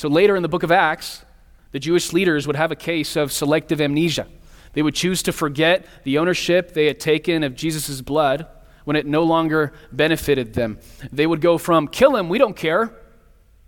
So 0.00 0.08
later 0.08 0.34
in 0.34 0.40
the 0.40 0.48
book 0.48 0.62
of 0.62 0.72
Acts, 0.72 1.26
the 1.72 1.78
Jewish 1.78 2.14
leaders 2.14 2.46
would 2.46 2.56
have 2.56 2.72
a 2.72 2.74
case 2.74 3.16
of 3.16 3.30
selective 3.30 3.82
amnesia. 3.82 4.26
They 4.72 4.80
would 4.80 4.94
choose 4.94 5.22
to 5.24 5.30
forget 5.30 5.84
the 6.04 6.16
ownership 6.16 6.72
they 6.72 6.86
had 6.86 6.98
taken 6.98 7.44
of 7.44 7.54
Jesus' 7.54 8.00
blood 8.00 8.46
when 8.84 8.96
it 8.96 9.04
no 9.04 9.24
longer 9.24 9.74
benefited 9.92 10.54
them. 10.54 10.78
They 11.12 11.26
would 11.26 11.42
go 11.42 11.58
from, 11.58 11.86
kill 11.86 12.16
him, 12.16 12.30
we 12.30 12.38
don't 12.38 12.56
care, 12.56 12.94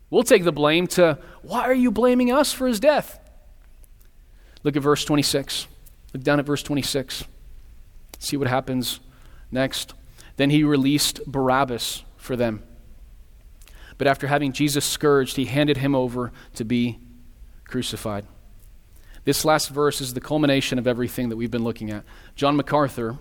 we'll 0.09 0.23
take 0.23 0.45
the 0.45 0.53
blame, 0.53 0.87
to, 0.87 1.19
why 1.43 1.65
are 1.65 1.75
you 1.75 1.91
blaming 1.91 2.33
us 2.33 2.51
for 2.51 2.67
his 2.67 2.81
death? 2.81 3.21
Look 4.63 4.75
at 4.75 4.83
verse 4.83 5.05
26. 5.05 5.67
Look 6.15 6.23
down 6.23 6.41
at 6.41 6.47
verse 6.47 6.63
26. 6.63 7.25
See 8.21 8.39
what 8.39 8.49
happens 8.49 9.01
next. 9.51 9.93
Then 10.37 10.49
he 10.49 10.65
released 10.65 11.21
Barabbas 11.27 12.05
for 12.17 12.37
them. 12.37 12.63
But 14.03 14.09
after 14.09 14.27
having 14.27 14.53
Jesus 14.53 14.85
scourged, 14.85 15.37
he 15.37 15.45
handed 15.45 15.77
him 15.77 15.95
over 15.95 16.33
to 16.55 16.65
be 16.65 16.99
crucified. 17.63 18.27
This 19.23 19.45
last 19.45 19.69
verse 19.69 20.01
is 20.01 20.13
the 20.13 20.21
culmination 20.21 20.77
of 20.81 20.89
everything 20.89 21.29
that 21.29 21.37
we've 21.37 21.53
been 21.53 21.63
looking 21.63 21.93
at. 21.93 22.03
John 22.35 22.57
MacArthur 22.57 23.19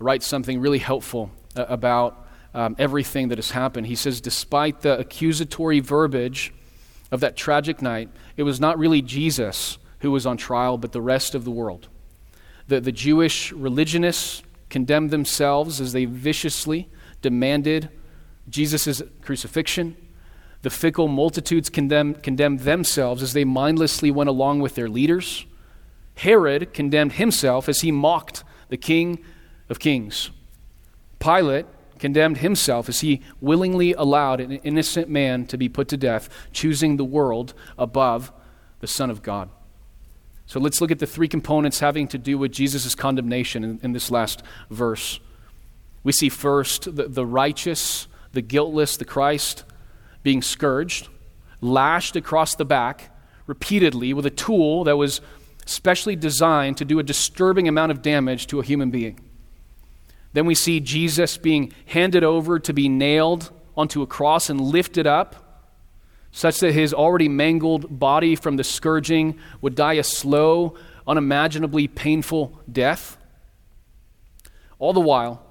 writes 0.00 0.26
something 0.26 0.58
really 0.58 0.80
helpful 0.80 1.30
uh, 1.54 1.66
about 1.68 2.26
um, 2.54 2.74
everything 2.76 3.28
that 3.28 3.38
has 3.38 3.52
happened. 3.52 3.86
He 3.86 3.94
says, 3.94 4.20
despite 4.20 4.80
the 4.80 4.98
accusatory 4.98 5.78
verbiage 5.78 6.52
of 7.12 7.20
that 7.20 7.36
tragic 7.36 7.80
night, 7.80 8.08
it 8.36 8.42
was 8.42 8.58
not 8.58 8.80
really 8.80 9.02
Jesus 9.02 9.78
who 10.00 10.10
was 10.10 10.26
on 10.26 10.36
trial, 10.36 10.76
but 10.76 10.90
the 10.90 11.00
rest 11.00 11.36
of 11.36 11.44
the 11.44 11.52
world. 11.52 11.86
The, 12.66 12.80
the 12.80 12.90
Jewish 12.90 13.52
religionists 13.52 14.42
condemned 14.70 15.12
themselves 15.12 15.80
as 15.80 15.92
they 15.92 16.04
viciously 16.04 16.88
demanded 17.22 17.90
Jesus' 18.50 19.02
crucifixion. 19.22 19.96
The 20.62 20.70
fickle 20.70 21.08
multitudes 21.08 21.70
condemned, 21.70 22.22
condemned 22.22 22.60
themselves 22.60 23.22
as 23.22 23.32
they 23.32 23.44
mindlessly 23.44 24.10
went 24.10 24.28
along 24.28 24.60
with 24.60 24.74
their 24.74 24.88
leaders. 24.88 25.46
Herod 26.16 26.74
condemned 26.74 27.12
himself 27.12 27.68
as 27.68 27.80
he 27.80 27.90
mocked 27.90 28.44
the 28.68 28.76
King 28.76 29.24
of 29.70 29.78
Kings. 29.78 30.30
Pilate 31.18 31.66
condemned 31.98 32.38
himself 32.38 32.88
as 32.88 33.00
he 33.00 33.20
willingly 33.40 33.92
allowed 33.92 34.40
an 34.40 34.52
innocent 34.52 35.08
man 35.08 35.46
to 35.46 35.56
be 35.56 35.68
put 35.68 35.88
to 35.88 35.96
death, 35.96 36.28
choosing 36.52 36.96
the 36.96 37.04
world 37.04 37.54
above 37.78 38.32
the 38.80 38.86
Son 38.86 39.10
of 39.10 39.22
God. 39.22 39.50
So 40.46 40.58
let's 40.58 40.80
look 40.80 40.90
at 40.90 40.98
the 40.98 41.06
three 41.06 41.28
components 41.28 41.78
having 41.78 42.08
to 42.08 42.18
do 42.18 42.36
with 42.36 42.50
Jesus' 42.50 42.94
condemnation 42.94 43.62
in, 43.62 43.80
in, 43.82 43.92
this 43.92 44.10
last 44.10 44.42
verse. 44.68 45.20
We 46.02 46.12
see 46.12 46.28
first 46.28 46.96
the, 46.96 47.04
the 47.06 47.24
righteous, 47.24 48.08
the 48.32 48.42
guiltless, 48.42 48.96
the 48.96 49.04
Christ 49.04 49.64
being 50.22 50.42
scourged, 50.42 51.08
lashed 51.60 52.16
across 52.16 52.54
the 52.54 52.64
back 52.64 53.10
repeatedly 53.46 54.12
with 54.14 54.26
a 54.26 54.30
tool 54.30 54.84
that 54.84 54.96
was 54.96 55.20
specially 55.66 56.16
designed 56.16 56.76
to 56.76 56.84
do 56.84 56.98
a 56.98 57.02
disturbing 57.02 57.68
amount 57.68 57.92
of 57.92 58.02
damage 58.02 58.46
to 58.46 58.60
a 58.60 58.64
human 58.64 58.90
being. 58.90 59.18
Then 60.32 60.46
we 60.46 60.54
see 60.54 60.80
Jesus 60.80 61.36
being 61.36 61.72
handed 61.86 62.22
over 62.22 62.58
to 62.60 62.72
be 62.72 62.88
nailed 62.88 63.50
onto 63.76 64.02
a 64.02 64.06
cross 64.06 64.48
and 64.48 64.60
lifted 64.60 65.06
up 65.06 65.50
such 66.32 66.60
that 66.60 66.72
his 66.72 66.94
already 66.94 67.28
mangled 67.28 67.98
body 67.98 68.36
from 68.36 68.56
the 68.56 68.62
scourging 68.62 69.38
would 69.60 69.74
die 69.74 69.94
a 69.94 70.04
slow, 70.04 70.76
unimaginably 71.06 71.88
painful 71.88 72.60
death. 72.70 73.16
All 74.78 74.92
the 74.92 75.00
while, 75.00 75.44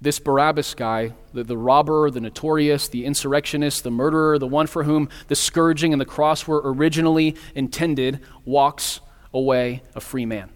this 0.00 0.18
Barabbas 0.18 0.74
guy, 0.74 1.12
the, 1.32 1.44
the 1.44 1.56
robber, 1.56 2.10
the 2.10 2.20
notorious, 2.20 2.88
the 2.88 3.04
insurrectionist, 3.04 3.84
the 3.84 3.90
murderer, 3.90 4.38
the 4.38 4.46
one 4.46 4.66
for 4.66 4.84
whom 4.84 5.08
the 5.28 5.36
scourging 5.36 5.92
and 5.92 6.00
the 6.00 6.06
cross 6.06 6.46
were 6.46 6.60
originally 6.64 7.36
intended, 7.54 8.20
walks 8.44 9.00
away 9.32 9.82
a 9.94 10.00
free 10.00 10.26
man. 10.26 10.50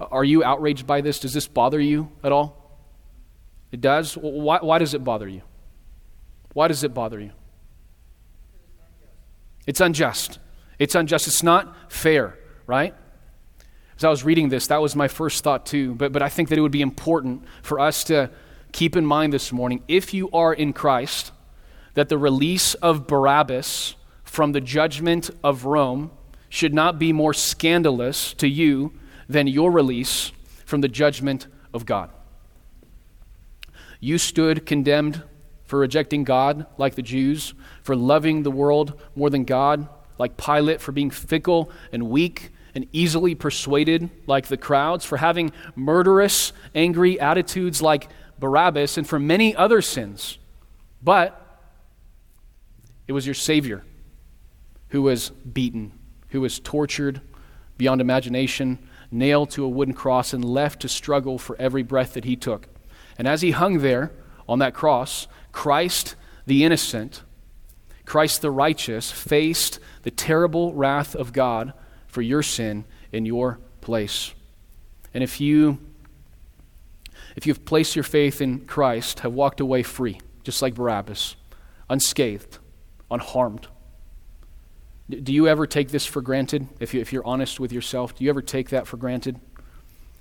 Are 0.00 0.24
you 0.24 0.44
outraged 0.44 0.86
by 0.86 1.00
this? 1.00 1.18
Does 1.18 1.34
this 1.34 1.48
bother 1.48 1.80
you 1.80 2.10
at 2.22 2.32
all? 2.32 2.80
It 3.72 3.80
does? 3.80 4.14
Why, 4.14 4.58
why 4.60 4.78
does 4.78 4.94
it 4.94 5.04
bother 5.04 5.28
you? 5.28 5.42
Why 6.52 6.68
does 6.68 6.84
it 6.84 6.94
bother 6.94 7.20
you? 7.20 7.32
It's 9.66 9.80
unjust. 9.80 10.38
It's 10.78 10.94
unjust. 10.94 11.26
It's 11.26 11.42
not 11.42 11.92
fair, 11.92 12.38
right? 12.66 12.94
As 13.98 14.04
I 14.04 14.10
was 14.10 14.22
reading 14.22 14.48
this, 14.48 14.68
that 14.68 14.80
was 14.80 14.94
my 14.94 15.08
first 15.08 15.42
thought 15.42 15.66
too. 15.66 15.92
But, 15.96 16.12
but 16.12 16.22
I 16.22 16.28
think 16.28 16.50
that 16.50 16.58
it 16.58 16.60
would 16.60 16.70
be 16.70 16.82
important 16.82 17.42
for 17.62 17.80
us 17.80 18.04
to 18.04 18.30
keep 18.70 18.94
in 18.94 19.04
mind 19.04 19.32
this 19.32 19.50
morning 19.52 19.82
if 19.88 20.14
you 20.14 20.30
are 20.30 20.54
in 20.54 20.72
Christ, 20.72 21.32
that 21.94 22.08
the 22.08 22.16
release 22.16 22.74
of 22.74 23.08
Barabbas 23.08 23.96
from 24.22 24.52
the 24.52 24.60
judgment 24.60 25.30
of 25.42 25.64
Rome 25.64 26.12
should 26.48 26.72
not 26.72 27.00
be 27.00 27.12
more 27.12 27.34
scandalous 27.34 28.34
to 28.34 28.46
you 28.46 28.92
than 29.28 29.48
your 29.48 29.72
release 29.72 30.30
from 30.64 30.80
the 30.80 30.88
judgment 30.88 31.48
of 31.74 31.84
God. 31.84 32.10
You 33.98 34.16
stood 34.16 34.64
condemned 34.64 35.24
for 35.64 35.80
rejecting 35.80 36.22
God 36.22 36.66
like 36.78 36.94
the 36.94 37.02
Jews, 37.02 37.52
for 37.82 37.96
loving 37.96 38.44
the 38.44 38.50
world 38.52 39.00
more 39.16 39.28
than 39.28 39.42
God 39.42 39.88
like 40.18 40.36
Pilate, 40.36 40.80
for 40.80 40.92
being 40.92 41.10
fickle 41.10 41.72
and 41.90 42.08
weak 42.08 42.52
and 42.78 42.86
easily 42.92 43.34
persuaded 43.34 44.08
like 44.28 44.46
the 44.46 44.56
crowds, 44.56 45.04
for 45.04 45.16
having 45.16 45.50
murderous, 45.74 46.52
angry 46.76 47.18
attitudes 47.18 47.82
like 47.82 48.08
Barabbas, 48.38 48.96
and 48.96 49.04
for 49.04 49.18
many 49.18 49.52
other 49.56 49.82
sins. 49.82 50.38
But 51.02 51.44
it 53.08 53.12
was 53.12 53.26
your 53.26 53.34
Savior 53.34 53.84
who 54.90 55.02
was 55.02 55.30
beaten, 55.30 55.90
who 56.28 56.40
was 56.40 56.60
tortured 56.60 57.20
beyond 57.78 58.00
imagination, 58.00 58.78
nailed 59.10 59.50
to 59.50 59.64
a 59.64 59.68
wooden 59.68 59.92
cross, 59.92 60.32
and 60.32 60.44
left 60.44 60.80
to 60.82 60.88
struggle 60.88 61.36
for 61.36 61.56
every 61.56 61.82
breath 61.82 62.14
that 62.14 62.24
he 62.24 62.36
took. 62.36 62.68
And 63.18 63.26
as 63.26 63.42
he 63.42 63.50
hung 63.50 63.78
there 63.78 64.12
on 64.48 64.60
that 64.60 64.72
cross, 64.72 65.26
Christ 65.50 66.14
the 66.46 66.62
innocent, 66.62 67.24
Christ 68.04 68.40
the 68.40 68.52
righteous, 68.52 69.10
faced 69.10 69.80
the 70.04 70.12
terrible 70.12 70.72
wrath 70.74 71.16
of 71.16 71.32
God 71.32 71.72
for 72.08 72.22
your 72.22 72.42
sin 72.42 72.84
in 73.12 73.24
your 73.24 73.60
place. 73.80 74.34
And 75.14 75.22
if 75.22 75.40
you 75.40 75.78
if 77.36 77.46
you've 77.46 77.64
placed 77.64 77.94
your 77.94 78.02
faith 78.02 78.40
in 78.40 78.66
Christ, 78.66 79.20
have 79.20 79.32
walked 79.32 79.60
away 79.60 79.84
free, 79.84 80.20
just 80.42 80.60
like 80.60 80.74
Barabbas, 80.74 81.36
unscathed, 81.88 82.58
unharmed. 83.12 83.68
Do 85.08 85.32
you 85.32 85.46
ever 85.46 85.66
take 85.66 85.90
this 85.90 86.04
for 86.04 86.20
granted? 86.20 86.66
If, 86.80 86.92
you, 86.92 87.00
if 87.00 87.12
you're 87.12 87.24
honest 87.24 87.60
with 87.60 87.72
yourself, 87.72 88.16
do 88.16 88.24
you 88.24 88.30
ever 88.30 88.42
take 88.42 88.70
that 88.70 88.86
for 88.86 88.96
granted? 88.96 89.40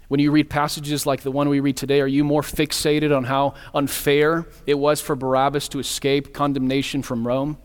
When 0.08 0.20
you 0.20 0.32
read 0.32 0.50
passages 0.50 1.06
like 1.06 1.22
the 1.22 1.32
one 1.32 1.50
we 1.50 1.60
read 1.60 1.76
today, 1.76 2.00
are 2.00 2.08
you 2.08 2.24
more 2.24 2.44
fixated 2.44 3.16
on 3.16 3.26
how 3.26 3.56
unfair 3.74 4.46
it 4.66 4.76
was 4.76 5.02
for 5.02 5.16
Barabbas 5.16 5.68
to 5.70 5.80
escape 5.80 6.34
condemnation 6.34 7.02
from 7.02 7.28
Rome? 7.28 7.58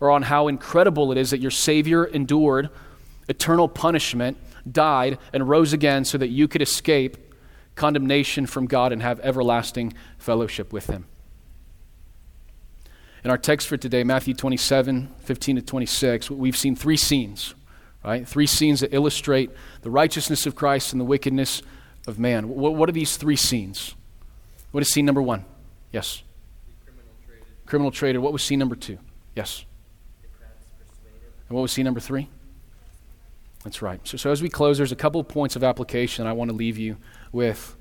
Or 0.00 0.10
on 0.10 0.22
how 0.22 0.46
incredible 0.46 1.10
it 1.10 1.18
is 1.18 1.30
that 1.30 1.40
your 1.40 1.50
Savior 1.50 2.04
endured 2.04 2.70
eternal 3.28 3.68
punishment, 3.68 4.36
died, 4.70 5.18
and 5.32 5.48
rose 5.48 5.72
again 5.72 6.04
so 6.04 6.18
that 6.18 6.28
you 6.28 6.48
could 6.48 6.62
escape 6.62 7.16
condemnation 7.74 8.46
from 8.46 8.66
God 8.66 8.92
and 8.92 9.02
have 9.02 9.20
everlasting 9.20 9.94
fellowship 10.18 10.72
with 10.72 10.86
Him? 10.86 11.06
In 13.24 13.30
our 13.30 13.38
text 13.38 13.66
for 13.66 13.76
today, 13.76 14.04
Matthew 14.04 14.34
27 14.34 15.14
15 15.20 15.56
to 15.56 15.62
26, 15.62 16.30
we've 16.30 16.56
seen 16.56 16.76
three 16.76 16.96
scenes, 16.96 17.54
right? 18.04 18.26
Three 18.26 18.46
scenes 18.46 18.80
that 18.80 18.94
illustrate 18.94 19.50
the 19.82 19.90
righteousness 19.90 20.46
of 20.46 20.54
Christ 20.54 20.92
and 20.92 21.00
the 21.00 21.04
wickedness 21.04 21.62
of 22.06 22.18
man. 22.18 22.48
What, 22.48 22.88
are 22.88 22.92
these 22.92 23.16
three 23.16 23.36
scenes? 23.36 23.94
What 24.70 24.82
is 24.82 24.90
scene 24.90 25.04
number 25.04 25.22
one? 25.22 25.44
Yes. 25.92 26.22
Criminal 27.66 27.90
traded. 27.90 28.22
What 28.22 28.32
was 28.32 28.42
scene 28.42 28.58
number 28.58 28.76
two? 28.76 28.98
Yes. 29.34 29.64
And 31.48 31.56
what 31.56 31.62
was 31.62 31.72
scene 31.72 31.84
number 31.84 32.00
three? 32.00 32.28
That's 33.64 33.82
right. 33.82 34.00
So, 34.04 34.16
so 34.16 34.30
as 34.30 34.40
we 34.40 34.48
close, 34.48 34.78
there's 34.78 34.92
a 34.92 34.96
couple 34.96 35.20
of 35.20 35.28
points 35.28 35.56
of 35.56 35.64
application 35.64 36.26
I 36.26 36.32
want 36.32 36.50
to 36.50 36.56
leave 36.56 36.78
you 36.78 36.96
with. 37.32 37.76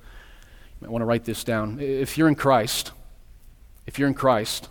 Might 0.81 0.91
want 0.91 1.01
to 1.01 1.05
write 1.05 1.25
this 1.25 1.43
down. 1.43 1.79
If 1.79 2.17
you're 2.17 2.27
in 2.27 2.35
Christ, 2.35 2.91
if 3.85 3.97
you're 3.97 4.07
in 4.07 4.13
Christ, 4.13 4.69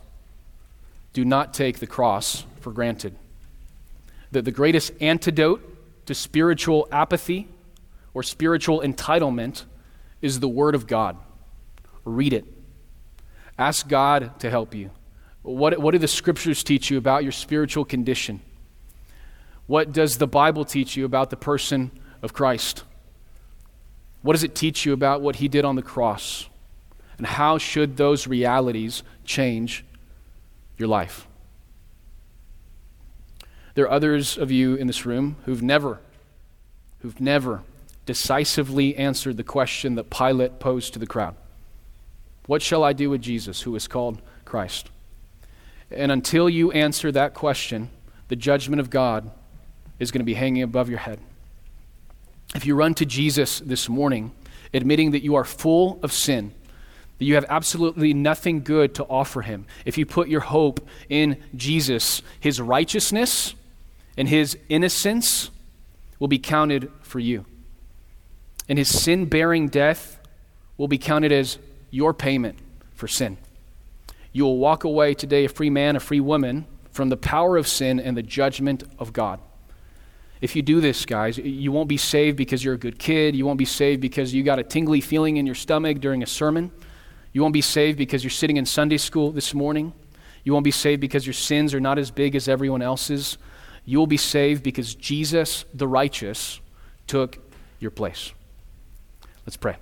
do 1.12 1.24
not 1.24 1.54
take 1.54 1.78
the 1.78 1.86
cross 1.86 2.44
for 2.60 2.72
granted. 2.72 3.16
The, 4.30 4.42
the 4.42 4.52
greatest 4.52 4.92
antidote 5.00 6.06
to 6.06 6.14
spiritual 6.14 6.88
apathy 6.92 7.48
or 8.14 8.22
spiritual 8.22 8.80
entitlement 8.80 9.64
is 10.22 10.40
the 10.40 10.48
Word 10.48 10.74
of 10.74 10.86
God. 10.86 11.16
Read 12.04 12.32
it. 12.32 12.44
Ask 13.58 13.88
God 13.88 14.38
to 14.40 14.50
help 14.50 14.74
you. 14.74 14.90
What, 15.42 15.78
what 15.78 15.92
do 15.92 15.98
the 15.98 16.08
Scriptures 16.08 16.62
teach 16.62 16.90
you 16.90 16.98
about 16.98 17.22
your 17.22 17.32
spiritual 17.32 17.84
condition? 17.84 18.40
What 19.66 19.92
does 19.92 20.18
the 20.18 20.26
Bible 20.26 20.64
teach 20.64 20.96
you 20.96 21.04
about 21.04 21.30
the 21.30 21.36
person 21.36 21.90
of 22.22 22.32
Christ? 22.32 22.84
What 24.22 24.32
does 24.32 24.44
it 24.44 24.54
teach 24.54 24.86
you 24.86 24.92
about 24.92 25.20
what 25.20 25.36
He 25.36 25.48
did 25.48 25.64
on 25.64 25.76
the 25.76 25.82
cross? 25.82 26.48
And 27.18 27.26
how 27.26 27.58
should 27.58 27.96
those 27.96 28.26
realities 28.26 29.02
change 29.24 29.84
your 30.76 30.88
life? 30.88 31.26
There 33.74 33.84
are 33.84 33.90
others 33.90 34.38
of 34.38 34.50
you 34.50 34.74
in 34.74 34.86
this 34.86 35.04
room 35.04 35.36
who've 35.44 35.62
never, 35.62 36.00
who've 37.00 37.20
never 37.20 37.62
decisively 38.06 38.96
answered 38.96 39.36
the 39.36 39.44
question 39.44 39.96
that 39.96 40.10
Pilate 40.10 40.60
posed 40.60 40.92
to 40.92 40.98
the 40.98 41.06
crowd 41.06 41.36
What 42.46 42.62
shall 42.62 42.84
I 42.84 42.92
do 42.92 43.10
with 43.10 43.20
Jesus, 43.20 43.62
who 43.62 43.74
is 43.74 43.88
called 43.88 44.22
Christ? 44.44 44.90
And 45.90 46.10
until 46.10 46.48
you 46.48 46.72
answer 46.72 47.12
that 47.12 47.34
question, 47.34 47.90
the 48.28 48.36
judgment 48.36 48.80
of 48.80 48.90
God 48.90 49.30
is 49.98 50.10
going 50.10 50.20
to 50.20 50.24
be 50.24 50.34
hanging 50.34 50.62
above 50.62 50.88
your 50.88 50.98
head. 50.98 51.20
if 52.54 52.64
you 52.64 52.74
run 52.74 52.94
to 52.94 53.04
Jesus 53.04 53.60
this 53.60 53.88
morning, 53.88 54.32
admitting 54.72 55.10
that 55.10 55.22
you 55.22 55.34
are 55.34 55.44
full 55.44 55.98
of 56.02 56.12
sin, 56.12 56.52
that 57.18 57.24
you 57.24 57.34
have 57.34 57.44
absolutely 57.48 58.14
nothing 58.14 58.62
good 58.62 58.94
to 58.94 59.04
offer 59.04 59.42
him, 59.42 59.66
if 59.84 59.98
you 59.98 60.06
put 60.06 60.28
your 60.28 60.40
hope 60.40 60.86
in 61.08 61.42
Jesus, 61.54 62.22
his 62.40 62.60
righteousness 62.60 63.54
and 64.16 64.28
his 64.28 64.56
innocence 64.68 65.50
will 66.18 66.28
be 66.28 66.38
counted 66.38 66.90
for 67.02 67.18
you. 67.18 67.44
And 68.68 68.78
his 68.78 68.88
sin 68.88 69.26
bearing 69.26 69.68
death 69.68 70.18
will 70.76 70.88
be 70.88 70.98
counted 70.98 71.32
as 71.32 71.58
your 71.90 72.12
payment 72.12 72.58
for 72.94 73.08
sin. 73.08 73.38
You 74.32 74.44
will 74.44 74.58
walk 74.58 74.84
away 74.84 75.14
today 75.14 75.44
a 75.44 75.48
free 75.48 75.70
man, 75.70 75.96
a 75.96 76.00
free 76.00 76.20
woman 76.20 76.66
from 76.90 77.08
the 77.08 77.16
power 77.16 77.56
of 77.56 77.68
sin 77.68 78.00
and 78.00 78.16
the 78.16 78.22
judgment 78.22 78.84
of 78.98 79.12
God. 79.12 79.40
If 80.46 80.54
you 80.54 80.62
do 80.62 80.80
this, 80.80 81.04
guys, 81.06 81.38
you 81.38 81.72
won't 81.72 81.88
be 81.88 81.96
saved 81.96 82.36
because 82.36 82.62
you're 82.62 82.74
a 82.74 82.78
good 82.78 83.00
kid. 83.00 83.34
You 83.34 83.44
won't 83.44 83.58
be 83.58 83.64
saved 83.64 84.00
because 84.00 84.32
you 84.32 84.44
got 84.44 84.60
a 84.60 84.62
tingly 84.62 85.00
feeling 85.00 85.38
in 85.38 85.44
your 85.44 85.56
stomach 85.56 85.98
during 85.98 86.22
a 86.22 86.26
sermon. 86.26 86.70
You 87.32 87.42
won't 87.42 87.52
be 87.52 87.60
saved 87.60 87.98
because 87.98 88.22
you're 88.22 88.30
sitting 88.30 88.56
in 88.56 88.64
Sunday 88.64 88.98
school 88.98 89.32
this 89.32 89.54
morning. 89.54 89.92
You 90.44 90.52
won't 90.52 90.62
be 90.62 90.70
saved 90.70 91.00
because 91.00 91.26
your 91.26 91.32
sins 91.32 91.74
are 91.74 91.80
not 91.80 91.98
as 91.98 92.12
big 92.12 92.36
as 92.36 92.46
everyone 92.46 92.80
else's. 92.80 93.38
You 93.84 93.98
will 93.98 94.06
be 94.06 94.16
saved 94.16 94.62
because 94.62 94.94
Jesus, 94.94 95.64
the 95.74 95.88
righteous, 95.88 96.60
took 97.08 97.38
your 97.80 97.90
place. 97.90 98.32
Let's 99.46 99.56
pray. 99.56 99.78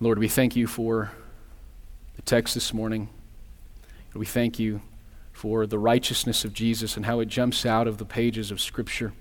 Lord, 0.00 0.18
we 0.18 0.28
thank 0.28 0.54
you 0.54 0.66
for 0.66 1.12
the 2.16 2.20
text 2.20 2.52
this 2.52 2.74
morning. 2.74 3.08
We 4.12 4.26
thank 4.26 4.58
you 4.58 4.82
for 5.38 5.68
the 5.68 5.78
righteousness 5.78 6.44
of 6.44 6.52
Jesus 6.52 6.96
and 6.96 7.06
how 7.06 7.20
it 7.20 7.26
jumps 7.26 7.64
out 7.64 7.86
of 7.86 7.98
the 7.98 8.04
pages 8.04 8.50
of 8.50 8.60
Scripture. 8.60 9.12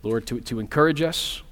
Lord, 0.00 0.24
to, 0.28 0.40
to 0.42 0.60
encourage 0.60 1.02
us, 1.02 1.42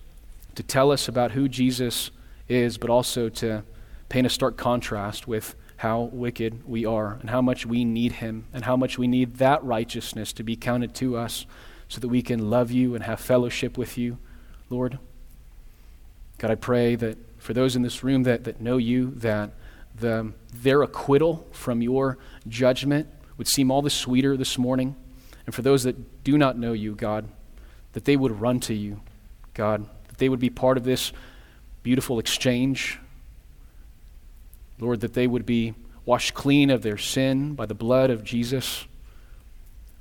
to 0.54 0.62
tell 0.62 0.92
us 0.92 1.08
about 1.08 1.32
who 1.32 1.48
Jesus 1.48 2.12
is, 2.48 2.78
but 2.78 2.90
also 2.90 3.28
to 3.28 3.64
paint 4.08 4.24
a 4.24 4.30
stark 4.30 4.56
contrast 4.56 5.26
with 5.26 5.56
how 5.78 6.02
wicked 6.12 6.62
we 6.64 6.86
are 6.86 7.18
and 7.20 7.28
how 7.28 7.42
much 7.42 7.66
we 7.66 7.84
need 7.84 8.12
Him 8.12 8.46
and 8.52 8.64
how 8.64 8.76
much 8.76 8.98
we 8.98 9.08
need 9.08 9.38
that 9.38 9.64
righteousness 9.64 10.32
to 10.34 10.44
be 10.44 10.54
counted 10.54 10.94
to 10.94 11.16
us 11.16 11.44
so 11.88 11.98
that 11.98 12.06
we 12.06 12.22
can 12.22 12.48
love 12.48 12.70
you 12.70 12.94
and 12.94 13.02
have 13.02 13.18
fellowship 13.18 13.76
with 13.76 13.98
you, 13.98 14.16
Lord. 14.70 15.00
God, 16.38 16.52
I 16.52 16.54
pray 16.54 16.94
that 16.94 17.18
for 17.40 17.52
those 17.52 17.74
in 17.74 17.82
this 17.82 18.04
room 18.04 18.22
that, 18.22 18.44
that 18.44 18.60
know 18.60 18.76
you, 18.76 19.10
that 19.16 19.50
the, 19.98 20.32
their 20.54 20.82
acquittal 20.82 21.48
from 21.50 21.82
your 21.82 22.18
judgment 22.46 23.08
would 23.38 23.48
seem 23.48 23.70
all 23.70 23.80
the 23.80 23.88
sweeter 23.88 24.36
this 24.36 24.58
morning. 24.58 24.96
And 25.46 25.54
for 25.54 25.62
those 25.62 25.84
that 25.84 26.24
do 26.24 26.36
not 26.36 26.58
know 26.58 26.74
you, 26.74 26.94
God, 26.94 27.26
that 27.92 28.04
they 28.04 28.16
would 28.16 28.40
run 28.40 28.60
to 28.60 28.74
you, 28.74 29.00
God, 29.54 29.88
that 30.08 30.18
they 30.18 30.28
would 30.28 30.40
be 30.40 30.50
part 30.50 30.76
of 30.76 30.84
this 30.84 31.12
beautiful 31.82 32.18
exchange. 32.18 32.98
Lord, 34.78 35.00
that 35.00 35.14
they 35.14 35.26
would 35.26 35.46
be 35.46 35.74
washed 36.04 36.34
clean 36.34 36.68
of 36.70 36.82
their 36.82 36.98
sin 36.98 37.54
by 37.54 37.66
the 37.66 37.74
blood 37.74 38.10
of 38.10 38.24
Jesus. 38.24 38.86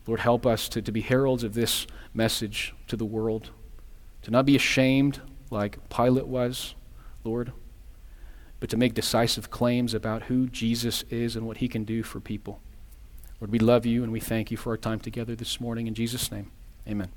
Lord, 0.06 0.20
help 0.20 0.46
us 0.46 0.68
to, 0.70 0.82
to 0.82 0.92
be 0.92 1.02
heralds 1.02 1.44
of 1.44 1.54
this 1.54 1.88
message 2.14 2.74
to 2.88 2.98
the 2.98 3.06
world, 3.06 3.52
to 4.24 4.32
not 4.32 4.46
be 4.46 4.56
ashamed 4.56 5.22
like 5.50 5.90
Pilate 5.90 6.28
was, 6.28 6.76
Lord, 7.24 7.52
but 8.60 8.70
to 8.70 8.78
make 8.78 8.94
decisive 8.94 9.50
claims 9.50 9.94
about 9.94 10.24
who 10.24 10.48
Jesus 10.48 11.04
is 11.10 11.36
and 11.36 11.46
what 11.46 11.58
he 11.58 11.68
can 11.68 11.84
do 11.84 12.04
for 12.04 12.20
people. 12.20 12.62
Lord, 13.40 13.52
we 13.52 13.60
love 13.60 13.86
you 13.86 14.04
and 14.04 14.12
we 14.12 14.20
thank 14.20 14.50
you 14.52 14.58
for 14.58 14.72
our 14.72 14.78
time 14.78 15.00
together 15.00 15.36
this 15.36 15.62
morning. 15.62 15.88
In 15.88 15.94
Jesus' 15.94 16.32
name, 16.32 16.52
amen. 16.88 17.10